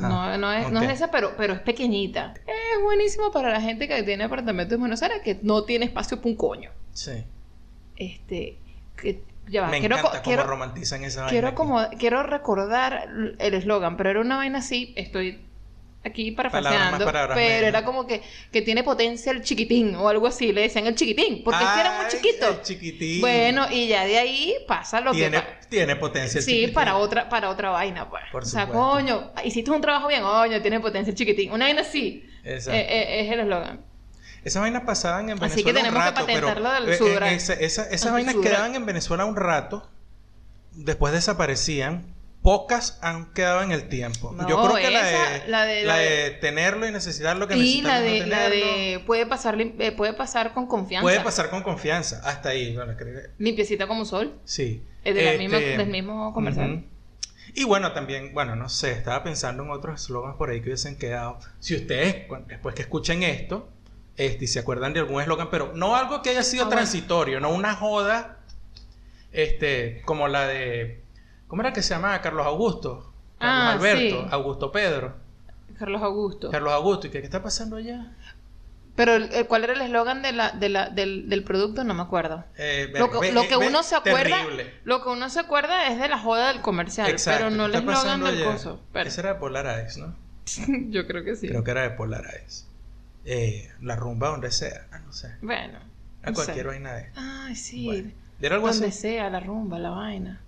Ah, 0.00 0.36
no, 0.36 0.38
no 0.38 0.52
es, 0.52 0.70
no 0.70 0.80
es 0.80 0.90
esa, 0.92 1.10
pero, 1.10 1.34
pero 1.36 1.54
es 1.54 1.60
pequeñita. 1.60 2.32
Es 2.46 2.82
buenísimo 2.82 3.32
para 3.32 3.50
la 3.50 3.60
gente 3.60 3.88
que 3.88 4.02
tiene 4.04 4.24
apartamentos 4.24 4.74
en 4.74 4.80
Buenos 4.80 5.02
Aires 5.02 5.20
que 5.24 5.40
no 5.42 5.64
tiene 5.64 5.86
espacio 5.86 6.18
para 6.18 6.28
un 6.30 6.36
coño. 6.36 6.70
Sí. 6.92 7.24
Este, 7.96 8.58
que, 8.96 9.22
ya 9.48 9.62
va, 9.62 9.68
Me 9.70 9.80
quiero, 9.80 9.96
encanta 9.96 10.18
co- 10.18 10.22
cómo 10.22 10.36
quiero, 10.36 10.44
romantizan 10.44 11.02
esa 11.04 11.22
vaina. 11.22 11.30
quiero 11.32 11.54
como, 11.56 11.80
quiero 11.98 12.22
recordar 12.22 13.08
el 13.38 13.54
eslogan, 13.54 13.96
pero 13.96 14.10
era 14.10 14.20
una 14.20 14.36
vaina 14.36 14.58
así, 14.58 14.92
estoy 14.96 15.44
aquí 16.04 16.30
palabras 16.32 17.02
pero 17.34 17.66
era 17.66 17.84
como 17.84 18.06
que, 18.06 18.22
que 18.52 18.62
tiene 18.62 18.82
potencia 18.82 19.32
el 19.32 19.42
chiquitín 19.42 19.94
o 19.96 20.08
algo 20.08 20.26
así, 20.26 20.52
le 20.52 20.62
decían 20.62 20.86
el 20.86 20.94
chiquitín, 20.94 21.42
porque 21.44 21.62
es 21.64 21.70
que 21.70 21.80
era 21.80 21.98
muy 22.00 22.08
chiquito. 22.08 22.48
el 22.48 22.62
chiquitín. 22.62 23.20
Bueno, 23.20 23.66
y 23.70 23.88
ya 23.88 24.04
de 24.06 24.18
ahí 24.18 24.54
pasa 24.66 25.00
lo 25.00 25.12
tiene, 25.12 25.38
que 25.42 25.66
tiene 25.68 25.96
potencia 25.96 26.38
el 26.38 26.44
Sí, 26.44 26.52
chiquitín. 26.52 26.74
para 26.74 26.96
otra, 26.96 27.28
para 27.28 27.50
otra 27.50 27.70
vaina, 27.70 28.08
pues. 28.08 28.22
Por 28.32 28.44
o 28.44 28.46
sea, 28.46 28.62
supuesto. 28.66 28.90
coño, 28.90 29.32
hiciste 29.44 29.70
un 29.70 29.80
trabajo 29.80 30.08
bien, 30.08 30.22
coño, 30.22 30.62
tiene 30.62 30.80
potencia 30.80 31.10
el 31.10 31.16
chiquitín. 31.16 31.52
Una 31.52 31.66
vaina 31.66 31.82
así. 31.82 32.24
Exacto. 32.44 32.72
eh, 32.78 32.86
eh, 32.88 33.20
es 33.26 33.32
el 33.32 33.40
eslogan. 33.40 33.80
Esas 34.44 34.62
vainas 34.62 34.82
pasaban 34.84 35.28
en 35.28 35.38
Venezuela 35.38 35.52
Así 35.52 35.64
que 35.64 35.72
tenemos 35.74 35.94
un 35.98 36.00
que 36.00 36.10
rato, 36.10 36.24
pero 36.26 36.46
patentarlo 36.46 36.72
del 36.72 36.88
eh, 36.94 37.26
eh, 37.32 37.34
esa- 37.34 37.54
esa- 37.54 37.90
esas 37.90 38.12
vainas 38.12 38.36
quedaban 38.36 38.74
en 38.76 38.86
Venezuela 38.86 39.24
un 39.26 39.36
rato, 39.36 39.90
después 40.72 41.12
desaparecían. 41.12 42.14
Pocas 42.42 42.98
han 43.02 43.32
quedado 43.34 43.62
en 43.62 43.72
el 43.72 43.88
tiempo. 43.88 44.32
No, 44.32 44.48
Yo 44.48 44.62
creo 44.62 44.76
que 44.76 44.90
la, 44.90 45.04
de, 45.04 45.48
la 45.48 45.64
de- 45.64 45.82
la 45.84 45.94
la 45.94 45.98
de 45.98 46.30
tenerlo 46.40 46.86
y 46.86 46.92
necesitarlo 46.92 47.46
que 47.48 47.56
Y 47.56 47.82
la 47.82 48.00
de, 48.00 48.20
no 48.20 48.26
la 48.26 48.48
de 48.48 49.02
puede 49.06 49.26
pasar, 49.26 49.60
eh, 49.60 49.92
puede 49.92 50.12
pasar 50.14 50.54
con 50.54 50.66
confianza. 50.66 51.02
puede 51.02 51.20
pasar 51.20 51.50
con 51.50 51.62
confianza. 51.62 52.20
Hasta 52.24 52.50
ahí, 52.50 52.74
bueno, 52.76 52.94
creo 52.96 53.14
que 53.14 53.28
Limpiecita 53.38 53.86
como 53.86 54.04
sol. 54.04 54.38
sí. 54.44 54.82
Es 55.04 55.14
de 55.14 55.24
Este, 55.32 55.38
misma- 55.38 55.58
del 55.58 55.88
mismo 55.88 56.28
ujú. 56.30 56.82
Y 57.54 57.64
bueno, 57.64 57.92
también, 57.92 58.34
bueno, 58.34 58.56
no 58.56 58.68
sé, 58.68 58.92
estaba 58.92 59.22
pensando 59.24 59.62
en 59.62 59.70
otros 59.70 60.02
eslogans 60.02 60.36
por 60.36 60.50
ahí 60.50 60.60
que 60.60 60.66
hubiesen 60.68 60.96
quedado. 60.98 61.38
Si 61.60 61.74
ustedes, 61.76 62.26
después 62.46 62.74
que 62.74 62.82
escuchen 62.82 63.22
esto, 63.22 63.68
este, 64.16 64.46
se 64.46 64.58
acuerdan 64.58 64.92
de 64.92 65.00
algún 65.00 65.22
eslogan, 65.22 65.48
pero 65.50 65.72
no 65.74 65.96
algo 65.96 66.20
que 66.22 66.30
haya 66.30 66.42
sido 66.42 66.64
Ah, 66.64 66.66
bueno. 66.66 66.78
transitorio, 66.80 67.40
no 67.40 67.50
una 67.50 67.74
joda, 67.74 68.38
este, 69.32 70.02
como 70.04 70.28
la 70.28 70.46
de, 70.46 71.02
¿cómo 71.48 71.62
era 71.62 71.72
que 71.72 71.82
se 71.82 71.94
llamaba? 71.94 72.20
Carlos 72.22 72.46
Augusto, 72.46 73.12
Carlos 73.38 73.64
Ah, 73.64 73.72
Alberto, 73.72 74.22
sí. 74.22 74.28
Augusto 74.30 74.70
Pedro, 74.72 75.14
Carlos 75.78 76.02
Augusto. 76.02 76.50
Carlos 76.50 76.72
Augusto, 76.72 77.06
¿y 77.08 77.10
qué, 77.10 77.18
qué 77.20 77.24
está 77.26 77.42
pasando 77.42 77.76
allá? 77.76 78.12
Pero 78.96 79.14
el- 79.14 79.46
¿cuál 79.46 79.62
era 79.62 79.74
el 79.74 79.80
eslogan 79.80 80.22
de 80.22 80.32
la, 80.32 80.50
de 80.50 80.68
la, 80.68 80.88
del, 80.90 81.28
del 81.28 81.44
producto? 81.44 81.84
No 81.84 81.94
me 81.94 82.02
acuerdo. 82.02 82.44
Eh, 82.56 82.90
Lo 82.98 83.10
que, 83.12 83.18
ve- 83.20 83.32
lo 83.32 83.42
ve- 83.42 83.48
que 83.48 83.56
ve- 83.56 83.68
uno 83.68 83.82
se 83.84 83.94
acuerda, 83.94 84.38
Terrible. 84.42 84.74
lo 84.82 85.02
que 85.04 85.08
uno 85.10 85.30
se 85.30 85.38
acuerda 85.38 85.86
es 85.86 86.00
de 86.00 86.08
la 86.08 86.18
joda 86.18 86.48
del 86.52 86.62
comercial, 86.62 87.08
Exacto, 87.08 87.44
pero 87.44 87.56
no 87.56 87.66
el 87.66 87.72
¿qué 87.72 87.78
está 87.78 87.92
eslogan 87.92 88.24
del 88.24 88.44
coso. 88.44 88.80
Pero- 88.92 89.08
Ese 89.08 89.20
era 89.20 89.34
de 89.34 89.38
Polar 89.38 89.86
Ice, 89.86 90.00
¿no? 90.00 90.16
Yo 90.90 91.06
creo 91.06 91.22
que 91.22 91.36
sí. 91.36 91.46
Creo 91.48 91.62
que 91.62 91.70
era 91.70 91.82
de 91.82 91.90
Polar 91.90 92.24
Ice. 92.44 92.64
Eh, 93.24 93.70
la 93.82 93.94
rumba 93.94 94.30
donde 94.30 94.50
sea, 94.50 94.88
ah, 94.90 94.98
no 94.98 95.12
sé. 95.12 95.32
Bueno, 95.42 95.78
A 96.24 96.30
No 96.30 96.34
cualquier 96.34 96.56
sé. 96.64 96.64
vaina 96.64 96.94
de. 96.94 97.10
Ay, 97.14 97.54
sí. 97.54 97.84
Bueno, 97.86 98.10
¿Era 98.40 98.54
algo 98.56 98.68
Donde 98.68 98.86
así? 98.88 98.98
sea, 99.00 99.30
la 99.30 99.38
rumba, 99.40 99.78
la 99.78 99.90
vaina. 99.90 100.40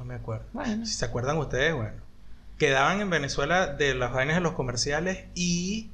No 0.00 0.06
me 0.06 0.14
acuerdo. 0.14 0.46
Bueno. 0.54 0.86
Si 0.86 0.94
se 0.94 1.04
acuerdan 1.04 1.36
ustedes, 1.36 1.74
bueno. 1.74 2.00
Quedaban 2.58 3.02
en 3.02 3.10
Venezuela 3.10 3.66
de 3.66 3.94
las 3.94 4.14
vainas 4.14 4.36
de 4.36 4.40
los 4.40 4.54
comerciales 4.54 5.26
y 5.34 5.90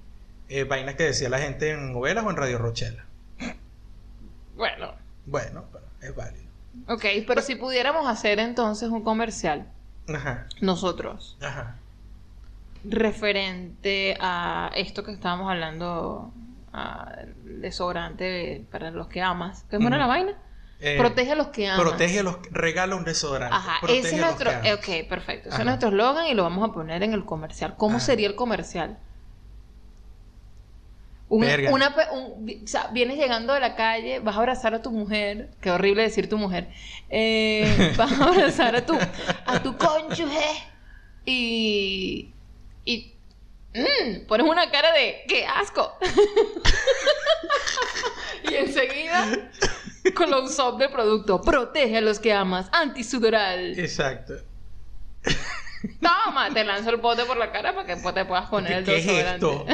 eh, 0.48 0.62
vainas 0.62 0.94
que 0.94 1.02
decía 1.02 1.28
la 1.28 1.40
gente 1.40 1.70
en 1.72 1.92
novelas 1.92 2.24
o 2.24 2.30
en 2.30 2.36
Radio 2.36 2.58
Rochela. 2.58 3.04
Bueno. 4.54 4.92
Bueno, 5.26 5.64
bueno, 5.72 5.86
es 6.00 6.14
válido. 6.14 6.46
Ok, 6.86 7.04
pero 7.26 7.42
si 7.42 7.56
pudiéramos 7.56 8.06
hacer 8.08 8.38
entonces 8.38 8.90
un 8.90 9.02
comercial, 9.02 9.66
Ajá, 10.08 10.46
nosotros, 10.60 11.36
ajá. 11.40 11.74
referente 12.84 14.16
a 14.20 14.70
esto 14.76 15.02
que 15.02 15.10
estábamos 15.10 15.50
hablando, 15.50 16.32
a 16.72 17.12
desodorante 17.42 18.64
para 18.70 18.92
los 18.92 19.08
que 19.08 19.20
amas. 19.20 19.64
¿Cómo 19.68 19.88
era 19.88 19.96
Ujú. 19.96 20.00
la 20.02 20.06
vaina? 20.06 20.38
Eh, 20.78 20.98
Protege 20.98 21.32
a 21.32 21.36
los 21.36 21.46
que 21.48 21.68
amas. 21.68 21.80
Protege 21.80 22.20
a 22.20 22.22
los 22.22 22.36
regala 22.50 22.96
un 22.96 23.04
desodorante. 23.04 23.56
Ajá, 23.56 23.78
Protege 23.80 24.00
ese 24.00 24.14
es 24.16 24.20
nuestro. 24.20 24.50
que 24.60 24.74
ok, 24.74 25.08
perfecto. 25.08 25.48
Ese 25.48 25.58
es 25.60 25.64
nuestro 25.64 25.88
eslogan 25.88 26.26
y 26.26 26.34
lo 26.34 26.42
vamos 26.42 26.68
a 26.68 26.72
poner 26.72 27.02
en 27.02 27.14
el 27.14 27.24
comercial. 27.24 27.76
¿Cómo 27.78 27.96
Ajá. 27.96 28.04
sería 28.06 28.26
el 28.28 28.34
comercial? 28.34 28.98
Un- 31.28 31.44
una 31.70 31.92
pe- 31.94 32.06
un- 32.12 32.46
vi- 32.46 32.62
o 32.62 32.66
sea, 32.68 32.88
vienes 32.92 33.16
llegando 33.16 33.52
de 33.52 33.58
la 33.60 33.74
calle, 33.74 34.20
vas 34.20 34.36
a 34.36 34.38
abrazar 34.38 34.74
a 34.74 34.82
tu 34.82 34.92
mujer, 34.92 35.50
qué 35.60 35.72
horrible 35.72 36.02
decir 36.02 36.28
tu 36.28 36.38
mujer, 36.38 36.68
eh, 37.08 37.92
vas 37.96 38.12
a 38.12 38.24
abrazar 38.26 38.76
a 38.76 38.86
tu, 38.86 38.96
a 39.46 39.60
tu 39.60 39.76
cónyuge 39.76 40.46
y, 41.24 42.32
y 42.84 43.16
mm, 43.74 44.26
pones 44.28 44.46
una 44.46 44.70
cara 44.70 44.92
de 44.92 45.22
¡qué 45.26 45.44
asco! 45.46 45.98
y 48.48 48.54
enseguida 48.54 49.50
close-up 50.14 50.78
del 50.78 50.90
producto, 50.90 51.40
protege 51.42 51.98
a 51.98 52.00
los 52.00 52.18
que 52.20 52.32
amas, 52.32 52.68
antisudoral. 52.72 53.78
Exacto. 53.78 54.34
Toma, 56.00 56.52
te 56.52 56.64
lanzo 56.64 56.90
el 56.90 57.00
pote 57.00 57.24
por 57.24 57.36
la 57.36 57.52
cara 57.52 57.72
para 57.74 57.86
que 57.86 57.94
después 57.94 58.14
te 58.14 58.24
puedas 58.24 58.48
poner 58.48 58.72
el 58.78 58.84
¿Qué 58.84 58.96
es 58.96 59.06
esto? 59.06 59.64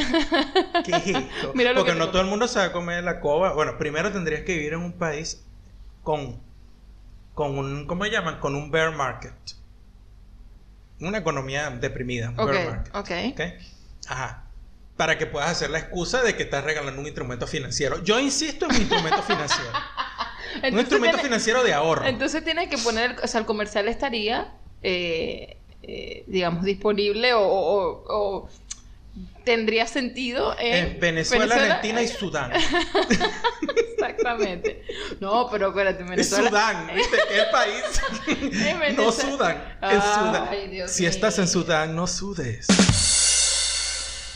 ¿Qué 0.85 0.91
es 0.97 1.07
esto? 1.07 1.53
Mira 1.55 1.73
lo 1.73 1.81
Porque 1.81 1.93
que 1.93 1.99
no 1.99 2.11
todo 2.11 2.23
el 2.23 2.29
mundo 2.29 2.49
se 2.49 2.59
va 2.59 2.67
a 2.67 2.73
comer 2.73 3.03
la 3.05 3.21
coba. 3.21 3.55
Bueno, 3.55 3.79
primero 3.79 4.13
tendrías 4.13 4.43
que 4.43 4.53
vivir 4.55 4.75
en 4.75 4.81
un 4.81 4.93
país 4.93 5.43
con, 6.03 6.41
con 7.35 7.57
un, 7.59 7.87
¿cómo 7.87 8.05
se 8.05 8.11
llaman? 8.11 8.41
Con 8.41 8.55
un 8.57 8.71
bear 8.71 8.93
market. 8.95 9.33
Una 11.01 11.19
economía 11.19 11.71
deprimida. 11.71 12.31
Un 12.31 12.41
Ok, 12.41 12.51
bear 12.51 12.65
market. 12.65 12.95
ok. 12.97 13.11
¿ok? 13.33 13.41
Ajá. 14.09 14.45
Para 14.97 15.17
que 15.17 15.27
puedas 15.27 15.51
hacer 15.51 15.71
la 15.71 15.79
excusa 15.79 16.23
de 16.23 16.37
que 16.37 16.43
estás 16.43 16.63
regalando 16.65 17.01
un 17.01 17.07
instrumento 17.07 17.47
financiero. 17.47 18.03
Yo 18.03 18.21
insisto 18.21 18.67
en 18.67 18.73
un 18.73 18.81
instrumento 18.83 19.23
financiero. 19.23 19.71
Un 20.73 20.79
instrumento 20.79 21.17
tiene- 21.17 21.23
financiero 21.23 21.63
de 21.65 21.73
ahorro. 21.73 22.07
Entonces 22.07 22.43
tienes 22.45 22.69
que 22.69 22.79
poner, 22.79 23.17
o 23.23 23.27
sea, 23.27 23.41
el 23.41 23.47
comercial 23.47 23.89
estaría, 23.89 24.53
eh, 24.83 25.57
eh, 25.83 26.25
digamos, 26.27 26.65
disponible 26.65 27.35
o, 27.35 27.43
o- 27.43 28.05
o 28.09 28.49
tendría 29.45 29.87
sentido 29.89 30.57
en, 30.59 30.93
en 30.95 31.01
Venezuela, 31.01 31.55
Argentina 31.57 32.01
y 32.03 32.09
Sudán. 32.19 32.53
Exactamente. 33.93 34.83
No, 35.21 35.49
pero 35.51 35.69
espérate, 35.69 36.03
Es 36.05 36.09
Venezuela. 36.09 36.49
Sudán, 36.49 36.91
¿viste? 36.95 37.17
El 37.35 37.51
país. 37.51 38.95
No 38.97 39.11
sudan. 39.13 39.63
Es 39.83 40.03
Sudán. 40.05 40.49
Si 40.89 41.07
estás 41.07 41.39
en 41.39 41.49
Sudán, 41.49 41.95
no 41.97 42.07
sudes. 42.07 42.67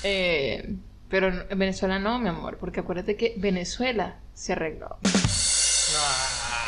Eh, 0.03 0.75
pero 1.09 1.29
en 1.49 1.59
Venezuela 1.59 1.99
no, 1.99 2.19
mi 2.19 2.29
amor, 2.29 2.59
porque 2.59 2.81
acuérdate 2.81 3.17
que 3.17 3.35
Venezuela 3.37 4.17
se 4.35 4.53
arregló. 4.53 4.99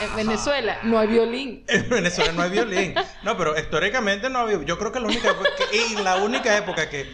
En 0.00 0.14
Venezuela 0.16 0.78
no 0.84 0.98
hay 0.98 1.08
violín. 1.08 1.64
En 1.68 1.88
Venezuela 1.88 2.32
no 2.32 2.42
hay 2.42 2.50
violín. 2.50 2.94
No, 3.22 3.36
pero 3.36 3.58
históricamente 3.58 4.30
no 4.30 4.38
había. 4.40 4.62
Yo 4.64 4.78
creo 4.78 4.92
que 4.92 5.00
la 5.00 5.06
única 5.06 5.30
época 5.30 5.48
que- 5.56 5.76
y 5.76 5.96
la 6.02 6.16
única 6.16 6.56
época 6.56 6.88
que 6.88 7.06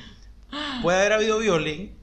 puede 0.82 0.98
haber 0.98 1.12
habido 1.14 1.38
violín 1.38 1.96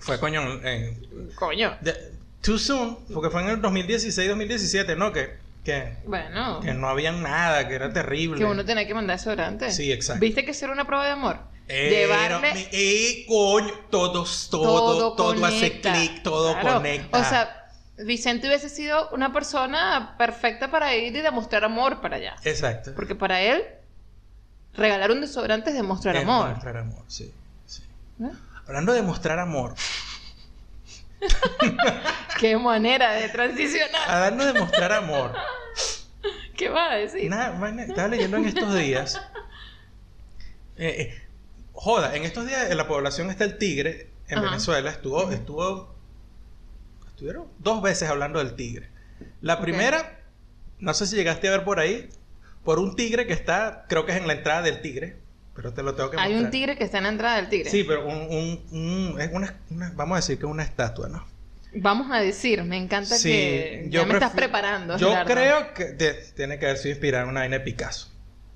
fue 0.00 0.18
coño 0.18 0.42
en, 0.64 1.30
Coño. 1.34 1.76
de- 1.80 2.12
too 2.40 2.58
soon, 2.58 2.98
porque 3.12 3.30
fue 3.30 3.42
en 3.42 3.48
el 3.50 3.60
2016-2017, 3.62 4.96
¿no? 4.96 5.12
Que, 5.12 5.36
que, 5.64 5.96
Bueno. 6.06 6.60
que 6.60 6.72
no 6.74 6.88
había 6.88 7.12
nada, 7.12 7.68
que 7.68 7.74
era 7.74 7.92
terrible. 7.92 8.38
Que 8.38 8.44
uno 8.44 8.64
tenía 8.64 8.86
que 8.86 8.94
mandar 8.94 9.18
desodorante. 9.18 9.70
Sí, 9.70 9.92
exacto. 9.92 10.20
¿Viste 10.20 10.44
que 10.44 10.50
eso 10.52 10.64
era 10.64 10.72
una 10.74 10.86
prueba 10.86 11.04
de 11.04 11.12
amor? 11.12 11.38
Era 11.68 11.90
Llevarle 11.90 12.54
mi- 12.54 12.66
y 12.72 13.26
coño, 13.26 13.72
todos, 13.90 14.48
todo, 14.50 15.14
todo, 15.14 15.44
hace 15.46 15.80
clic, 15.80 16.22
todo 16.24 16.54
Claro. 16.58 16.78
conecta. 16.78 17.18
O 17.18 17.24
sea, 17.24 17.61
Vicente 18.04 18.46
hubiese 18.46 18.68
sido 18.68 19.08
una 19.10 19.32
persona 19.32 20.14
perfecta 20.18 20.70
para 20.70 20.94
ir 20.94 21.14
y 21.16 21.20
demostrar 21.20 21.64
amor 21.64 22.00
para 22.00 22.16
allá. 22.16 22.36
exacto. 22.44 22.92
Porque 22.94 23.14
para 23.14 23.40
él, 23.40 23.62
regalar 24.74 25.10
un 25.10 25.20
desodorante 25.20 25.70
es 25.70 25.76
demostrar 25.76 26.16
Es 26.16 26.22
amor. 26.22 26.46
Demostrar 26.48 26.76
amor, 26.78 27.04
sí. 27.08 27.32
Hablando 28.66 28.92
de 28.92 29.02
mostrar 29.02 29.38
amor, 29.38 29.74
Qué 32.38 32.56
manera 32.56 33.12
de 33.12 33.28
transicionar. 33.28 34.08
hablando 34.08 34.44
de 34.44 34.52
mostrar 34.54 34.92
amor, 34.92 35.32
¿Qué 36.56 36.68
vas 36.68 36.92
a 36.92 36.94
decir? 36.96 37.28
Nada, 37.30 37.50
vaina, 37.58 37.82
estaba 37.84 38.08
leyendo 38.08 38.36
en 38.36 38.44
estos 38.46 38.74
días. 38.74 39.20
eh, 40.76 40.96
eh, 40.98 41.22
joda, 41.72 42.14
en 42.14 42.22
estos 42.24 42.46
días 42.46 42.70
en 42.70 42.76
la 42.76 42.86
población 42.86 43.30
está 43.30 43.44
el 43.44 43.58
tigre. 43.58 44.10
En 44.28 44.38
Ajá. 44.38 44.48
Venezuela 44.48 44.90
estuvo, 44.90 45.30
estuvo. 45.30 45.94
Estuvieron 47.14 47.46
dos 47.58 47.82
veces 47.82 48.08
hablando 48.08 48.38
del 48.38 48.54
tigre. 48.56 48.88
La 49.40 49.60
primera, 49.60 50.18
no 50.78 50.94
sé 50.94 51.06
si 51.06 51.16
llegaste 51.16 51.48
a 51.48 51.52
ver 51.52 51.64
por 51.64 51.78
ahí, 51.78 52.08
por 52.64 52.78
un 52.78 52.96
tigre 52.96 53.26
que 53.26 53.32
está, 53.32 53.86
creo 53.88 54.04
que 54.06 54.12
es 54.12 54.18
en 54.18 54.26
la 54.26 54.32
entrada 54.34 54.62
del 54.62 54.80
tigre. 54.80 55.16
Pero 55.54 55.72
te 55.74 55.82
lo 55.82 55.94
tengo 55.94 56.10
que 56.10 56.16
Hay 56.16 56.30
mostrar. 56.30 56.44
un 56.44 56.50
tigre 56.50 56.76
que 56.78 56.84
está 56.84 56.96
en 56.98 57.04
la 57.04 57.10
entrada 57.10 57.36
del 57.36 57.48
tigre. 57.50 57.70
Sí, 57.70 57.84
pero 57.84 58.06
un, 58.06 58.14
un- 58.22 58.64
un- 59.12 59.20
es 59.20 59.30
una, 59.32 59.54
una- 59.70 59.90
vamos 59.94 60.14
a 60.16 60.20
decir 60.20 60.38
que 60.38 60.46
es 60.46 60.50
una 60.50 60.62
estatua, 60.62 61.08
¿no? 61.10 61.26
Vamos 61.74 62.10
a 62.10 62.20
decir, 62.20 62.62
me 62.64 62.76
encanta 62.78 63.16
Sí, 63.16 63.28
que 63.30 63.86
ya 63.90 64.04
me 64.06 64.14
estás 64.14 64.32
preparando. 64.32 64.96
Yo 64.98 65.08
Gerardo. 65.10 65.32
creo 65.32 65.74
que 65.74 66.14
tiene 66.36 66.58
que 66.58 66.66
haber 66.66 66.78
sido 66.78 66.90
inspirado 66.92 67.24
en 67.24 67.30
una 67.30 67.40
vaina 67.40 67.58
de 67.58 67.64
Picasso. 67.64 68.11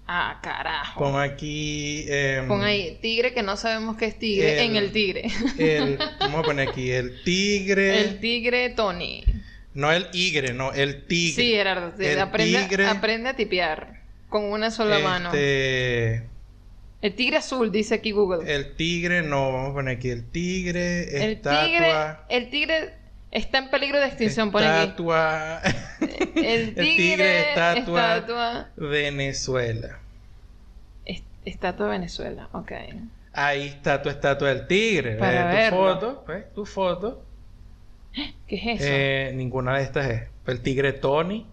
Ah, 0.08 0.38
carajo. 0.42 1.00
Pon 1.00 1.20
aquí. 1.20 2.04
em, 2.08 2.46
Pon 2.46 2.62
ahí, 2.62 2.98
tigre 3.02 3.32
que 3.34 3.42
no 3.42 3.56
sabemos 3.56 3.96
qué 3.96 4.06
es 4.06 4.18
tigre 4.18 4.60
El- 4.64 4.70
en 4.70 4.76
el 4.76 4.92
tigre. 4.92 5.24
El, 5.58 5.98
vamos 6.20 6.40
a 6.40 6.42
poner 6.42 6.68
aquí 6.68 6.90
el 6.92 7.22
tigre. 7.24 8.00
el 8.00 8.20
tigre 8.20 8.70
Tony. 8.70 9.24
No 9.74 9.92
el 9.92 10.10
tigre, 10.10 10.54
no, 10.54 10.72
el 10.72 11.06
tigre. 11.06 11.42
Sí, 11.42 11.50
Gerardo, 11.50 11.92
El 12.00 12.20
aprende, 12.20 12.58
tigre, 12.62 12.86
aprende 12.86 13.28
a 13.30 13.36
tipear 13.36 14.00
con 14.28 14.44
una 14.44 14.70
sola 14.70 14.98
mano. 15.00 15.28
este, 15.28 16.22
El 17.02 17.14
tigre 17.14 17.36
azul, 17.38 17.70
dice 17.72 17.94
aquí 17.96 18.12
Google. 18.12 18.50
El 18.54 18.74
tigre, 18.76 19.22
no, 19.22 19.52
vamos 19.52 19.70
a 19.70 19.74
poner 19.74 19.96
aquí 19.98 20.08
el 20.08 20.24
tigre, 20.30 21.16
El 21.24 21.32
estatua. 21.32 21.66
tigre, 21.66 22.36
el 22.44 22.50
tigre 22.50 22.94
está 23.36 23.58
en 23.58 23.70
peligro 23.70 23.98
de 24.00 24.06
extinción, 24.06 24.50
pone 24.50 24.66
aquí. 24.66 24.82
estatua. 24.90 25.60
El 26.34 26.74
tigre, 26.74 27.50
estatua, 27.50 28.16
estatua. 28.16 28.68
Venezuela. 28.76 29.98
Es- 31.04 31.22
Estatua 31.44 31.86
de 31.86 31.92
Venezuela, 31.92 32.48
ok. 32.52 32.72
Ahí 33.32 33.66
está 33.68 34.02
tu 34.02 34.08
estatua 34.08 34.48
del 34.48 34.66
tigre. 34.66 35.16
Para. 35.16 35.68
Tu 35.70 35.76
foto, 35.76 36.24
¿ves? 36.26 36.44
Tu 36.54 36.66
foto. 36.66 37.22
¿Qué 38.46 38.56
es 38.56 38.80
eso? 38.80 38.88
Eh, 38.90 39.32
ninguna 39.34 39.76
de 39.76 39.82
estas 39.84 40.06
es. 40.10 40.22
El 40.46 40.62
tigre 40.62 40.92
Tony. 40.94 41.46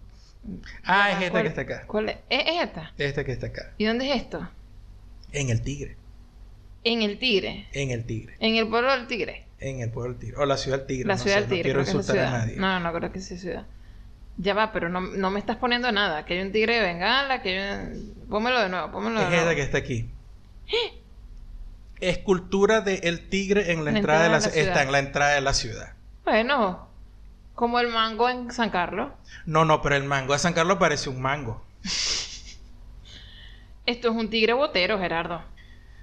Ah, 0.83 1.11
es 1.11 1.17
esta 1.17 1.31
¿Cuál- 1.31 1.43
que 1.43 1.49
está 1.49 1.61
acá. 1.61 1.83
¿Cuál? 1.87 2.09
¿Es 2.09 2.19
es 2.29 2.61
esta? 2.63 2.91
Esta 2.97 3.23
que 3.23 3.31
está 3.33 3.47
acá. 3.47 3.73
¿Y 3.77 3.85
dónde 3.85 4.09
es 4.09 4.15
esto? 4.21 4.47
En 5.31 5.49
el 5.49 5.61
tigre. 5.61 5.95
En 6.83 7.01
el 7.01 7.17
tigre. 7.17 7.67
En 7.73 7.91
el 7.91 8.05
tigre. 8.05 8.35
En 8.39 8.55
el 8.55 8.67
pueblo 8.67 8.91
del 8.91 9.07
tigre. 9.07 9.45
En 9.63 9.79
el 9.79 9.89
pueblo 9.89 10.11
del 10.11 10.19
tigre. 10.19 10.37
O 10.37 10.45
la 10.45 10.57
ciudad 10.57 10.79
del 10.79 10.87
tigre. 10.87 11.07
La 11.07 11.15
no 11.15 11.21
ciudad 11.21 11.37
sé, 11.37 11.47
del 11.47 11.57
no 11.57 11.63
quiero 11.63 11.81
es 11.81 11.87
la 11.87 11.93
insultar 11.93 12.25
a 12.25 12.31
nadie. 12.31 12.57
No, 12.57 12.79
no 12.79 12.93
creo 12.93 13.11
que 13.11 13.21
sea 13.21 13.37
ciudad. 13.37 13.65
Ya 14.37 14.53
va, 14.53 14.71
pero 14.71 14.89
no, 14.89 14.99
no 14.99 15.31
me 15.31 15.39
estás 15.39 15.57
poniendo 15.57 15.91
nada. 15.91 16.25
Que 16.25 16.33
hay 16.33 16.41
un 16.41 16.51
tigre 16.51 16.75
de 16.75 16.81
bengala, 16.81 17.41
que 17.41 17.59
hay 17.59 17.77
un... 17.77 18.13
Pónmelo 18.29 18.61
de 18.61 18.69
nuevo, 18.69 18.91
pónmelo 18.91 19.19
de 19.19 19.25
Es 19.25 19.29
nuevo. 19.29 19.43
esta 19.43 19.55
que 19.55 19.61
está 19.61 19.77
aquí. 19.77 20.09
Escultura 22.01 22.81
de 22.81 22.95
el 23.03 23.29
tigre 23.29 23.71
en 23.71 23.85
la 23.85 23.91
entrada 23.91 24.23
de 24.23 24.29
la, 24.29 24.41
ciudad. 24.41 24.57
Está 24.57 24.83
en 24.83 24.91
la 24.91 24.99
entrada 24.99 25.35
de 25.35 25.41
la 25.41 25.53
ciudad. 25.53 25.93
Bueno, 26.25 26.87
como 27.55 27.79
el 27.79 27.87
mango 27.87 28.29
en 28.29 28.51
San 28.51 28.69
Carlos. 28.69 29.11
No, 29.45 29.65
no, 29.65 29.81
pero 29.81 29.95
el 29.95 30.03
mango 30.03 30.33
de 30.33 30.39
San 30.39 30.53
Carlos 30.53 30.77
parece 30.77 31.09
un 31.09 31.21
mango. 31.21 31.63
Esto 33.85 34.09
es 34.09 34.15
un 34.15 34.29
tigre 34.29 34.53
botero, 34.53 34.99
Gerardo. 34.99 35.37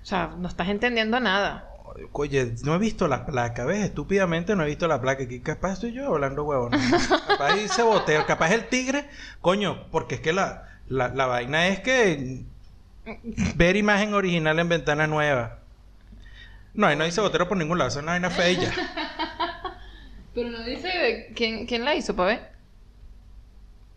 O 0.02 0.06
sea, 0.06 0.34
no 0.38 0.48
estás 0.48 0.68
entendiendo 0.68 1.20
nada. 1.20 1.66
Oye, 2.12 2.54
no 2.64 2.74
he 2.74 2.78
visto 2.78 3.08
la 3.08 3.26
placa, 3.26 3.64
¿ves? 3.64 3.84
Estúpidamente 3.84 4.56
no 4.56 4.64
he 4.64 4.66
visto 4.66 4.86
la 4.88 5.00
placa. 5.00 5.24
Aquí 5.24 5.40
capaz 5.40 5.74
estoy 5.74 5.92
yo 5.92 6.06
hablando 6.06 6.44
huevo. 6.44 6.70
¿no? 6.70 6.78
capaz 7.26 7.54
dice 7.54 7.82
boteo. 7.82 8.26
Capaz 8.26 8.52
el 8.52 8.68
tigre. 8.68 9.08
Coño, 9.40 9.86
porque 9.90 10.16
es 10.16 10.20
que 10.20 10.32
la, 10.32 10.68
la, 10.88 11.08
la 11.08 11.26
vaina 11.26 11.68
es 11.68 11.80
que. 11.80 12.44
Ver 13.56 13.76
imagen 13.76 14.14
original 14.14 14.58
en 14.58 14.68
ventana 14.68 15.06
nueva. 15.06 15.58
No, 16.74 16.86
ahí 16.86 16.96
no 16.96 17.04
dice 17.04 17.20
botero 17.20 17.48
por 17.48 17.56
ningún 17.56 17.78
lado. 17.78 17.88
Eso 17.88 17.98
es 17.98 18.02
una 18.02 18.12
vaina 18.12 18.30
fea. 18.30 18.72
Pero 20.34 20.50
no 20.50 20.62
dice 20.64 21.32
quién, 21.34 21.66
quién 21.66 21.84
la 21.84 21.94
hizo, 21.94 22.14
pa' 22.14 22.24
ver. 22.24 22.52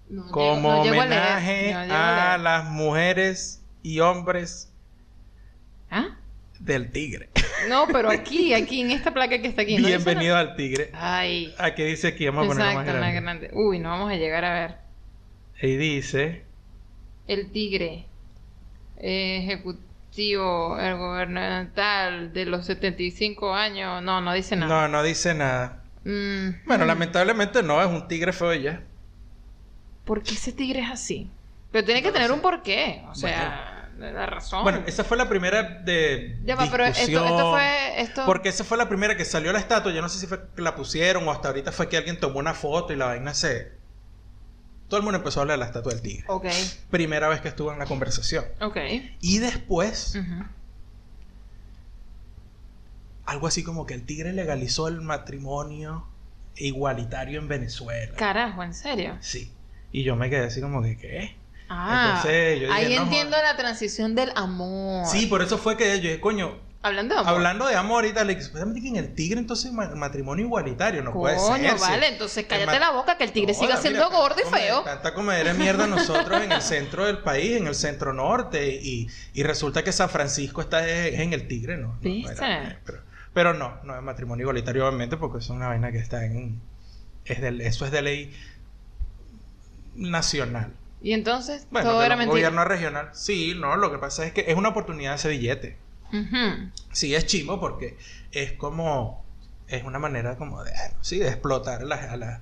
No, 0.09 0.29
Como 0.31 0.69
no 0.69 0.71
a 0.73 0.81
homenaje 0.81 1.73
no 1.87 1.93
a 1.93 2.33
a 2.33 2.37
las 2.37 2.65
mujeres 2.65 3.63
y 3.81 3.99
hombres 3.99 4.71
¿Ah? 5.89 6.17
Del 6.63 6.91
tigre. 6.91 7.29
No, 7.69 7.87
pero 7.91 8.09
aquí, 8.09 8.53
aquí, 8.53 8.81
en 8.81 8.91
esta 8.91 9.13
placa 9.13 9.41
que 9.41 9.47
está 9.47 9.61
aquí. 9.63 9.77
¿no 9.77 9.87
Bienvenido 9.87 10.35
al 10.35 10.55
tigre. 10.55 10.89
Ay. 10.93 11.53
Aquí 11.57 11.83
dice 11.83 12.09
aquí, 12.09 12.25
vamos 12.25 12.45
a 12.45 12.47
ponerlo 12.49 12.73
más 12.73 12.81
Exacto, 12.87 12.99
grande. 12.99 13.21
más 13.21 13.23
grande. 13.41 13.49
Uy, 13.53 13.79
no 13.79 13.89
vamos 13.89 14.11
a 14.11 14.15
llegar 14.15 14.43
a 14.45 14.53
ver. 14.53 14.75
Y 15.61 15.75
dice, 15.77 16.43
El 17.27 17.51
tigre. 17.51 18.05
Ejecutivo, 18.97 20.77
el 20.79 20.95
gubernamental 20.97 22.33
de 22.33 22.45
los 22.45 22.65
75 22.65 23.53
años. 23.53 24.01
No, 24.03 24.21
no 24.21 24.33
dice 24.33 24.55
nada. 24.55 24.81
no, 24.83 24.87
no 24.97 25.03
dice 25.03 25.33
nada. 25.33 25.83
Mm, 26.05 26.65
Bueno, 26.65 26.85
lamentablemente 26.85 27.63
no, 27.63 27.81
es 27.81 27.87
un 27.87 28.07
tigre 28.07 28.33
feo 28.33 28.53
ya. 28.53 28.81
¿Por 30.05 30.21
qué 30.21 30.33
ese 30.33 30.51
tigre 30.51 30.81
es 30.81 30.91
así? 30.91 31.29
Pero 31.71 31.85
tiene 31.85 32.01
que 32.01 32.09
No 32.09 32.13
tener 32.13 32.27
sé. 32.27 32.33
un 32.33 32.41
porqué. 32.41 33.03
O 33.09 33.15
sea, 33.15 33.72
la 33.97 34.25
razón. 34.25 34.63
Bueno, 34.63 34.83
esa 34.87 35.03
fue 35.03 35.17
la 35.17 35.29
primera 35.29 35.63
de 35.63 36.37
Ya 36.43 36.55
va, 36.55 36.67
pero 36.69 36.83
esto, 36.85 36.99
discusión. 36.99 37.25
esto 37.25 37.51
fue. 37.51 38.01
Esto... 38.01 38.25
Porque 38.25 38.49
esa 38.49 38.63
fue 38.63 38.77
la 38.77 38.89
primera 38.89 39.15
que 39.15 39.25
salió 39.25 39.51
la 39.53 39.59
estatua. 39.59 39.91
Yo 39.91 40.01
no 40.01 40.09
sé 40.09 40.19
si 40.19 40.27
fue 40.27 40.39
que 40.55 40.61
la 40.61 40.75
pusieron 40.75 41.27
o 41.27 41.31
hasta 41.31 41.49
ahorita 41.49 41.71
fue 41.71 41.87
que 41.89 41.97
alguien 41.97 42.19
tomó 42.19 42.39
una 42.39 42.53
foto 42.53 42.93
y 42.93 42.95
la 42.95 43.05
vaina 43.07 43.33
se... 43.33 43.71
Todo 44.87 44.97
el 44.99 45.03
mundo 45.03 45.17
empezó 45.17 45.39
a 45.39 45.41
hablar 45.43 45.57
de 45.57 45.59
la 45.61 45.65
estatua 45.67 45.91
del 45.93 46.01
tigre. 46.01 46.25
Ok, 46.27 46.45
Primera 46.91 47.27
vez 47.27 47.41
que 47.41 47.47
estuvo 47.47 47.71
en 47.71 47.79
la 47.79 47.85
conversación. 47.85 48.45
ok. 48.61 48.77
Y 49.21 49.39
después, 49.39 50.17
algo 53.25 53.47
así 53.47 53.63
como 53.63 53.85
que 53.85 53.93
el 53.93 54.03
tigre 54.05 54.33
legalizó 54.33 54.87
el 54.87 55.01
matrimonio 55.01 56.07
igualitario 56.57 57.39
en 57.39 57.47
Venezuela. 57.47 58.13
Carajo, 58.15 58.63
¿en 58.63 58.73
serio? 58.73 59.17
Sí. 59.21 59.51
Y 59.91 60.03
yo 60.03 60.15
me 60.15 60.29
quedé 60.29 60.45
así 60.45 60.61
como 60.61 60.81
que, 60.83 60.97
¿qué? 60.97 61.35
Ah, 61.75 62.13
Entonces, 62.17 62.59
yo 62.61 62.67
dije, 62.67 62.79
ahí 62.79 62.95
no, 62.95 63.03
entiendo 63.03 63.35
la 63.37 63.55
transición 63.57 64.13
del 64.15 64.31
amor. 64.35 65.07
Sí, 65.07 65.25
por 65.25 65.41
eso 65.41 65.57
fue 65.57 65.75
que 65.77 65.87
yo 65.97 66.01
dije, 66.09 66.19
coño, 66.19 66.55
Hablando 66.85 67.15
de 67.15 67.21
amor. 67.21 67.33
hablando 67.33 67.67
de 67.67 67.75
amor 67.77 68.05
y 68.05 68.11
tal, 68.13 68.27
supuestamente 68.41 68.81
que 68.81 68.89
en 68.89 68.97
el 68.97 69.15
tigre 69.15 69.39
entonces 69.39 69.71
ma- 69.71 69.95
matrimonio 69.95 70.45
igualitario, 70.45 71.01
no 71.01 71.13
puede 71.13 71.39
ser. 71.39 71.79
Vale, 71.79 72.07
entonces 72.09 72.45
cállate 72.45 72.77
la 72.77 72.91
boca 72.91 73.17
que 73.17 73.23
el 73.23 73.31
tigre 73.31 73.53
siga 73.53 73.77
siendo 73.77 74.05
mira, 74.09 74.17
gordo 74.19 74.35
y 74.45 74.49
feo. 74.53 74.81
Tanta 74.83 75.13
comedera 75.13 75.53
de 75.53 75.59
mierda 75.59 75.87
nosotros 75.87 76.41
en 76.43 76.51
el 76.51 76.61
centro 76.61 77.05
del 77.05 77.19
país, 77.19 77.55
en 77.55 77.67
el 77.67 77.75
centro 77.75 78.11
norte, 78.13 78.67
y, 78.83 79.07
y 79.33 79.43
resulta 79.43 79.81
que 79.83 79.93
San 79.93 80.09
Francisco 80.09 80.59
está 80.59 80.85
es- 80.85 81.13
es 81.13 81.19
en 81.21 81.31
el 81.31 81.47
tigre, 81.47 81.77
¿no? 81.77 81.97
no, 82.01 82.29
era- 82.29 82.79
pero, 82.85 82.99
pero 83.33 83.53
no, 83.53 83.79
no 83.85 83.95
es 83.95 84.01
matrimonio 84.03 84.43
igualitario, 84.43 84.85
obviamente, 84.85 85.15
porque 85.15 85.37
es 85.37 85.49
una 85.49 85.69
vaina 85.69 85.89
que 85.91 85.99
está 85.99 86.25
en. 86.25 86.59
Es 87.23 87.39
de, 87.39 87.65
eso 87.65 87.85
es 87.85 87.91
de 87.93 88.01
ley 88.01 88.33
nacional. 89.95 90.73
Y 91.03 91.13
entonces, 91.13 91.67
Bueno, 91.69 91.89
todo 91.91 92.01
era 92.03 92.15
mentira. 92.15 92.31
gobierno 92.31 92.63
regional. 92.65 93.09
Sí, 93.13 93.53
no, 93.59 93.75
lo 93.75 93.91
que 93.91 93.97
pasa 93.99 94.25
es 94.25 94.31
que 94.33 94.45
es 94.47 94.55
una 94.55 94.69
oportunidad 94.69 95.11
de 95.11 95.15
ese 95.17 95.29
billete. 95.29 95.77
Sí, 96.91 97.13
es 97.15 97.25
chimbo 97.25 97.59
porque 97.59 97.97
es 98.31 98.53
como. 98.53 99.23
Es 99.67 99.83
una 99.83 99.99
manera 99.99 100.37
como 100.37 100.63
de. 100.63 100.71
ah, 100.71 100.91
Sí, 101.01 101.19
de 101.19 101.27
explotar 101.27 101.81
a 101.81 101.85
las, 101.85 102.01
a, 102.09 102.17
las- 102.17 102.41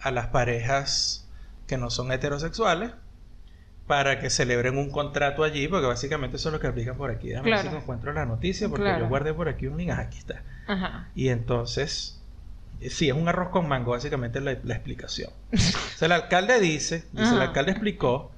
a 0.00 0.10
las 0.10 0.28
parejas 0.28 1.28
que 1.66 1.76
no 1.78 1.90
son 1.90 2.10
heterosexuales 2.10 2.92
para 3.86 4.18
que 4.20 4.30
celebren 4.30 4.78
un 4.78 4.90
contrato 4.90 5.42
allí, 5.44 5.68
porque 5.68 5.86
básicamente 5.86 6.36
eso 6.36 6.48
es 6.48 6.52
lo 6.54 6.60
que 6.60 6.68
aplican 6.68 6.96
por 6.96 7.10
aquí. 7.10 7.28
Déjame 7.28 7.50
ver 7.50 7.60
Claro. 7.60 7.70
si 7.76 7.82
encuentro 7.82 8.12
la 8.12 8.24
noticia, 8.24 8.68
porque 8.68 8.84
Claro. 8.84 9.00
yo 9.04 9.08
guardé 9.08 9.34
por 9.34 9.48
aquí 9.48 9.66
un 9.66 9.76
link. 9.76 9.90
Ajá, 9.90 10.02
aquí 10.02 10.18
está. 10.18 10.42
Ajá. 10.66 11.08
Y 11.14 11.28
entonces, 11.28 12.19
sí, 12.88 13.08
es 13.08 13.14
un 13.14 13.28
arroz 13.28 13.50
con 13.50 13.68
mango, 13.68 13.92
básicamente 13.92 14.40
la, 14.40 14.56
la 14.62 14.74
explicación. 14.74 15.30
o 15.52 15.58
sea, 15.58 16.06
el 16.06 16.12
alcalde 16.12 16.60
dice, 16.60 17.04
dice 17.12 17.34
el 17.34 17.42
alcalde 17.42 17.72
explicó 17.72 18.30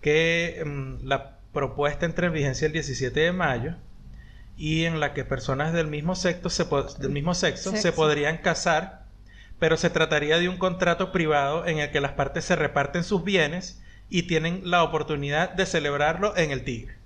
que 0.00 0.62
mm, 0.64 1.06
la 1.06 1.38
propuesta 1.52 2.06
entra 2.06 2.26
en 2.26 2.32
vigencia 2.32 2.66
el 2.66 2.72
17 2.72 3.18
de 3.18 3.32
mayo 3.32 3.74
y 4.56 4.84
en 4.84 5.00
la 5.00 5.14
que 5.14 5.24
personas 5.24 5.72
del 5.72 5.86
mismo 5.86 6.14
sexo 6.14 6.50
se, 6.50 6.66
del 6.98 7.10
mismo 7.10 7.34
sexo, 7.34 7.74
se 7.76 7.92
podrían 7.92 8.38
casar, 8.38 9.06
pero 9.58 9.76
se 9.76 9.90
trataría 9.90 10.38
de 10.38 10.48
un 10.48 10.58
contrato 10.58 11.12
privado 11.12 11.66
en 11.66 11.78
el 11.78 11.90
que 11.90 12.00
las 12.00 12.12
partes 12.12 12.44
se 12.44 12.56
reparten 12.56 13.04
sus 13.04 13.24
bienes 13.24 13.80
y 14.08 14.24
tienen 14.24 14.62
la 14.64 14.82
oportunidad 14.82 15.50
de 15.50 15.66
celebrarlo 15.66 16.36
en 16.36 16.50
el 16.50 16.64
Tigre. 16.64 16.96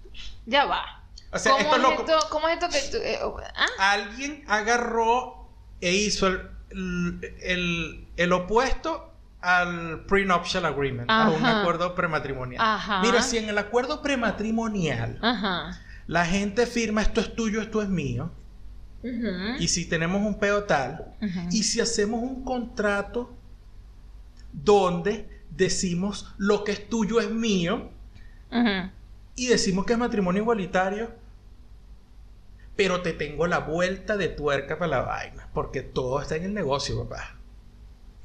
Ya 0.47 0.65
va. 0.65 1.05
O 1.33 1.39
sea, 1.39 1.53
¿Cómo, 1.53 1.75
esto 1.75 1.93
es 1.93 1.99
esto, 2.01 2.29
¿Cómo 2.31 2.49
es 2.49 2.55
esto 2.55 2.69
que 2.69 2.99
tú... 2.99 3.05
eh, 3.05 3.19
ah? 3.55 3.67
alguien 3.93 4.45
agarró 4.49 5.49
e 5.81 5.93
hizo 5.93 6.27
el, 6.29 6.56
el, 6.77 8.07
el 8.17 8.33
opuesto 8.33 9.13
al 9.41 10.05
prenuptial 10.07 10.65
agreement, 10.67 11.11
a 11.11 11.31
un 11.31 11.45
Ajá. 11.45 11.61
acuerdo 11.61 11.95
prematrimonial. 11.95 12.61
Ajá. 12.63 13.01
Mira, 13.01 13.23
si 13.23 13.39
en 13.39 13.49
el 13.49 13.59
acuerdo 13.59 14.03
prematrimonial 14.03 15.19
Ajá. 15.23 15.81
la 16.07 16.27
gente 16.27 16.67
firma 16.67 17.03
esto 17.03 17.21
es 17.21 17.35
tuyo, 17.35 17.61
esto 17.61 17.81
es 17.83 17.89
mío, 17.89 18.31
y 19.59 19.69
si 19.69 19.89
tenemos 19.89 20.21
un 20.23 20.39
peo 20.39 20.65
tal, 20.65 21.15
y 21.53 21.63
si 21.63 21.81
hacemos 21.81 22.23
un 22.23 22.43
contrato 22.43 23.33
donde 24.53 25.29
decimos 25.51 26.35
lo 26.39 26.65
que 26.65 26.73
es 26.73 26.89
tuyo 26.89 27.21
es 27.21 27.31
mío, 27.31 27.91
y 29.37 29.47
decimos 29.47 29.87
que 29.87 29.93
es 29.93 29.99
matrimonio 29.99 30.43
igualitario, 30.43 31.13
pero 32.77 33.03
te 33.03 33.13
tengo 33.13 33.47
la 33.47 33.59
vuelta 33.61 34.17
de 34.17 34.29
tuerca 34.29 34.79
para 34.79 34.89
la 34.91 35.03
vaina, 35.03 35.51
porque 35.55 35.83
todo 35.83 36.21
está 36.23 36.37
en 36.37 36.45
el 36.45 36.55
negocio, 36.55 37.09
papá. 37.09 37.41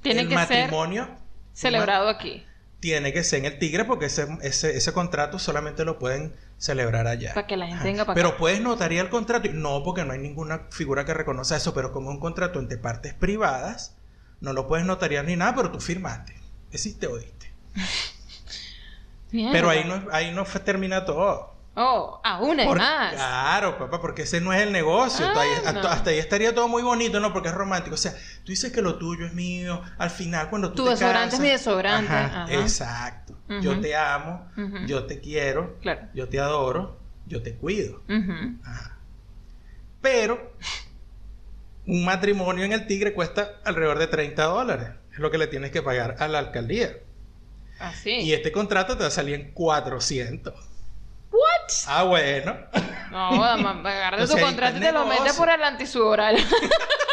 Tiene 0.02 0.22
el 0.22 0.28
que 0.28 0.38
ser 0.40 0.70
matrimonio 0.70 1.10
celebrado 1.54 2.10
aquí. 2.10 2.46
tiene 2.80 3.14
que 3.14 3.24
ser 3.24 3.40
en 3.40 3.46
el 3.46 3.60
Tigre 3.60 3.86
porque 3.86 4.06
ese, 4.06 4.28
ese, 4.42 4.76
ese 4.76 4.94
contrato 4.94 5.40
solamente 5.40 5.86
lo 5.86 6.00
pueden 6.00 6.36
celebrar 6.58 7.08
allá. 7.08 7.34
Para 7.34 7.48
que 7.48 7.58
la 7.58 7.68
gente 7.68 7.84
venga 7.84 8.06
para 8.06 8.16
Pero 8.16 8.30
acá. 8.30 8.38
puedes 8.38 8.62
notariar 8.62 9.06
el 9.06 9.12
contrato. 9.12 9.50
No, 9.54 9.84
porque 9.84 10.04
no 10.06 10.14
hay 10.14 10.20
ninguna 10.20 10.68
figura 10.72 11.06
que 11.06 11.14
reconozca 11.14 11.56
eso, 11.58 11.74
pero 11.74 11.92
como 11.92 12.10
es 12.10 12.16
un 12.16 12.22
contrato 12.22 12.60
entre 12.60 12.78
partes 12.78 13.14
privadas, 13.14 13.98
no 14.42 14.54
lo 14.54 14.68
puedes 14.68 14.86
notariar 14.86 15.26
ni 15.26 15.36
nada, 15.36 15.56
pero 15.56 15.72
tú 15.72 15.80
firmaste. 15.80 16.36
Ese 16.72 16.94
te 16.94 17.08
oíste. 17.08 17.54
Mierda. 19.32 19.52
Pero 19.52 19.70
ahí 19.70 19.84
no, 19.86 20.08
ahí 20.12 20.32
no 20.34 20.44
termina 20.46 21.06
todo. 21.06 21.51
Oh, 21.74 22.20
aún 22.24 22.60
hay 22.60 22.68
Por- 22.68 22.78
más. 22.80 23.14
Claro, 23.14 23.78
papá, 23.78 24.02
porque 24.02 24.24
ese 24.24 24.42
no 24.42 24.52
es 24.52 24.62
el 24.62 24.74
negocio. 24.74 25.26
Ah, 25.26 25.30
Hasta 25.30 25.42
ahí- 25.42 25.50
no. 25.64 25.70
hasta, 25.80 25.92
hasta 25.94 26.10
ahí 26.10 26.18
estaría 26.18 26.54
todo 26.54 26.68
muy 26.68 26.82
bonito, 26.84 27.20
¿no? 27.22 27.32
Porque 27.32 27.48
es 27.48 27.56
romántico. 27.56 27.94
O 27.96 27.98
sea, 27.98 28.12
tú 28.44 28.52
dices 28.52 28.74
que 28.74 28.82
lo 28.82 28.98
tuyo 28.98 29.26
es 29.26 29.34
mío. 29.34 29.82
Al 29.98 30.10
final, 30.10 30.50
cuando 30.50 30.70
tú 30.72 30.76
Tu 30.78 30.84
te 30.84 30.90
desodorante 30.92 31.26
casas- 31.28 31.34
es 31.36 31.40
mi 31.40 31.50
desodorante, 31.50 32.14
Ajá, 32.14 32.44
ajá. 32.44 32.54
Exacto. 32.54 33.38
Yo 33.62 33.72
Ujú. 33.72 33.82
te 33.82 33.96
amo, 33.96 34.50
yo 34.86 35.06
te 35.06 35.20
quiero, 35.22 35.78
Claro. 35.82 36.08
yo 36.14 36.28
te 36.30 36.40
adoro, 36.40 37.00
yo 37.26 37.42
te 37.42 37.56
cuido. 37.56 38.02
Ajá. 38.10 38.98
Pero 40.02 40.54
un 41.88 42.04
matrimonio 42.06 42.66
en 42.66 42.74
el 42.74 42.86
Tigre 42.88 43.14
cuesta 43.14 43.60
alrededor 43.64 43.98
de 44.00 44.08
30 44.08 44.44
dólares. 44.44 44.90
Es 45.14 45.20
lo 45.20 45.32
que 45.32 45.38
le 45.38 45.48
tienes 45.48 45.72
que 45.72 45.82
pagar 45.82 46.16
a 46.20 46.28
la 46.28 46.40
alcaldía. 46.40 46.98
Así. 47.80 48.12
Y 48.12 48.34
este 48.34 48.52
contrato 48.52 48.96
te 48.98 49.04
va 49.04 49.08
a 49.08 49.12
salir 49.12 49.36
en 49.36 49.52
400. 49.52 50.54
¿What? 51.32 51.72
Ah, 51.88 52.04
bueno. 52.04 52.58
No, 53.12 53.44
agarra 53.44 54.26
tu 54.28 54.38
contrato 54.40 54.78
y 54.78 54.82
te 54.82 54.92
lo 54.92 55.06
metes 55.06 55.24
negocio. 55.24 55.40
por 55.42 55.50
el 55.50 55.64
antisudoral. 55.64 56.38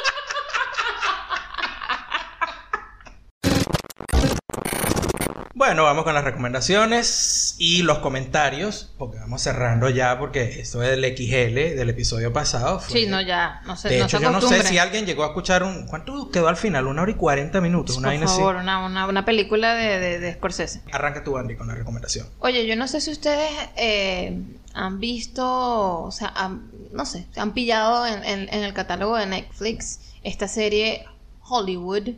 Bueno, 5.58 5.82
vamos 5.82 6.04
con 6.04 6.14
las 6.14 6.22
recomendaciones 6.22 7.56
y 7.58 7.82
los 7.82 7.98
comentarios, 7.98 8.92
porque 8.96 9.18
vamos 9.18 9.42
cerrando 9.42 9.90
ya, 9.90 10.16
porque 10.16 10.60
esto 10.60 10.84
es 10.84 10.90
del 10.90 11.04
XL 11.16 11.76
del 11.76 11.90
episodio 11.90 12.32
pasado. 12.32 12.78
fue- 12.78 13.00
sí, 13.00 13.06
no, 13.06 13.20
ya. 13.20 13.60
No 13.66 13.74
se, 13.76 13.88
De 13.88 13.98
no 13.98 14.04
hecho, 14.04 14.20
yo 14.20 14.30
no 14.30 14.40
sé 14.40 14.62
si 14.62 14.78
alguien 14.78 15.04
llegó 15.04 15.24
a 15.24 15.26
escuchar 15.26 15.64
un... 15.64 15.88
¿Cuánto 15.88 16.30
quedó 16.30 16.46
al 16.46 16.56
final? 16.56 16.86
Una 16.86 17.02
hora 17.02 17.10
y 17.10 17.14
40 17.14 17.60
minutos, 17.60 17.96
una 17.96 18.12
Por 18.12 18.22
así. 18.24 18.36
favor, 18.36 18.54
una, 18.54 18.86
una, 18.86 19.08
una 19.08 19.24
película 19.24 19.74
de, 19.74 19.98
de, 19.98 20.18
de 20.20 20.34
Scorsese. 20.34 20.80
Arranca 20.92 21.24
tu 21.24 21.36
Andy 21.36 21.56
con 21.56 21.66
la 21.66 21.74
recomendación. 21.74 22.28
Oye, 22.38 22.64
yo 22.64 22.76
no 22.76 22.86
sé 22.86 23.00
si 23.00 23.10
ustedes 23.10 23.50
eh, 23.76 24.40
han 24.74 25.00
visto, 25.00 25.44
o 26.04 26.12
sea, 26.12 26.28
han- 26.36 26.70
no 26.92 27.04
sé, 27.04 27.26
han 27.36 27.52
pillado 27.52 28.06
en, 28.06 28.22
en- 28.22 28.48
en 28.54 28.62
el 28.62 28.72
catálogo 28.74 29.16
de 29.16 29.26
Netflix 29.26 29.98
esta 30.22 30.46
serie 30.46 31.04
Hollywood. 31.48 32.10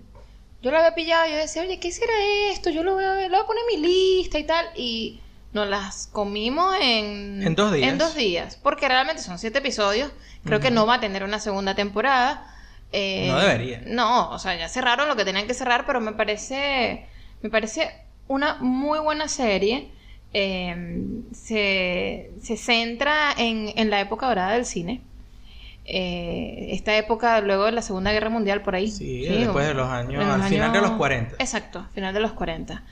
Yo 0.63 0.71
la 0.71 0.79
había 0.79 0.95
pillado 0.95 1.27
y 1.27 1.31
yo 1.31 1.37
decía, 1.37 1.63
oye, 1.63 1.79
¿qué 1.81 1.91
será 1.91 2.13
esto? 2.51 2.71
Yo 2.71 2.83
lo 2.83 2.95
voy 2.95 3.05
a 3.05 3.15
ver, 3.15 3.31
lo 3.31 3.37
voy 3.39 3.45
a 3.45 3.47
poner 3.47 3.63
en 3.73 3.81
mi 3.81 3.87
lista 3.89 4.39
y 4.39 4.45
tal. 4.45 4.67
Y 4.77 5.21
nos 5.53 5.67
las 5.69 6.07
comimos 6.13 6.77
en... 6.81 7.43
En 7.43 7.55
dos 7.55 7.73
días. 7.73 7.89
En 7.91 7.99
dos 7.99 8.15
días. 8.15 8.57
Porque 8.63 8.87
realmente 8.87 9.23
son 9.23 9.39
siete 9.39 9.59
episodios. 9.61 10.13
Creo 10.45 10.61
que 10.61 10.71
no 10.71 10.87
va 10.87 10.95
a 10.95 11.01
tener 11.01 11.25
una 11.25 11.41
segunda 11.41 11.75
temporada. 11.75 12.47
Eh, 12.93 13.29
No 13.29 13.39
debería. 13.41 13.83
No, 13.87 14.31
o 14.31 14.39
sea, 14.39 14.57
ya 14.57 14.69
cerraron 14.69 15.09
lo 15.09 15.17
que 15.17 15.25
tenían 15.25 15.47
que 15.47 15.55
cerrar, 15.55 15.87
pero 15.87 16.01
me 16.01 16.13
parece... 16.13 17.07
Me 17.43 17.49
parece 17.49 17.91
una 18.29 18.57
muy 18.61 18.99
buena 18.99 19.29
serie. 19.29 19.91
Eh, 20.35 20.77
se, 21.33 22.31
se 22.43 22.57
centra 22.57 23.33
en, 23.37 23.73
en 23.77 23.91
la 23.91 24.01
época 24.01 24.27
dorada 24.27 24.53
del 24.53 24.67
cine. 24.67 25.01
Eh, 25.85 26.69
esta 26.71 26.97
época 26.97 27.41
luego 27.41 27.65
de 27.65 27.73
la 27.73 27.83
Segunda 27.83 28.13
Guerra 28.13 28.31
Mundial 28.31 28.63
por 28.63 28.75
ahí. 28.75 28.91
Sí, 28.91 29.23
después 29.27 29.67
de 29.67 29.75
los 29.75 29.89
años, 29.89 30.25
al 30.25 30.43
final 30.45 30.73
de 30.73 30.81
los 30.81 30.93
40. 30.93 31.37
Exacto, 31.39 31.87
final 31.95 32.15
de 32.15 32.21
los 32.21 32.33
40. 32.33 32.83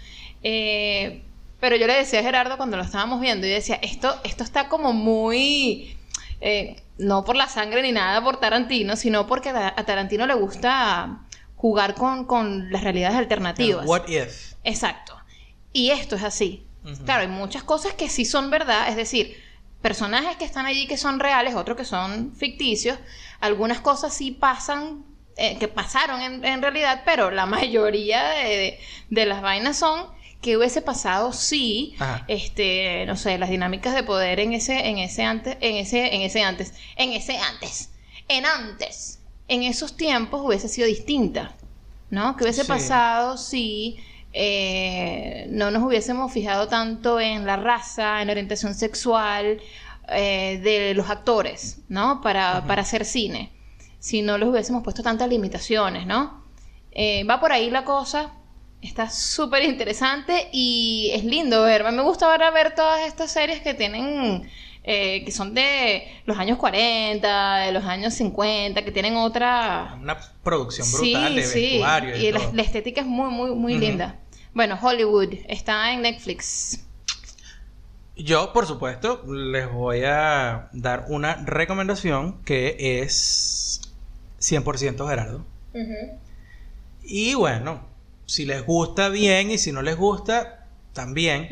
Eh, 0.43 1.23
pero 1.61 1.77
yo 1.77 1.87
le 1.87 1.95
decía 1.95 2.21
a 2.21 2.23
Gerardo 2.23 2.57
cuando 2.57 2.77
lo 2.77 2.83
estábamos 2.83 3.21
viendo, 3.21 3.47
y 3.47 3.51
decía, 3.51 3.79
esto, 3.83 4.15
esto 4.25 4.45
está 4.45 4.69
como 4.69 4.93
muy... 4.93 5.97
eh, 6.41 6.77
no 6.99 7.25
por 7.25 7.37
la 7.37 7.47
sangre 7.49 7.81
ni 7.83 7.93
nada 7.93 8.23
por 8.23 8.41
Tarantino, 8.41 8.97
sino 8.97 9.27
porque 9.29 9.51
a 9.51 9.75
Tarantino 9.85 10.27
le 10.27 10.35
gusta 10.35 11.21
jugar 11.55 11.95
con, 11.95 12.25
con 12.25 12.73
las 12.73 12.83
realidades 12.83 13.17
alternativas. 13.17 13.87
What 13.87 14.09
if? 14.09 14.55
Exacto. 14.65 15.15
Y 15.73 15.91
esto 15.91 16.17
es 16.17 16.25
así. 16.25 16.65
Ujú. 16.85 17.05
Claro, 17.05 17.23
hay 17.23 17.29
muchas 17.29 17.63
cosas 17.63 17.93
que 17.93 18.09
sí 18.09 18.25
son 18.25 18.51
verdad, 18.51 18.89
es 18.89 18.97
decir, 18.97 19.37
personajes 19.83 20.37
que 20.37 20.45
están 20.45 20.67
allí 20.67 20.87
que 20.87 20.97
son 20.97 21.21
reales, 21.21 21.55
otros 21.55 21.77
que 21.77 21.85
son 21.85 22.35
ficticios, 22.35 22.99
algunas 23.41 23.81
cosas 23.81 24.13
sí 24.15 24.31
pasan, 24.33 25.05
eh, 25.37 25.57
que 25.59 25.69
pasaron 25.69 26.21
en, 26.21 26.45
en 26.45 26.63
realidad, 26.63 27.03
pero 27.05 27.31
la 27.31 27.47
mayoría 27.47 28.29
de, 28.31 28.45
de- 28.57 28.81
de 29.11 29.27
las 29.27 29.41
vainas 29.43 29.77
son 29.79 30.07
que 30.41 30.57
hubiese 30.57 30.83
pasado 30.83 31.33
sí, 31.33 31.95
Ajá. 31.99 32.25
este, 32.29 33.05
no 33.07 33.17
sé, 33.17 33.39
las 33.39 33.51
dinámicas 33.51 33.95
de 33.95 34.03
poder 34.05 34.39
en 34.41 34.53
ese, 34.53 34.89
en 34.89 34.99
ese 34.99 35.23
antes, 35.25 35.57
en 35.61 35.77
ese, 35.77 36.15
en 36.15 36.23
ese 36.23 36.43
antes, 36.43 36.75
en 36.97 37.13
ese 37.13 37.39
antes, 37.39 37.91
en 38.29 38.47
antes, 38.47 39.21
en 39.49 39.63
esos 39.65 39.97
tiempos 39.97 40.41
hubiese 40.45 40.69
sido 40.69 40.87
distinta, 40.87 41.57
¿no? 42.11 42.37
Que 42.37 42.45
hubiese 42.45 42.63
Sí. 42.63 42.69
pasado 42.69 43.37
si 43.37 43.99
eh, 44.33 45.47
no 45.51 45.71
nos 45.71 45.83
hubiésemos 45.83 46.33
fijado 46.33 46.69
tanto 46.69 47.21
en 47.21 47.47
la 47.47 47.57
raza, 47.57 48.21
en 48.21 48.29
la 48.29 48.33
orientación 48.33 48.75
sexual 48.75 49.61
eh, 50.09 50.61
de 50.63 50.95
los 50.95 51.11
actores, 51.11 51.81
¿no? 51.89 52.21
Para, 52.21 52.65
para 52.67 52.83
hacer 52.83 53.05
cine. 53.05 53.53
Si 53.99 54.23
no 54.23 54.39
les 54.39 54.49
hubiésemos 54.49 54.83
puesto 54.83 55.03
tantas 55.03 55.29
limitaciones, 55.29 56.07
¿no? 56.07 56.45
Eh, 56.93 57.25
va 57.25 57.41
por 57.41 57.53
ahí 57.53 57.71
la 57.71 57.85
cosa. 57.85 58.33
Está 58.81 59.11
súper 59.11 59.65
interesante 59.65 60.49
y 60.53 61.11
es 61.13 61.25
lindo 61.25 61.63
ver. 61.63 61.85
Me 61.93 62.03
gusta 62.03 62.31
ahora 62.31 62.51
ver 62.51 62.75
todas 62.75 63.07
estas 63.07 63.33
series 63.33 63.61
que 63.61 63.75
tienen, 63.75 64.49
eh, 64.85 65.25
que 65.25 65.33
son 65.33 65.55
de 65.55 66.07
los 66.25 66.39
años 66.39 66.59
40, 66.59 67.57
de 67.59 67.73
los 67.73 67.85
años 67.85 68.15
50, 68.15 68.85
que 68.85 68.93
tienen 68.93 69.17
otra... 69.17 69.99
Una 70.01 70.19
producción 70.43 70.91
brutal 70.91 71.35
de 71.35 71.41
vestuario 71.41 72.17
y, 72.17 72.27
y 72.27 72.33
la, 72.33 72.63
estética 72.63 73.01
es 73.03 73.07
muy, 73.07 73.31
muy, 73.31 73.55
muy 73.55 73.79
linda. 73.79 74.19
Bueno, 74.55 74.79
Hollywood 74.81 75.35
está 75.47 75.93
en 75.93 76.03
Netflix. 76.03 76.85
Yo, 78.17 78.53
por 78.53 78.67
supuesto, 78.67 79.23
les 79.29 79.71
voy 79.71 80.03
a 80.05 80.69
dar 80.73 81.05
una 81.09 81.37
recomendación 81.45 82.43
que 82.45 83.01
es 83.01 83.93
100% 84.41 85.09
Gerardo. 85.09 85.45
Y 87.05 87.35
bueno, 87.35 87.87
si 88.27 88.45
les 88.45 88.65
gusta 88.67 89.09
bien 89.09 89.51
y 89.53 89.59
si 89.59 89.71
no 89.71 89.83
les 89.83 89.97
gusta, 89.97 90.67
también. 90.93 91.49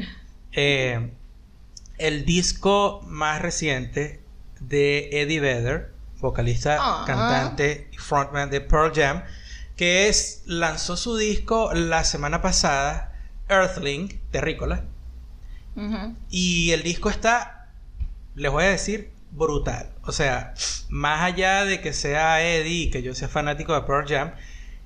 Eh, 0.53 1.13
el 1.99 2.25
disco 2.25 3.03
más 3.07 3.41
reciente 3.43 4.21
de 4.61 5.09
Eddie 5.13 5.41
Vedder, 5.41 5.93
vocalista, 6.21 6.77
Ah. 6.81 7.05
cantante 7.07 7.89
y 7.93 7.97
frontman 7.99 8.51
de 8.51 8.61
Pearl 8.61 8.93
Jam, 8.95 9.23
que 9.77 10.09
es, 10.09 10.43
lanzó 10.47 10.97
su 10.97 11.17
disco 11.17 11.73
la 11.75 12.05
semana 12.05 12.41
pasada, 12.43 13.13
Earthling, 13.49 14.21
terrícola. 14.31 14.85
Y 16.31 16.71
el 16.73 16.83
disco 16.83 17.11
está, 17.11 17.69
les 18.35 18.51
voy 18.51 18.65
a 18.65 18.69
decir, 18.69 19.11
brutal. 19.31 19.91
O 20.05 20.13
sea, 20.13 20.55
más 20.89 21.21
allá 21.23 21.65
de 21.67 21.83
que 21.83 21.93
sea 21.93 22.43
Eddie 22.43 22.85
y 22.85 22.91
que 22.91 23.03
yo 23.03 23.15
sea 23.15 23.29
fanático 23.29 23.75
de 23.75 23.83
Pearl 23.83 24.07
Jam, 24.09 24.33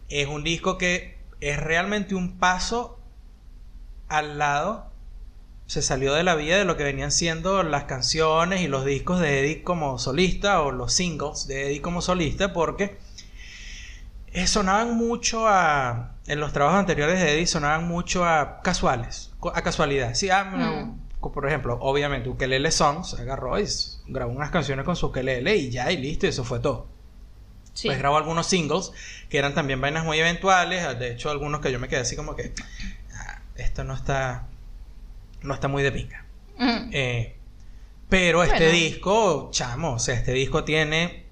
es 0.09 0.27
un 0.27 0.43
disco 0.43 0.79
que 0.79 1.17
es 1.41 1.59
realmente 1.61 2.15
un 2.17 2.39
paso 2.39 2.99
al 4.09 4.39
lado. 4.39 4.89
Se 5.71 5.83
salió 5.83 6.14
de 6.14 6.25
la 6.25 6.35
vida 6.35 6.59
de 6.59 6.64
lo 6.64 6.77
que 6.77 6.83
venían 6.83 7.12
siendo 7.12 7.62
las 7.62 7.85
canciones 7.85 8.61
y 8.61 8.66
los 8.66 8.85
discos 8.85 9.21
de 9.21 9.39
Eddie 9.39 9.62
como 9.62 10.01
solista 10.01 10.62
o 10.62 10.73
los 10.73 10.93
singles 10.93 11.47
de 11.47 11.68
Eddie 11.68 11.81
como 11.81 12.03
solista 12.03 12.53
porque 12.53 12.99
sonaban 14.47 14.97
mucho 14.97 15.47
a 15.47 16.16
en 16.27 16.41
los 16.41 16.53
trabajos 16.53 16.81
anteriores 16.81 17.21
de 17.21 17.35
Eddie 17.35 17.47
sonaban 17.47 17.87
mucho 17.87 18.25
a 18.25 18.62
casuales 18.62 19.31
a 19.55 19.62
casualidad 19.62 20.14
sí 20.14 20.29
Mm. 20.29 20.99
por 21.21 21.47
ejemplo 21.47 21.79
obviamente 21.81 22.29
Ukelele 22.29 22.73
Songs 22.73 23.14
agarró 23.14 23.57
y 23.61 23.64
grabó 24.09 24.33
unas 24.33 24.51
canciones 24.51 24.85
con 24.85 24.97
su 24.97 25.07
ukelele 25.07 25.55
y 25.55 25.71
ya 25.71 25.93
y 25.93 25.99
listo 25.99 26.27
y 26.27 26.31
eso 26.31 26.43
fue 26.43 26.59
todo 26.59 26.89
Sí. 27.75 27.87
pues 27.87 27.99
grabó 28.01 28.16
algunos 28.16 28.49
singles 28.49 28.91
que 29.29 29.39
eran 29.39 29.55
también 29.55 29.81
vainas 29.81 30.05
muy 30.05 30.18
eventuales 30.18 30.99
de 30.99 31.12
hecho 31.12 31.31
algunos 31.31 31.61
que 31.61 31.71
yo 31.71 31.79
me 31.79 31.87
quedé 31.87 32.01
así 32.01 32.16
como 32.16 32.35
que 32.35 32.53
ah, 33.14 33.39
esto 33.55 33.85
no 33.85 33.95
está 33.95 34.49
no 35.43 35.55
está 35.55 35.68
muy 35.68 35.82
de 35.82 35.93
pinga 35.93 36.24
Ujú. 36.59 36.91
eh, 36.93 37.34
pero 38.09 38.43
este 38.43 38.72
disco, 38.72 39.51
chamo, 39.53 39.93
o 39.95 39.99
sea, 40.01 40.16
este 40.16 40.32
disco 40.32 40.64
tiene 40.64 41.22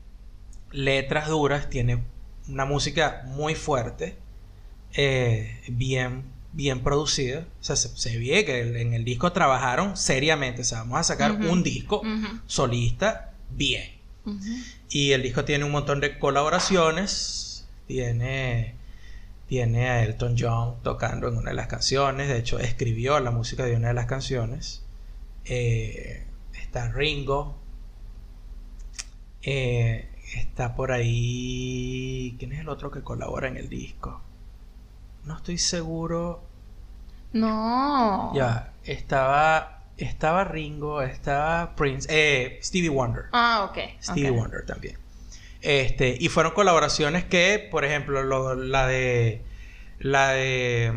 letras 0.70 1.28
duras, 1.28 1.68
tiene 1.68 2.04
una 2.48 2.64
música 2.66 3.22
muy 3.26 3.56
fuerte, 3.56 4.16
eh, 4.94 5.61
bien, 5.68 6.22
bien 6.52 6.80
producida. 6.80 7.46
O 7.61 7.64
sea, 7.64 7.74
se, 7.74 7.88
se 7.96 8.16
ve 8.18 8.44
que 8.44 8.80
en 8.80 8.94
el 8.94 9.04
disco 9.04 9.32
trabajaron 9.32 9.96
seriamente. 9.96 10.62
O 10.62 10.64
sea, 10.64 10.78
vamos 10.80 11.00
a 11.00 11.02
sacar 11.02 11.32
un 11.32 11.64
disco 11.64 12.00
solista 12.46 13.32
bien. 13.50 13.90
Y 14.88 15.11
el 15.12 15.22
disco 15.22 15.44
tiene 15.44 15.64
un 15.64 15.72
montón 15.72 16.00
de 16.00 16.18
colaboraciones. 16.18 17.66
Tiene, 17.88 18.74
tiene 19.49 19.88
a 19.88 20.05
Elton 20.05 20.36
John 20.38 20.76
tocando 20.82 21.26
en 21.26 21.38
una 21.38 21.51
de 21.51 21.57
las 21.57 21.66
canciones. 21.68 22.28
De 22.28 22.36
hecho, 22.36 22.59
escribió 22.59 23.18
la 23.18 23.30
música 23.30 23.64
de 23.64 23.76
una 23.76 23.88
de 23.88 23.94
las 23.94 24.07
canciones. 24.07 24.84
Eh, 25.46 26.26
está 26.61 26.92
Ringo. 26.92 27.57
Eh, 29.42 30.11
está 30.34 30.74
por 30.74 30.92
ahí. 30.92 32.36
¿Quién 32.38 32.53
es 32.53 32.61
el 32.61 32.68
otro 32.68 32.90
que 32.90 33.03
colabora 33.03 33.49
en 33.49 33.57
el 33.57 33.70
disco? 33.70 34.20
No 35.24 35.38
estoy 35.38 35.57
seguro. 35.57 36.42
No. 37.32 38.32
Ya, 38.34 38.72
estaba. 38.84 39.74
Estaba 39.96 40.44
Ringo, 40.44 41.03
estaba 41.03 41.74
Prince, 41.74 42.07
eh, 42.09 42.61
Stevie 42.62 42.88
Wonder. 42.88 43.24
Ah, 43.32 43.66
ok. 43.68 44.01
Stevie. 44.01 44.30
Wonder 44.30 44.64
también. 44.64 44.96
Este, 45.61 46.16
y 46.18 46.28
fueron 46.28 46.52
colaboraciones 46.52 47.24
que, 47.24 47.66
por 47.70 47.84
ejemplo, 47.84 48.22
lo- 48.22 48.54
la 48.54 48.86
de 48.86 49.42
la 49.98 50.28
de 50.32 50.92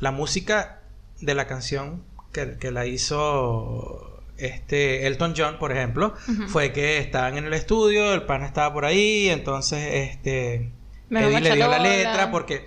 la 0.00 0.10
música 0.10 0.80
de 1.20 1.34
la 1.34 1.46
canción 1.46 2.02
que, 2.32 2.56
que 2.58 2.70
la 2.72 2.86
hizo 2.86 4.20
este 4.38 5.06
Elton 5.06 5.34
John, 5.36 5.58
por 5.58 5.70
ejemplo, 5.70 6.14
fue 6.48 6.72
que 6.72 6.98
estaban 6.98 7.36
en 7.36 7.44
el 7.44 7.52
estudio, 7.54 8.14
el 8.14 8.22
pana 8.22 8.46
estaba 8.46 8.72
por 8.72 8.84
ahí, 8.84 9.28
entonces 9.28 10.10
este 10.10 10.70
Me 11.10 11.20
Eddie 11.26 11.40
le 11.42 11.54
dio 11.56 11.68
la 11.68 11.76
letra 11.96 12.30
porque 12.30 12.64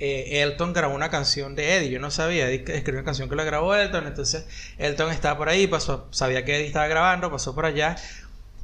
eh, 0.00 0.42
Elton 0.42 0.72
grabó 0.72 0.94
una 0.94 1.10
canción 1.10 1.56
de 1.56 1.74
Eddie, 1.76 1.90
yo 1.90 1.98
no 1.98 2.12
sabía, 2.12 2.46
Eddie 2.48 2.62
escribió 2.76 3.00
una 3.00 3.04
canción 3.04 3.28
que 3.28 3.34
la 3.34 3.42
grabó 3.42 3.74
Elton, 3.74 4.06
entonces 4.06 4.46
Elton 4.78 5.10
estaba 5.10 5.36
por 5.36 5.48
ahí, 5.48 5.66
pasó, 5.66 6.06
sabía 6.12 6.44
que 6.44 6.54
Eddie 6.54 6.68
estaba 6.68 6.86
grabando, 6.86 7.32
pasó 7.32 7.52
por 7.52 7.66
allá 7.66 7.96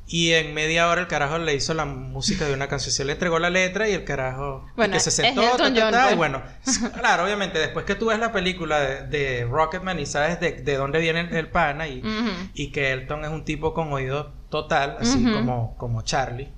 y 0.06 0.32
en 0.32 0.52
media 0.54 0.88
hora 0.88 1.00
el 1.00 1.06
carajo 1.06 1.38
le 1.38 1.54
hizo 1.54 1.72
la 1.74 1.86
música 1.86 2.46
de 2.46 2.52
una 2.54 2.68
canción, 2.68 2.92
se 2.92 3.04
le 3.04 3.12
entregó 3.12 3.38
la 3.38 3.48
letra 3.50 3.88
y 3.88 3.92
el 3.92 4.04
carajo 4.04 4.64
Bueno, 4.76 4.92
que 4.94 5.00
se 5.00 5.10
sentó, 5.10 5.42
Elton 5.42 5.74
ta, 5.74 5.74
ta, 5.74 5.80
John, 5.82 5.92
ta, 5.92 6.12
y 6.12 6.16
bueno, 6.16 6.42
claro, 6.98 7.24
obviamente 7.24 7.58
después 7.58 7.84
que 7.86 7.94
tú 7.94 8.06
ves 8.06 8.18
la 8.18 8.30
película 8.32 8.80
de, 8.80 9.06
de 9.06 9.44
Rocketman 9.44 9.98
y 9.98 10.06
sabes 10.06 10.40
de, 10.40 10.52
de 10.52 10.76
dónde 10.76 10.98
viene 11.00 11.20
el, 11.20 11.34
el 11.34 11.48
pana 11.48 11.88
y, 11.88 12.02
y 12.54 12.70
que 12.70 12.92
Elton 12.92 13.24
es 13.24 13.30
un 13.30 13.44
tipo 13.44 13.72
con 13.72 13.92
oído 13.92 14.32
total, 14.50 14.96
así 15.00 15.24
como, 15.24 15.76
como 15.78 16.02
Charlie. 16.02 16.52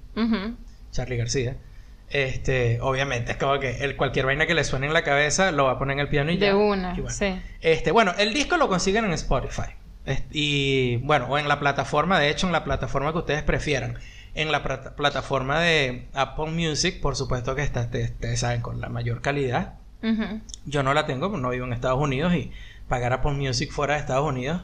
Charlie 0.90 1.16
García. 1.16 1.56
Este, 2.08 2.78
obviamente, 2.80 3.32
es 3.32 3.36
como 3.38 3.58
que 3.58 3.78
el, 3.84 3.96
cualquier 3.96 4.26
vaina 4.26 4.46
que 4.46 4.54
le 4.54 4.64
suene 4.64 4.86
en 4.86 4.92
la 4.92 5.02
cabeza 5.02 5.50
lo 5.50 5.64
va 5.64 5.72
a 5.72 5.78
poner 5.78 5.94
en 5.94 6.00
el 6.00 6.08
piano 6.08 6.30
y 6.30 6.36
De 6.36 6.46
ya. 6.46 6.56
una, 6.56 6.92
Y 6.96 7.00
bueno. 7.00 7.10
sí. 7.10 7.40
Este, 7.60 7.90
bueno, 7.90 8.12
el 8.18 8.32
disco 8.32 8.56
lo 8.56 8.68
consiguen 8.68 9.04
en 9.06 9.12
Spotify. 9.12 9.74
Y 10.30 10.96
bueno, 10.98 11.26
o 11.26 11.38
en 11.38 11.48
la 11.48 11.58
plataforma, 11.58 12.18
de 12.20 12.30
hecho, 12.30 12.46
en 12.46 12.52
la 12.52 12.64
plataforma 12.64 13.12
que 13.12 13.18
ustedes 13.18 13.42
prefieran. 13.42 13.98
En 14.34 14.52
la 14.52 14.62
plata- 14.62 14.94
plataforma 14.94 15.60
de 15.60 16.06
Apple 16.14 16.50
Music, 16.50 17.00
por 17.00 17.16
supuesto 17.16 17.54
que 17.54 17.62
está, 17.62 17.90
te- 17.90 18.04
ustedes 18.04 18.40
saben, 18.40 18.60
con 18.60 18.80
la 18.80 18.88
mayor 18.88 19.20
calidad. 19.22 19.74
Yo 20.66 20.82
no 20.84 20.94
la 20.94 21.06
tengo, 21.06 21.28
no 21.36 21.50
vivo 21.50 21.66
en 21.66 21.72
Estados 21.72 21.98
Unidos 22.00 22.34
y 22.34 22.52
pagar 22.88 23.12
Apple 23.12 23.32
Music 23.32 23.72
fuera 23.72 23.94
de 23.94 24.00
Estados 24.00 24.28
Unidos, 24.28 24.62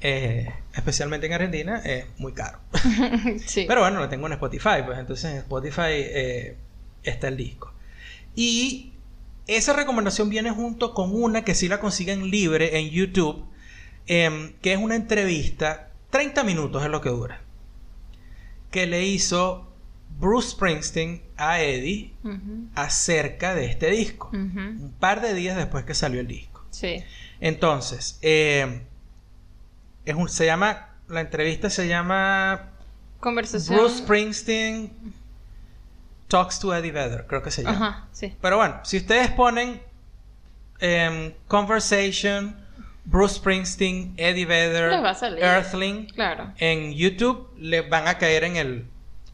eh, 0.00 0.50
especialmente 0.74 1.26
en 1.26 1.32
Argentina, 1.34 1.80
es 1.84 2.06
muy 2.18 2.32
caro. 2.32 2.58
sí. 3.46 3.64
Pero 3.68 3.82
bueno, 3.82 4.00
lo 4.00 4.08
tengo 4.08 4.26
en 4.26 4.32
Spotify, 4.32 4.82
pues 4.84 4.98
entonces 4.98 5.30
en 5.30 5.36
Spotify 5.36 5.82
eh, 5.90 6.56
está 7.04 7.28
el 7.28 7.36
disco. 7.36 7.72
Y 8.34 8.94
esa 9.46 9.72
recomendación 9.74 10.28
viene 10.30 10.50
junto 10.50 10.94
con 10.94 11.14
una 11.14 11.44
que 11.44 11.54
sí 11.54 11.68
la 11.68 11.78
consiguen 11.78 12.30
libre 12.30 12.78
en 12.80 12.90
YouTube, 12.90 13.44
em, 14.06 14.54
que 14.60 14.72
es 14.72 14.78
una 14.78 14.96
entrevista, 14.96 15.90
30 16.10 16.44
minutos 16.44 16.82
es 16.82 16.90
lo 16.90 17.00
que 17.00 17.08
dura, 17.10 17.40
que 18.70 18.86
le 18.86 19.04
hizo 19.04 19.72
Bruce 20.18 20.50
Springsteen 20.50 21.22
a 21.36 21.60
Eddie 21.60 22.14
acerca 22.74 23.54
de 23.54 23.66
este 23.66 23.90
disco. 23.90 24.30
Un 24.32 24.94
par 24.98 25.20
de 25.20 25.34
días 25.34 25.56
después 25.56 25.84
que 25.84 25.94
salió 25.94 26.20
el 26.20 26.26
disco. 26.26 26.64
Sí. 26.70 27.02
Entonces, 27.40 28.18
eh, 28.22 28.82
es 30.04 30.14
un, 30.14 30.28
se 30.28 30.46
llama, 30.46 30.90
la 31.08 31.20
entrevista 31.20 31.70
se 31.70 31.88
llama 31.88 32.70
Conversación. 33.20 33.76
Bruce 33.76 33.98
Springsteen 33.98 34.92
Talks 36.28 36.60
to 36.60 36.74
Eddie 36.74 36.92
Vedder, 36.92 37.26
creo 37.26 37.42
que 37.42 37.50
se 37.50 37.62
llama. 37.62 37.88
Ajá, 37.88 38.08
sí. 38.12 38.34
Pero 38.40 38.56
bueno, 38.56 38.80
si 38.84 38.96
ustedes 38.96 39.30
ponen 39.32 39.82
em, 40.78 41.34
Conversation, 41.46 42.56
Bruce 43.04 43.36
Springsteen, 43.36 44.14
Eddie 44.16 44.46
Vedder, 44.46 44.92
Les. 45.02 45.42
Earthling, 45.42 46.06
Claro. 46.14 46.52
en 46.58 46.92
YouTube 46.92 47.48
le 47.58 47.80
van 47.82 48.06
a 48.08 48.18
caer 48.18 48.44
en 48.44 48.56
el 48.56 48.86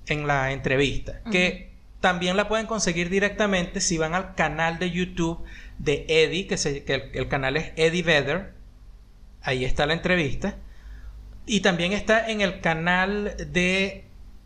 en 0.06 0.26
la 0.26 0.52
entrevista 0.52 1.20
que 1.30 1.70
también 2.00 2.36
la 2.36 2.48
pueden 2.48 2.66
conseguir 2.66 3.10
directamente 3.10 3.80
si 3.82 3.98
van 3.98 4.14
al 4.14 4.34
canal 4.34 4.78
de 4.78 4.90
YouTube 4.90 5.44
de 5.78 6.06
Eddie 6.08 6.46
que, 6.46 6.56
se- 6.56 6.82
que 6.84 6.94
el, 6.94 7.02
el 7.12 7.28
canal 7.28 7.56
es 7.58 7.72
Eddie 7.76 8.02
Vedder. 8.02 8.54
Ahí 9.42 9.64
está 9.64 9.84
la 9.86 9.92
entrevista. 9.94 10.56
Y 11.44 11.60
también 11.60 11.92
está 11.92 12.30
en 12.30 12.40
el 12.40 12.60
canal 12.60 13.34
de 13.52 14.04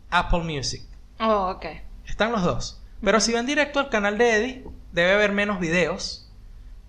Apple 0.09 0.39
Music. 0.43 0.81
Oh, 1.19 1.51
ok. 1.55 1.65
están 2.07 2.31
los 2.31 2.43
dos. 2.43 2.81
Pero 3.01 3.19
si 3.19 3.31
van 3.33 3.45
directo 3.45 3.79
al 3.79 3.89
canal 3.89 4.17
de 4.17 4.35
Eddie 4.35 4.63
debe 4.91 5.11
haber 5.13 5.31
menos 5.31 5.59
videos 5.59 6.22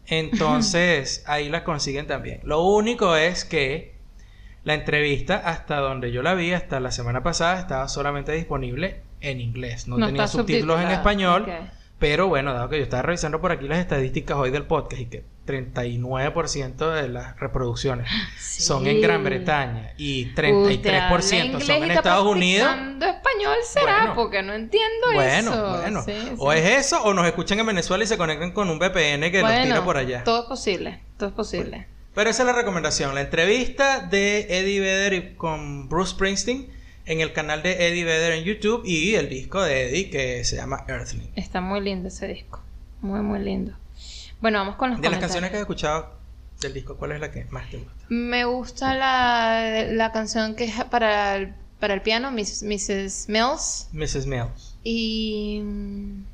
entonces 0.07 1.24
ahí 1.28 1.48
la 1.48 1.64
consiguen 1.64 2.07
también 2.07 2.40
lo 2.44 2.62
único 2.62 3.16
es 3.16 3.44
que 3.44 3.94
la 4.64 4.72
entrevista, 4.72 5.36
hasta 5.36 5.78
donde 5.78 6.11
yo 6.11 6.22
la 6.22 6.34
vi, 6.34 6.52
hasta 6.52 6.80
la 6.80 6.90
semana 6.90 7.22
pasada, 7.22 7.61
estaba 7.61 7.86
solamente 7.86 8.32
disponible 8.32 9.02
en 9.20 9.40
inglés. 9.40 9.86
No, 9.86 10.05
tenía 10.05 10.26
subtítulos 10.26 10.80
en 10.80 10.90
español. 10.90 11.46
Pero 11.98 12.28
bueno, 12.28 12.52
dado 12.52 12.68
que 12.68 12.78
yo 12.78 12.82
estaba 12.82 13.02
revisando 13.02 13.40
por 13.40 13.52
aquí 13.52 13.68
las 13.68 13.78
estadísticas 13.78 14.36
hoy 14.36 14.50
del 14.50 14.64
podcast 14.64 15.00
y 15.00 15.07
que 15.07 15.24
39% 15.47 16.92
de 16.95 17.09
las 17.09 17.38
reproducciones 17.38 18.09
son 18.40 18.86
en. 18.86 19.01
Gran 19.01 19.22
Bretaña 19.24 19.92
y 19.99 20.28
Usted 20.28 20.45
habla 20.95 21.18
33% 21.18 21.61
son 21.61 21.82
en 21.84 21.90
Estados 21.90 22.26
Unidos. 22.26 22.68
español 22.70 23.57
será? 23.64 23.97
Bueno. 23.99 24.14
Porque 24.14 24.42
no 24.42 24.55
entiendo 24.55 25.07
Bueno, 25.14 25.51
eso. 25.53 25.78
bueno. 25.80 26.03
Sí, 26.05 26.12
O 26.38 26.53
sí. 26.53 26.59
es 26.59 26.86
eso 26.86 27.03
o 27.03 27.12
nos 27.14 27.26
escuchan 27.26 27.59
en 27.61 27.66
Venezuela 27.66 28.05
y 28.05 28.07
se 28.07 28.16
conectan 28.16 28.53
con 28.53 28.70
un 28.70 28.78
VPN 28.78 29.30
que 29.30 29.40
los 29.40 29.51
Bueno, 29.51 29.64
tira 29.64 29.84
por 29.84 29.97
allá. 29.97 30.24
Todo 30.24 30.42
es 30.42 30.47
posible. 30.49 31.01
Todo 31.18 31.28
es 31.30 31.34
posible. 31.34 31.86
Pero 32.14 32.30
esa 32.30 32.42
es 32.42 32.47
la 32.47 32.53
recomendación. 32.55 33.14
La 33.14 33.22
entrevista 33.22 34.01
de 34.01 34.47
Eddie 34.49 34.80
Vedder 34.80 35.36
con 35.36 35.88
Bruce 35.88 36.12
Springsteen 36.12 36.68
en 37.07 37.20
el 37.20 37.32
canal 37.32 37.62
de 37.62 37.88
Eddie 37.88 38.05
Vedder 38.05 38.32
en 38.32 38.45
YouTube 38.45 38.82
y 38.86 39.16
el 39.16 39.28
disco 39.28 39.61
de 39.62 39.88
Eddie 39.90 40.11
que 40.11 40.45
se 40.45 40.57
llama 40.57 40.84
Earthling. 40.88 41.30
Está 41.36 41.61
muy 41.61 41.80
lindo 41.80 42.09
ese 42.09 42.28
disco. 42.28 42.62
Muy, 43.01 43.20
muy 43.20 43.40
lindo. 43.40 43.72
Bueno, 44.45 44.59
vamos 44.59 44.76
con 44.76 44.90
los 44.90 45.01
De 45.01 45.09
las 45.09 45.20
canciones 45.20 45.49
que 45.49 45.57
has 45.57 45.61
escuchado 45.62 46.11
del 46.61 46.74
disco, 46.74 46.99
¿cuál 46.99 47.12
es 47.12 47.20
la 47.20 47.30
que 47.30 47.47
más 47.47 47.70
te 47.70 47.78
gusta? 47.78 47.95
Me 48.11 48.45
gusta 48.45 48.95
la, 48.95 49.84
la 49.90 50.12
canción 50.12 50.55
que 50.55 50.64
es 50.64 50.84
para 50.84 51.36
el, 51.36 51.55
para 51.80 51.95
el 51.95 52.03
piano, 52.03 52.30
Miss- 52.30 52.62
Mrs. 52.62 53.30
Mills. 53.30 53.88
Mrs. 53.92 54.26
Mills. 54.26 54.76
Y. 54.82 55.62
mm, 55.64 56.24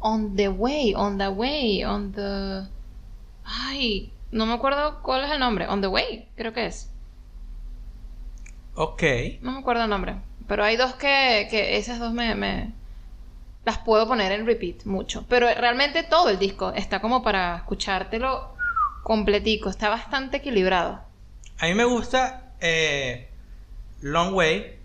On 0.00 0.34
the 0.34 0.48
Way, 0.48 0.94
On 0.96 1.16
the 1.16 1.28
Way, 1.28 1.84
On 1.84 2.10
the. 2.10 2.66
Ay, 3.44 4.12
no 4.32 4.44
me 4.44 4.54
acuerdo 4.54 5.00
cuál 5.00 5.22
es 5.22 5.30
el 5.30 5.38
nombre. 5.38 5.68
On 5.68 5.80
the 5.80 5.86
Way, 5.86 6.26
creo 6.34 6.52
que 6.52 6.66
es. 6.66 6.90
Ok. 8.74 9.02
No 9.42 9.52
me 9.52 9.58
acuerdo 9.60 9.84
el 9.84 9.90
nombre. 9.90 10.16
Pero 10.48 10.64
hay 10.64 10.76
dos 10.76 10.94
que, 10.94 11.46
que 11.48 11.76
esas 11.76 12.00
dos 12.00 12.12
me, 12.12 12.34
me- 12.34 12.72
Las 13.64 13.78
puedo 13.78 14.06
poner 14.08 14.32
en 14.32 14.44
repeat 14.46 14.84
mucho. 14.84 15.24
Pero 15.28 15.46
realmente 15.54 16.02
todo 16.02 16.28
el 16.28 16.38
disco 16.38 16.72
está 16.72 17.00
como 17.00 17.22
para 17.22 17.56
escuchártelo 17.58 18.54
completico. 19.02 19.68
Está 19.70 19.88
bastante 19.88 20.38
equilibrado. 20.38 21.00
A 21.58 21.66
mí 21.66 21.74
me 21.74 21.84
gusta 21.84 22.52
eh, 22.60 23.28
Long 24.00 24.34
Way, 24.34 24.78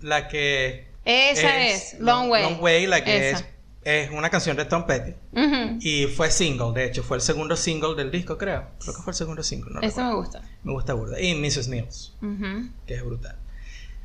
la 0.00 0.26
que... 0.28 0.88
Esa 1.04 1.60
es, 1.66 1.96
Long 2.00 2.30
Way. 2.30 2.42
Long 2.42 2.62
Way, 2.62 2.86
la 2.86 3.02
que 3.04 3.30
es, 3.30 3.44
es 3.84 4.10
una 4.10 4.28
canción 4.28 4.56
de 4.56 4.64
Tom 4.64 4.86
Petty. 4.86 5.14
Y 5.80 6.06
fue 6.06 6.30
single, 6.30 6.72
de 6.74 6.86
hecho, 6.86 7.02
fue 7.02 7.16
el 7.16 7.22
segundo 7.22 7.56
single 7.56 7.94
del 7.94 8.10
disco, 8.10 8.36
creo. 8.36 8.66
Creo 8.80 8.94
que 8.96 9.02
fue 9.02 9.12
el 9.12 9.16
segundo 9.16 9.42
single, 9.42 9.70
no 9.74 9.80
Esa 9.80 10.02
recuerdo. 10.02 10.10
me 10.10 10.16
gusta. 10.16 10.42
Me 10.64 10.72
gusta 10.72 10.94
burda. 10.94 11.20
Y 11.20 11.34
Mrs. 11.34 11.68
Mills, 11.68 12.14
Ujú. 12.20 12.70
que 12.86 12.94
es 12.94 13.04
brutal. 13.04 13.36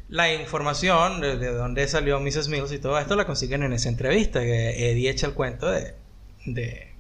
La 0.08 0.32
información 0.34 1.20
de, 1.20 1.38
de 1.38 1.52
dónde 1.52 1.88
salió 1.88 2.20
Mrs. 2.20 2.48
Mills 2.48 2.72
y 2.72 2.80
todo 2.80 3.00
esto 3.00 3.16
la 3.16 3.26
consiguen 3.26 3.64
en 3.64 3.74
esa 3.74 3.90
entrevista, 3.90 4.40
que 4.42 4.92
Eddie 4.92 5.10
echa 5.10 5.26
el 5.28 5.34
cuento 5.34 5.70
de, 5.72 5.96
de, 6.46 6.94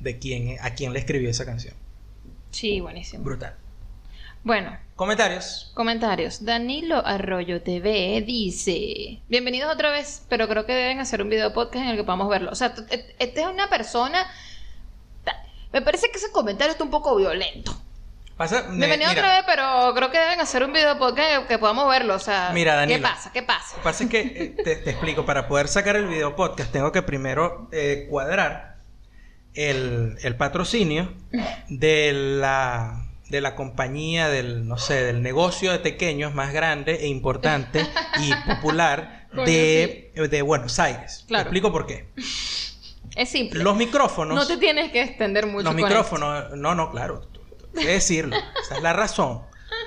de 0.00 0.18
quién, 0.18 0.56
a 0.62 0.74
quién 0.74 0.92
le 0.94 0.98
escribió 1.00 1.28
esa 1.28 1.44
canción. 1.44 1.74
Sí, 2.50 2.80
buenísimo. 2.80 3.22
Brutal. 3.24 3.54
Bueno, 4.44 4.78
Comentarios. 4.96 5.70
comentarios. 5.74 6.44
Danilo 6.44 7.04
Arroyo 7.04 7.60
TV 7.60 8.22
dice: 8.26 9.20
Bienvenidos 9.28 9.70
otra 9.72 9.90
vez, 9.90 10.22
pero 10.30 10.48
creo 10.48 10.64
que 10.64 10.72
deben 10.72 11.00
hacer 11.00 11.20
un 11.20 11.28
video 11.28 11.52
podcast 11.52 11.84
en 11.84 11.90
el 11.90 11.96
que 11.96 12.04
podamos 12.04 12.30
verlo. 12.30 12.50
O 12.50 12.54
sea, 12.54 12.72
et- 12.90 13.14
esta 13.18 13.40
es 13.42 13.46
una 13.46 13.68
persona. 13.68 14.26
Me 15.72 15.82
parece 15.82 16.10
que 16.10 16.16
ese 16.16 16.30
comentario 16.32 16.72
está 16.72 16.82
un 16.84 16.90
poco 16.90 17.14
violento. 17.16 17.78
Pasa, 18.38 18.62
me- 18.70 18.86
Bienvenido 18.86 19.10
mira, 19.10 19.20
otra 19.20 19.34
vez, 19.34 19.44
pero 19.46 19.94
creo 19.96 20.10
que 20.12 20.18
deben 20.18 20.40
hacer 20.40 20.62
un 20.62 20.72
video 20.72 20.96
podcast 20.96 21.48
que 21.48 21.58
podamos 21.58 21.90
verlo. 21.90 22.14
O 22.14 22.18
sea, 22.20 22.50
Mira, 22.54 22.86
¿qué 22.86 22.98
pasa? 23.00 23.32
¿Qué 23.32 23.42
pasa? 23.42 23.70
Lo 23.72 23.78
que 23.78 23.84
pasa 23.84 24.04
es 24.04 24.10
que, 24.10 24.20
eh, 24.20 24.62
te, 24.62 24.76
te 24.76 24.90
explico, 24.90 25.26
para 25.26 25.48
poder 25.48 25.66
sacar 25.66 25.96
el 25.96 26.06
video 26.06 26.36
podcast 26.36 26.70
tengo 26.70 26.92
que 26.92 27.02
primero 27.02 27.68
eh, 27.72 28.06
cuadrar 28.08 28.76
el, 29.54 30.16
el 30.22 30.36
patrocinio 30.36 31.12
de 31.68 32.12
la, 32.12 33.08
de 33.28 33.40
la 33.40 33.56
compañía, 33.56 34.28
del, 34.28 34.68
no 34.68 34.78
sé, 34.78 35.02
del 35.02 35.20
negocio 35.20 35.72
de 35.72 35.80
pequeños 35.80 36.32
más 36.32 36.52
grande 36.52 36.94
e 36.94 37.08
importante 37.08 37.84
y 38.20 38.32
popular 38.54 39.26
de, 39.44 40.12
de 40.30 40.42
Buenos 40.42 40.78
Aires. 40.78 41.24
Te 41.26 41.34
explico 41.34 41.72
por 41.72 41.86
qué. 41.88 42.06
Es 43.16 43.30
simple. 43.30 43.64
Los 43.64 43.74
micrófonos... 43.76 44.36
no 44.36 44.46
te 44.46 44.58
tienes 44.58 44.92
que 44.92 45.02
extender 45.02 45.46
mucho. 45.46 45.64
Los 45.64 45.72
con 45.72 45.78
esto. 45.80 45.88
micrófonos, 45.88 46.56
no, 46.56 46.76
no, 46.76 46.92
claro, 46.92 47.26
hay 47.76 47.84
que 47.84 47.92
decirlo, 47.92 48.36
esa 48.62 48.76
es 48.76 48.82
la 48.82 48.92
razón. 48.92 49.42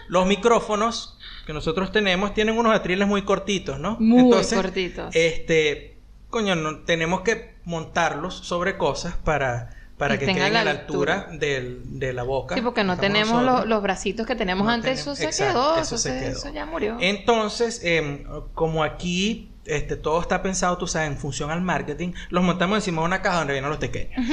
Los 0.08 0.26
micrófonos 0.28 1.18
que 1.46 1.54
nosotros 1.54 1.92
tenemos 1.92 2.34
tienen 2.34 2.58
unos 2.58 2.76
atriles 2.76 3.08
muy 3.08 3.24
cortitos, 3.24 3.80
¿no? 3.80 3.98
Muy 4.00 4.30
cortitos. 4.54 5.16
Este, 5.16 5.98
coño, 6.30 6.56
no, 6.56 6.80
tenemos 6.80 7.22
que 7.22 7.56
montarlos 7.66 8.36
sobre 8.36 8.78
cosas 8.78 9.16
para, 9.16 9.70
para 9.98 10.16
Y 10.16 10.20
que 10.20 10.26
queden 10.28 10.54
la 10.54 10.62
a 10.62 10.64
la 10.66 10.72
altura 10.72 11.28
del- 11.32 11.82
de 12.00 12.14
la 12.14 12.24
boca. 12.24 12.56
Sí, 12.56 12.62
porque 12.62 12.84
no 12.84 12.98
tenemos 12.98 13.44
los, 13.44 13.66
los 13.68 13.82
bracitos 13.82 14.26
que 14.26 14.36
tenemos 14.36 14.66
No 14.66 14.72
antes. 14.72 15.00
tenemos- 15.04 15.20
eso 15.20 15.24
se 15.24 15.26
exacto, 15.26 15.54
quedó. 15.54 15.74
eso 15.76 15.82
Eso, 15.82 15.98
se 15.98 16.10
se- 16.10 16.20
quedó. 16.26 16.38
eso 16.40 16.50
ya 16.54 16.66
murió. 16.66 16.98
Entonces, 17.00 17.82
em, 17.84 18.24
como 18.54 18.84
aquí 18.84 19.51
este, 19.76 19.96
todo 19.98 20.22
está 20.22 20.42
pensado, 20.42 20.78
tú 20.78 20.88
sabes, 20.88 21.08
en 21.10 21.18
función 21.18 21.52
al 21.52 21.62
marketing, 21.62 22.14
los 22.30 22.44
montamos 22.44 22.78
encima 22.78 23.02
de 23.02 23.06
una 23.08 23.22
caja 23.22 23.40
donde 23.40 23.54
vienen 23.54 23.70
los 23.70 23.80
pequeños. 23.80 24.14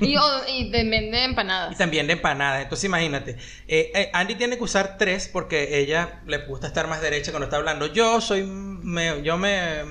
Y, 0.00 0.16
o- 0.16 0.46
y 0.46 0.70
vende 0.70 0.96
Y 0.96 1.24
empanadas. 1.24 1.76
también 1.76 2.06
de 2.06 2.12
empanadas. 2.12 2.62
Entonces 2.62 2.84
imagínate, 2.84 3.32
eh, 3.66 3.90
eh, 3.94 4.10
Andy 4.12 4.36
tiene 4.36 4.56
que 4.56 4.62
usar 4.62 4.96
tres 4.96 5.28
porque 5.32 5.80
ella 5.80 6.20
le 6.26 6.38
gusta 6.46 6.68
estar 6.68 6.86
más 6.86 7.00
derecha 7.00 7.32
cuando 7.32 7.46
está 7.46 7.56
hablando. 7.56 7.86
Yo 7.86 8.20
soy, 8.20 8.44
me, 8.44 9.22
yo 9.24 9.36
me, 9.38 9.82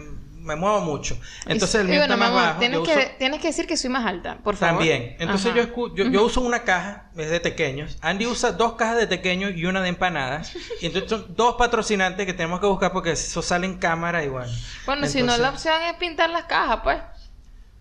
me 0.47 0.55
muevo 0.55 0.81
mucho. 0.81 1.19
Entonces 1.45 1.81
el 1.81 1.87
mío 1.87 1.99
bueno, 1.99 2.13
está 2.15 2.25
más 2.25 2.33
bajo. 2.33 2.59
Tienes, 2.59 2.79
que, 2.81 3.15
tienes 3.19 3.41
que 3.41 3.47
decir 3.47 3.67
que 3.67 3.77
soy 3.77 3.89
más 3.89 4.05
alta, 4.05 4.37
por 4.43 4.55
favor. 4.55 4.77
También. 4.79 5.15
Entonces 5.19 5.53
yo, 5.53 5.61
escu- 5.61 5.93
yo, 5.95 6.05
yo 6.05 6.23
uso 6.23 6.41
una 6.41 6.63
caja, 6.63 7.11
es 7.15 7.29
de 7.29 7.39
pequeños. 7.39 7.97
Andy 8.01 8.25
usa 8.25 8.53
dos 8.53 8.73
cajas 8.73 8.97
de 8.97 9.07
pequeños 9.07 9.51
y 9.55 9.65
una 9.65 9.81
de 9.81 9.89
empanadas. 9.89 10.55
Y 10.81 10.87
entonces 10.87 11.09
son 11.11 11.35
dos 11.35 11.55
patrocinantes 11.57 12.25
que 12.25 12.33
tenemos 12.33 12.59
que 12.59 12.65
buscar 12.67 12.91
porque 12.91 13.11
eso 13.11 13.41
sale 13.41 13.67
en 13.67 13.77
cámara 13.77 14.23
y 14.23 14.29
bueno. 14.29 14.51
Bueno, 14.85 15.05
si 15.07 15.21
no, 15.21 15.37
la 15.37 15.49
opción 15.49 15.81
es 15.83 15.93
pintar 15.97 16.29
las 16.29 16.45
cajas, 16.45 16.79
pues. 16.83 16.97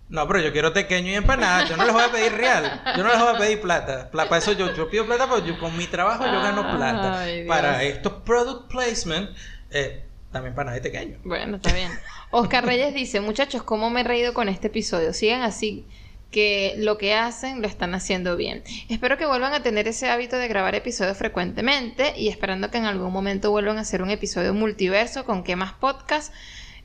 No, 0.09 0.27
pero 0.29 0.39
yo 0.39 0.53
quiero 0.53 0.73
pequeño 0.73 1.11
y 1.11 1.15
empanadas. 1.17 1.69
Yo 1.69 1.77
no 1.77 1.85
les 1.85 1.93
voy 1.93 2.05
a 2.05 2.13
pedir 2.13 2.33
real. 2.33 2.81
Yo 2.97 3.03
no 3.03 3.11
les 3.11 3.19
voy 3.19 3.35
a 3.35 3.39
pedir 3.39 3.61
plata. 3.61 4.09
Pla- 4.11 4.29
para 4.29 4.39
eso 4.39 4.53
yo, 4.53 4.73
yo 4.73 4.89
pido 4.89 5.05
plata, 5.05 5.27
pero 5.29 5.45
yo 5.45 5.59
con 5.59 5.77
mi 5.77 5.87
trabajo 5.89 6.25
yo 6.25 6.41
gano 6.43 6.63
plata. 6.77 7.21
Ay, 7.23 7.45
para 7.47 7.83
estos 7.83 8.13
product 8.25 8.71
placement, 8.71 9.31
eh, 9.71 10.05
también 10.31 10.53
empanadas 10.53 10.81
de 10.81 10.89
pequeño. 10.91 11.19
Bueno, 11.25 11.57
está 11.57 11.73
bien. 11.73 11.91
Oscar 12.31 12.65
Reyes 12.67 12.95
dice, 12.95 13.21
muchachos, 13.21 13.63
¿cómo 13.63 13.91
me 13.91 14.01
he 14.01 14.05
reído 14.05 14.35
con 14.35 14.49
este 14.49 14.67
episodio? 14.67 15.13
Sigan 15.13 15.43
así, 15.43 15.85
que 16.31 16.75
lo 16.79 16.99
que 16.99 17.15
hacen 17.15 17.63
lo 17.63 17.69
están 17.69 17.95
haciendo 17.95 18.37
bien. 18.37 18.63
Espero 18.89 19.17
que 19.17 19.27
vuelvan 19.27 19.53
a 19.53 19.63
tener 19.63 19.89
ese 19.89 20.09
hábito 20.11 20.37
de 20.37 20.49
grabar 20.49 20.75
episodios 20.75 21.17
frecuentemente 21.17 22.15
y 22.19 22.29
esperando 22.29 22.71
que 22.71 22.79
en 22.79 22.85
algún 22.85 23.13
momento 23.13 23.51
vuelvan 23.51 23.79
a 23.79 23.83
hacer 23.83 24.03
un 24.03 24.11
episodio 24.11 24.53
multiverso 24.53 25.25
con 25.25 25.45
qué 25.45 25.57
más 25.57 25.73
podcast. 25.75 26.35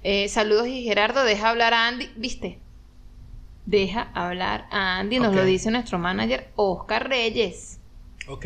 Eh, 0.04 0.30
saludos 0.30 0.68
y 0.68 0.84
Gerardo, 0.84 1.24
deja 1.24 1.50
hablar 1.50 1.74
a 1.74 1.88
Andy. 1.88 2.10
¿Viste? 2.16 2.60
Deja 3.66 4.12
hablar 4.14 4.68
a 4.72 5.00
Andy, 5.00 5.20
nos 5.20 5.36
lo 5.36 5.46
dice 5.46 5.70
nuestro 5.70 6.00
manager 6.00 6.50
Oscar 6.56 7.10
Reyes. 7.10 7.80
Ok. 8.28 8.46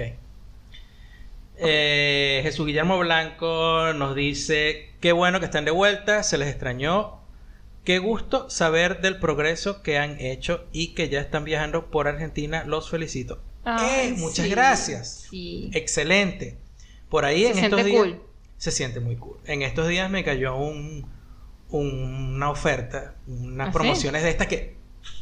Eh, 1.58 2.41
Jesús 2.43 2.66
Guillermo 2.66 2.97
Blanco 2.99 3.93
nos 3.93 4.16
dice, 4.16 4.89
qué 5.01 5.12
bueno 5.12 5.39
que 5.39 5.45
están 5.45 5.66
de 5.66 5.72
vuelta, 5.72 6.24
se 6.24 6.38
les 6.38 6.49
extrañó. 6.49 7.20
Qué 7.84 7.99
gusto 7.99 8.49
saber 8.49 9.01
del 9.01 9.20
progreso 9.20 9.84
que 9.84 9.97
han 9.99 10.20
hecho 10.20 10.66
y 10.72 10.95
que 10.95 11.08
ya 11.10 11.20
están 11.22 11.43
viajando 11.45 11.91
por 11.91 12.08
Argentina. 12.08 12.64
Los 12.66 12.89
felicito. 12.89 13.41
Ay, 13.64 14.10
Eh, 14.10 14.14
muchas 14.18 14.45
sí, 14.45 14.51
gracias. 14.51 15.28
Sí. 15.30 15.70
Excelente. 15.74 16.58
Por 17.10 17.26
ahí 17.26 17.43
Se 17.43 17.51
en 17.51 17.60
estos 17.66 17.86
días 17.86 17.97
cool. 18.01 18.22
se 18.58 18.72
siente 18.72 18.99
muy 18.99 19.16
cool. 19.18 19.38
En 19.45 19.62
estos 19.62 19.88
días 19.88 20.10
me 20.10 20.24
cayó 20.24 20.56
un, 20.56 21.06
un- 21.70 22.34
una 22.36 22.49
oferta, 22.49 23.16
unas 23.28 23.68
¿Ah, 23.68 23.72
sí? 23.72 23.74
promociones 23.74 24.24
de 24.24 24.30
estas 24.30 24.47
que 24.47 24.76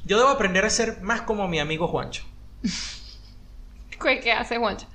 yo 0.05 0.17
debo 0.17 0.29
aprender 0.29 0.63
a 0.65 0.69
ser 0.69 1.01
más 1.01 1.21
como 1.21 1.47
mi 1.49 1.59
amigo 1.59 1.87
Juancho. 1.89 2.23
¿Qué, 4.01 4.19
qué 4.21 4.31
hace 4.31 4.57
Juancho? 4.57 4.87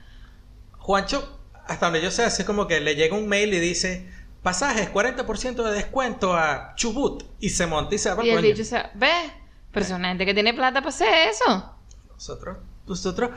Juancho, 0.89 1.39
hasta 1.67 1.85
donde 1.85 2.01
yo 2.01 2.11
sé, 2.11 2.25
así 2.25 2.45
como 2.45 2.67
que 2.67 2.81
le 2.81 2.95
llega 2.95 3.15
un 3.15 3.29
mail 3.29 3.53
y 3.53 3.61
dice 3.61 4.11
pasajes 4.43 4.91
40% 4.91 5.63
de 5.63 5.73
descuento 5.73 6.35
a 6.35 6.73
Chubut 6.77 7.25
y 7.41 7.51
se 7.51 7.67
monta 7.67 7.95
y 7.95 7.99
se 7.99 8.15
va 8.15 8.25
Y 8.25 8.31
el 8.31 8.41
dicho, 8.41 8.63
una 9.95 10.09
gente 10.09 10.25
que 10.25 10.33
tiene 10.33 10.55
plata 10.55 10.81
para 10.81 10.89
hacer 10.89 11.29
eso. 11.29 11.77
Nosotros, 12.15 12.57
nosotros 12.87 13.33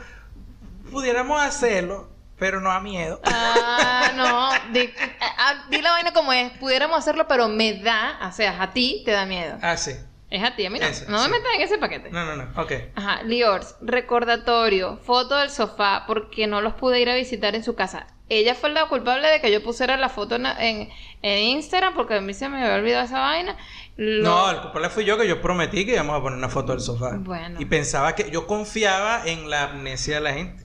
pudiéramos 0.90 1.42
hacerlo, 1.42 2.08
pero 2.38 2.58
no 2.62 2.72
a 2.72 2.80
miedo. 2.80 3.20
Ah, 3.24 4.12
no. 4.16 4.72
Di, 4.72 4.88
ah, 5.20 5.66
di 5.68 5.82
la 5.82 5.90
vaina 5.90 6.14
como 6.14 6.32
es. 6.32 6.52
Pudiéramos 6.52 6.96
hacerlo, 6.96 7.28
pero 7.28 7.48
me 7.48 7.82
da, 7.82 8.18
o 8.26 8.32
sea, 8.32 8.62
a 8.62 8.72
ti 8.72 9.02
te 9.04 9.10
da 9.10 9.26
miedo. 9.26 9.58
Ah, 9.60 9.76
sí. 9.76 9.92
Es 10.32 10.42
a 10.42 10.56
ti, 10.56 10.64
a 10.64 10.70
mí 10.70 10.78
no. 10.78 10.86
Eso, 10.86 11.04
no 11.10 11.20
me 11.24 11.28
metas 11.28 11.52
en 11.56 11.60
ese 11.60 11.76
paquete. 11.76 12.10
No, 12.10 12.24
no, 12.24 12.36
no. 12.36 12.60
Ok. 12.62 12.72
Ajá, 12.94 13.22
Liors, 13.22 13.76
recordatorio, 13.82 14.96
foto 14.98 15.36
del 15.36 15.50
sofá, 15.50 16.04
porque 16.06 16.46
no 16.46 16.60
los 16.62 16.72
pude 16.74 17.00
ir 17.00 17.10
a 17.10 17.14
visitar 17.14 17.54
en 17.54 17.62
su 17.62 17.74
casa. 17.74 18.06
Ella 18.30 18.54
fue 18.54 18.70
la 18.70 18.86
culpable 18.88 19.28
de 19.28 19.42
que 19.42 19.52
yo 19.52 19.62
pusiera 19.62 19.98
la 19.98 20.08
foto 20.08 20.36
en, 20.36 20.46
en, 20.46 20.88
en 21.20 21.38
Instagram, 21.38 21.94
porque 21.94 22.14
a 22.14 22.20
mí 22.22 22.32
se 22.32 22.48
me 22.48 22.62
había 22.62 22.76
olvidado 22.76 23.04
esa 23.04 23.18
vaina. 23.20 23.58
Lo- 23.98 24.22
No, 24.24 24.50
el 24.50 24.60
culpable 24.62 24.88
fui 24.88 25.04
yo 25.04 25.18
que 25.18 25.28
yo 25.28 25.42
prometí 25.42 25.84
que 25.84 25.92
íbamos 25.92 26.18
a 26.18 26.22
poner 26.22 26.38
una 26.38 26.48
foto 26.48 26.72
del 26.72 26.80
sofá. 26.80 27.10
Bueno. 27.18 27.60
Y 27.60 27.66
pensaba 27.66 28.14
que 28.14 28.30
yo 28.30 28.46
confiaba 28.46 29.22
en 29.26 29.50
la 29.50 29.64
amnesia 29.64 30.14
de 30.14 30.20
la 30.22 30.32
gente. 30.32 30.64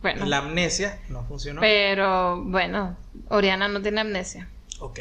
bueno, 0.00 0.24
La 0.24 0.38
amnesia 0.38 0.98
no 1.10 1.22
funcionó. 1.24 1.60
pero 1.60 2.42
bueno, 2.44 2.96
Oriana 3.28 3.68
no 3.68 3.82
tiene 3.82 4.00
amnesia. 4.00 4.48
Ok. 4.78 5.00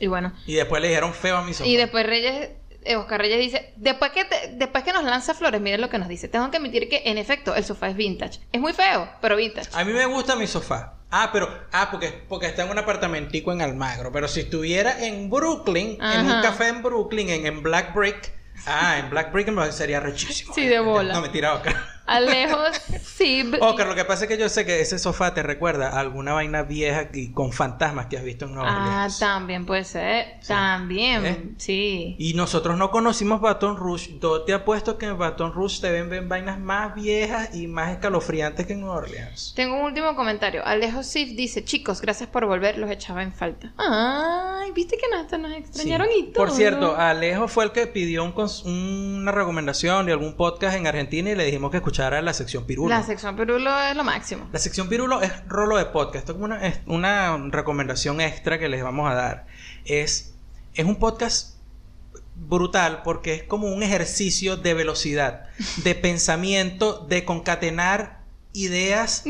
Y 0.00 0.08
bueno, 0.08 0.32
Y 0.46 0.54
después 0.54 0.82
le 0.82 0.88
dijeron 0.88 1.14
feo 1.14 1.36
a 1.36 1.42
mi 1.44 1.54
sofá. 1.54 1.68
y 1.68 1.76
después 1.76 2.04
Reyes, 2.04 2.50
Oscar 2.96 3.20
Reyes 3.20 3.38
dice, 3.38 3.72
después 3.76 4.10
que, 4.12 4.24
te- 4.24 4.52
después 4.54 4.84
que 4.84 4.92
nos 4.92 5.04
lanza 5.04 5.34
flores, 5.34 5.60
miren 5.60 5.80
lo 5.80 5.88
que 5.90 5.98
nos 5.98 6.08
dice. 6.08 6.28
Tengo 6.28 6.50
que 6.50 6.58
admitir 6.58 6.88
que 6.88 7.02
en 7.06 7.18
efecto 7.18 7.54
el 7.54 7.64
sofá 7.64 7.88
es 7.88 7.96
vintage. 7.96 8.40
Es 8.52 8.60
muy 8.60 8.72
feo, 8.72 9.08
pero 9.20 9.36
vintage. 9.36 9.70
A 9.72 9.84
mí 9.84 9.92
me 9.92 10.06
gusta 10.06 10.36
mi 10.36 10.46
sofá. 10.46 10.94
Ah, 11.10 11.30
pero, 11.32 11.48
ah, 11.72 11.88
porque, 11.90 12.08
porque 12.28 12.46
está 12.46 12.64
en 12.64 12.70
un 12.70 12.78
apartamentico 12.78 13.52
en 13.52 13.62
Almagro. 13.62 14.10
Pero 14.12 14.26
si 14.28 14.40
estuviera 14.40 15.04
en 15.06 15.30
Brooklyn, 15.30 15.98
en 16.02 16.26
un 16.26 16.42
café 16.42 16.68
en 16.68 16.82
Brooklyn, 16.82 17.28
en, 17.30 17.46
en 17.46 17.62
Black 17.62 17.94
Brick. 17.94 18.32
Ah, 18.66 18.98
en 18.98 19.10
Black 19.10 19.32
Brick 19.32 19.48
sería 19.70 20.00
rechísimo. 20.00 20.52
Sí, 20.54 20.66
de 20.66 20.80
bola. 20.80 21.14
No, 21.14 21.20
me 21.20 21.28
tira 21.28 21.54
Oscar. 21.54 21.74
Alejos, 22.06 22.68
sí. 23.02 23.50
Oscar, 23.60 23.86
lo 23.86 23.94
que 23.94 24.04
pasa 24.04 24.24
es 24.24 24.28
que 24.28 24.36
yo 24.36 24.48
sé 24.48 24.66
que 24.66 24.80
ese 24.80 24.98
sofá 24.98 25.32
te 25.32 25.42
recuerda 25.42 25.88
a 25.90 26.00
alguna 26.00 26.32
vaina 26.34 26.62
vieja 26.62 27.08
y 27.12 27.32
con 27.32 27.52
fantasmas 27.52 28.06
que 28.06 28.18
has 28.18 28.24
visto 28.24 28.44
en 28.44 28.54
Nueva 28.54 28.68
Ah, 28.70 28.82
Orleans. 28.94 29.18
también 29.18 29.64
puede 29.66 29.84
ser. 29.84 30.40
También, 30.46 31.24
¿Eh? 31.26 31.50
sí. 31.56 32.16
Y 32.18 32.34
nosotros 32.34 32.76
no 32.76 32.90
conocimos 32.90 33.40
Baton 33.40 33.76
Rouge. 33.78 34.18
Yo 34.20 34.42
te 34.42 34.52
apuesto 34.52 34.98
que 34.98 35.06
en 35.06 35.16
Baton 35.18 35.52
Rouge 35.54 35.80
te 35.80 35.90
ven, 35.90 36.10
ven 36.10 36.28
vainas 36.28 36.58
más 36.58 36.94
viejas 36.94 37.54
y 37.54 37.66
más 37.68 37.92
escalofriantes 37.92 38.66
que 38.66 38.74
en 38.74 38.80
Nueva 38.80 38.96
Orleans. 38.96 39.54
Tengo 39.56 39.76
un 39.78 39.84
último 39.86 40.14
comentario. 40.14 40.62
Alejo 40.66 41.02
Sif 41.02 41.34
dice, 41.36 41.64
chicos, 41.64 42.00
gracias 42.02 42.28
por 42.28 42.44
volver, 42.46 42.76
los 42.76 42.90
echaba 42.90 43.22
en 43.22 43.32
falta. 43.32 43.72
Ay, 43.78 44.72
viste 44.72 44.96
que 44.98 45.04
hasta 45.16 45.38
nos 45.38 45.52
extrañaron 45.52 46.08
Sí. 46.12 46.18
y 46.18 46.22
todo. 46.32 46.44
Por 46.44 46.50
cierto, 46.54 46.96
Alejo 46.96 47.48
fue 47.48 47.64
el 47.64 47.72
que 47.72 47.86
pidió 47.86 48.22
un 48.24 48.34
una 49.24 49.32
recomendación 49.32 50.04
de 50.04 50.12
algún 50.12 50.36
podcast 50.36 50.76
en 50.76 50.86
Argentina 50.86 51.30
y 51.30 51.34
le 51.34 51.44
dijimos 51.44 51.70
que 51.70 51.78
escuchara 51.78 51.93
la 51.98 52.32
sección 52.32 52.66
Pirulo. 52.66 52.88
La 52.88 53.02
sección 53.02 53.36
Perulo 53.36 53.80
es 53.80 53.96
lo 53.96 54.04
máximo. 54.04 54.48
La 54.52 54.58
sección 54.58 54.88
Pirulo 54.88 55.22
es 55.22 55.32
rolo 55.46 55.76
de 55.76 55.86
podcast. 55.86 56.16
Esto 56.16 56.32
es 56.32 56.34
como 56.34 56.46
una, 56.46 56.66
es 56.66 56.80
una 56.86 57.36
recomendación 57.50 58.20
extra 58.20 58.58
que 58.58 58.68
les 58.68 58.82
vamos 58.82 59.10
a 59.10 59.14
dar. 59.14 59.46
Es, 59.84 60.34
es 60.74 60.84
un 60.84 60.96
podcast 60.96 61.56
brutal 62.34 63.02
porque 63.02 63.34
es 63.34 63.42
como 63.44 63.68
un 63.68 63.82
ejercicio 63.82 64.56
de 64.56 64.74
velocidad, 64.74 65.48
de 65.84 65.94
pensamiento, 65.94 67.06
de 67.08 67.24
concatenar 67.24 68.20
ideas. 68.52 69.24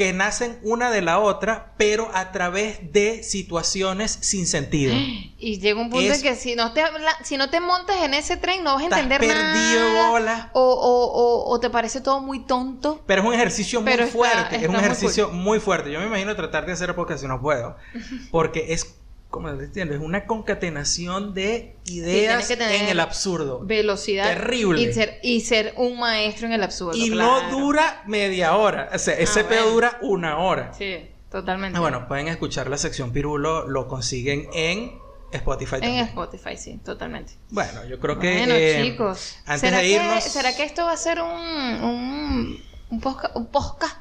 Que 0.00 0.14
nacen 0.14 0.58
una 0.62 0.90
de 0.90 1.02
la 1.02 1.18
otra, 1.18 1.74
pero 1.76 2.10
a 2.14 2.32
través 2.32 2.90
de 2.90 3.22
situaciones 3.22 4.16
sin 4.22 4.46
sentido. 4.46 4.94
Y 5.42 5.58
llega 5.58 5.80
un 5.80 5.88
punto 5.88 6.06
Es- 6.12 6.18
en 6.18 6.22
que 6.22 6.34
si 6.36 6.54
no 6.54 6.72
te 6.74 6.82
si 7.24 7.38
no 7.38 7.48
te 7.48 7.60
montas 7.60 7.96
en 8.02 8.12
ese 8.12 8.36
tren 8.36 8.62
no 8.62 8.74
vas 8.74 8.82
a 8.82 8.84
Estás 8.84 9.00
entender 9.00 9.20
perdido, 9.20 9.88
nada. 9.92 10.10
bola. 10.10 10.50
O, 10.52 10.60
o, 10.60 11.04
o, 11.48 11.50
o 11.50 11.60
te 11.60 11.70
parece 11.70 12.00
todo 12.02 12.20
muy 12.20 12.44
tonto. 12.46 13.02
Pero 13.06 13.22
es 13.22 13.28
un 13.28 13.32
ejercicio 13.34 13.80
muy 13.80 13.90
Pero 13.90 14.04
está- 14.04 14.16
fuerte, 14.18 14.56
es 14.56 14.62
un 14.66 14.72
muy 14.74 14.80
ejercicio 14.80 15.30
muy, 15.30 15.58
fuerte. 15.60 15.90
Yo 15.92 15.98
me 16.00 16.06
imagino 16.06 16.36
tratar 16.36 16.66
de 16.66 16.72
hacer 16.72 16.94
podcast 16.94 17.22
si 17.22 17.26
no 17.26 17.40
puedo, 17.40 17.76
porque 18.30 18.72
es, 18.74 18.99
como 19.30 19.48
entiendes, 19.48 19.98
es 19.98 20.02
una 20.04 20.26
concatenación 20.26 21.34
de 21.34 21.76
ideas 21.86 22.46
que 22.48 22.56
tener 22.56 22.82
en 22.82 22.88
el 22.88 23.00
absurdo. 23.00 23.60
Velocidad. 23.64 24.24
Terrible. 24.26 24.82
Y 24.82 24.92
ser, 24.92 25.18
y 25.22 25.40
ser 25.40 25.72
un 25.76 25.98
maestro 25.98 26.46
en 26.48 26.52
el 26.52 26.62
absurdo. 26.62 26.96
Y 26.96 27.10
claro. 27.10 27.48
no 27.50 27.58
dura 27.58 28.02
media 28.06 28.56
hora, 28.56 28.90
o 28.92 28.98
sea, 28.98 29.14
ese 29.14 29.40
Ah, 29.40 29.48
pedo 29.48 29.70
dura 29.70 29.98
una 30.02 30.38
hora. 30.38 30.72
Sí, 30.74 31.06
totalmente. 31.30 31.78
Ah, 31.78 31.80
bueno, 31.80 32.08
pueden 32.08 32.28
escuchar 32.28 32.68
la 32.68 32.76
sección 32.76 33.12
Pirulo, 33.12 33.68
lo 33.68 33.86
consiguen 33.88 34.48
en 34.52 34.98
Spotify 35.32 35.76
En 35.76 35.80
también. 35.82 36.04
Spotify, 36.06 36.56
sí, 36.56 36.80
totalmente. 36.84 37.34
Bueno, 37.50 37.84
yo 37.86 38.00
creo 38.00 38.18
que 38.18 38.36
Bueno, 38.38 38.54
eh, 38.56 38.80
chicos. 38.82 39.36
antes 39.46 39.60
¿será 39.60 39.76
de 39.76 39.82
que- 39.84 39.90
irnos, 39.92 40.24
¿Será 40.24 40.56
que 40.56 40.64
esto 40.64 40.84
va 40.84 40.92
a 40.92 40.96
ser 40.96 41.20
un, 41.20 41.30
un, 41.30 42.60
un, 42.90 43.00
posca- 43.00 43.30
un 43.36 43.46
podcast, 43.46 43.96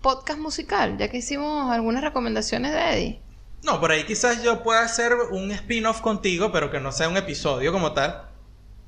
podcast 0.00 0.38
musical? 0.40 0.96
Ya 0.96 1.08
que 1.10 1.18
hicimos 1.18 1.70
algunas 1.70 2.02
recomendaciones 2.02 2.72
de 2.72 2.78
Eddie. 2.94 3.20
No, 3.62 3.78
por 3.80 3.92
ahí 3.92 4.04
quizás 4.04 4.42
yo 4.42 4.62
pueda 4.62 4.82
hacer 4.82 5.14
un 5.30 5.50
spin-off 5.52 6.00
contigo, 6.00 6.50
pero 6.52 6.70
que 6.70 6.80
no 6.80 6.92
sea 6.92 7.08
un 7.08 7.16
episodio 7.16 7.72
como 7.72 7.92
tal, 7.92 8.28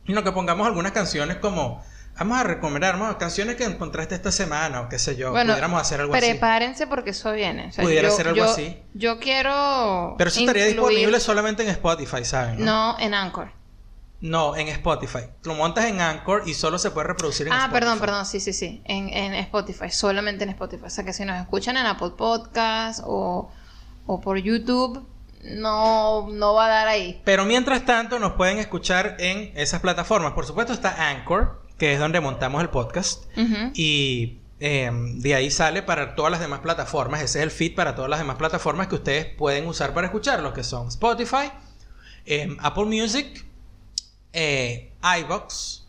sino 0.07 0.25
que 0.25 0.33
pongamos 0.33 0.67
algunas 0.67 0.93
canciones 0.93 1.37
como 1.37 1.83
vamos 2.19 2.39
a 2.39 2.43
recomendar 2.43 2.99
vamos, 2.99 3.17
canciones 3.17 3.57
que 3.57 3.65
encontraste 3.65 4.15
esta 4.15 4.31
semana 4.31 4.83
o 4.83 4.89
qué 4.89 4.99
sé 4.99 5.17
yo, 5.17 5.31
bueno, 5.31 5.53
pudiéramos 5.53 5.81
hacer 5.81 6.01
algo 6.01 6.15
así. 6.15 6.27
prepárense 6.27 6.87
porque 6.87 7.11
eso 7.11 7.33
viene. 7.33 7.69
O 7.69 7.73
sea, 7.73 7.85
Pudiera 7.85 8.09
yo- 8.11 8.17
ser 8.17 8.29
algo 8.29 8.37
yo- 8.45 8.51
así. 8.51 8.79
Yo 8.95 9.19
quiero. 9.19 10.15
Pero 10.19 10.29
eso 10.29 10.41
estaría 10.41 10.69
incluir- 10.69 10.89
disponible 10.91 11.21
solamente 11.21 11.63
en 11.63 11.69
Spotify, 11.71 12.25
¿saben? 12.25 12.65
No, 12.65 12.99
en 12.99 13.15
Anchor. 13.15 13.51
No, 14.21 14.55
en 14.57 14.69
Spotify. 14.69 15.21
Lo 15.43 15.55
montas 15.55 15.87
en 15.87 16.01
Anchor 16.01 16.45
y 16.47 16.55
solo 16.55 16.79
se 16.79 16.91
puede 16.93 17.09
reproducir 17.09 17.47
en 17.49 17.53
Ah, 17.53 17.57
Spotify. 17.65 17.81
perdón, 17.81 17.99
perdón, 17.99 18.25
sí, 18.27 18.39
sí, 18.41 18.53
sí. 18.53 18.81
En, 18.85 19.09
en 19.09 19.35
Spotify, 19.35 19.91
solamente 19.91 20.45
en 20.45 20.51
Spotify. 20.51 20.85
O 20.87 20.91
sea 20.91 21.05
que 21.05 21.13
si 21.13 21.25
nos 21.25 21.41
escuchan 21.41 21.77
en 21.77 21.87
Apple 21.87 22.13
Podcast 22.17 23.01
o, 23.05 23.51
o 24.07 24.21
por 24.21 24.39
YouTube, 24.39 25.07
no, 25.43 26.29
no 26.31 26.55
va 26.55 26.67
a 26.67 26.69
dar 26.69 26.89
ahí. 26.89 27.21
Pero 27.25 27.45
mientras 27.45 27.85
tanto 27.85 28.19
nos 28.19 28.33
pueden 28.33 28.59
escuchar 28.59 29.17
en 29.19 29.53
esas 29.57 29.81
plataformas. 29.81 30.33
Por 30.33 30.47
supuesto 30.47 30.73
está 30.73 31.11
Anchor, 31.11 31.63
que 31.79 31.95
es 31.95 31.99
donde 31.99 32.21
montamos 32.21 32.63
el 32.63 32.69
podcast. 32.69 33.25
Y 33.75 34.39
eh, 34.61 34.91
de 34.93 35.35
ahí 35.35 35.51
sale 35.51 35.83
para 35.83 36.15
todas 36.15 36.31
las 36.31 36.41
demás 36.41 36.61
plataformas. 36.61 37.23
Ese 37.23 37.41
es 37.41 37.43
el 37.45 37.51
feed 37.51 37.75
para 37.75 37.95
todas 37.95 38.11
las 38.11 38.21
demás 38.21 38.37
plataformas 38.37 38.87
que 38.87 38.95
ustedes 38.95 39.27
pueden 39.27 39.67
usar 39.67 39.93
para 39.95 40.07
escucharlo, 40.07 40.53
que 40.53 40.63
son 40.63 40.89
Spotify, 40.89 41.51
eh, 42.27 42.57
Apple 42.61 42.85
Music, 42.85 43.45
eh, 44.33 44.93
iBox. 45.21 45.89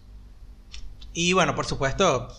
Y 1.13 1.33
bueno, 1.33 1.53
por 1.53 1.67
supuesto, 1.67 2.29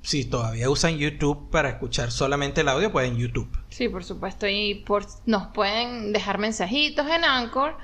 si 0.00 0.24
todavía 0.24 0.70
usan 0.70 0.96
YouTube 0.96 1.50
para 1.50 1.68
escuchar 1.68 2.10
solamente 2.10 2.62
el 2.62 2.68
audio, 2.68 2.90
pueden 2.90 3.16
YouTube. 3.16 3.61
Sí, 3.72 3.88
por 3.88 4.04
supuesto. 4.04 4.46
Y 4.46 4.84
por, 4.86 5.06
nos 5.24 5.46
pueden 5.48 6.12
dejar 6.12 6.38
mensajitos 6.38 7.06
en 7.08 7.24
Anchor. 7.24 7.76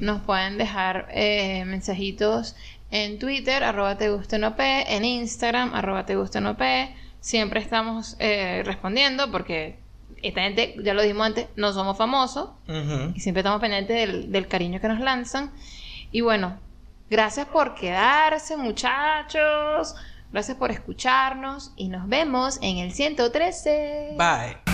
Nos 0.00 0.22
pueden 0.22 0.56
dejar 0.56 1.08
eh, 1.10 1.64
mensajitos 1.66 2.56
en 2.90 3.18
Twitter, 3.18 3.62
arroba 3.62 3.98
te 3.98 4.06
en 4.06 5.04
Instagram, 5.04 5.74
arroba 5.74 6.06
te. 6.06 6.16
Siempre 7.20 7.60
estamos 7.60 8.16
eh, 8.20 8.62
respondiendo 8.64 9.30
porque 9.30 9.78
esta 10.22 10.42
gente, 10.42 10.76
ya 10.82 10.94
lo 10.94 11.02
dijimos 11.02 11.26
antes, 11.26 11.46
no 11.56 11.72
somos 11.72 11.98
famosos 11.98 12.50
y 13.14 13.20
siempre 13.20 13.40
estamos 13.40 13.60
pendientes 13.60 13.96
del, 13.96 14.32
del 14.32 14.48
cariño 14.48 14.80
que 14.80 14.88
nos 14.88 15.00
lanzan. 15.00 15.50
Y 16.10 16.22
bueno, 16.22 16.58
gracias 17.10 17.46
por 17.46 17.74
quedarse, 17.74 18.56
muchachos. 18.56 19.94
Gracias 20.32 20.56
por 20.56 20.70
escucharnos 20.70 21.72
y 21.76 21.88
nos 21.88 22.08
vemos 22.08 22.58
en 22.62 22.78
el 22.78 22.92
113. 22.92 24.16
Bye. 24.16 24.73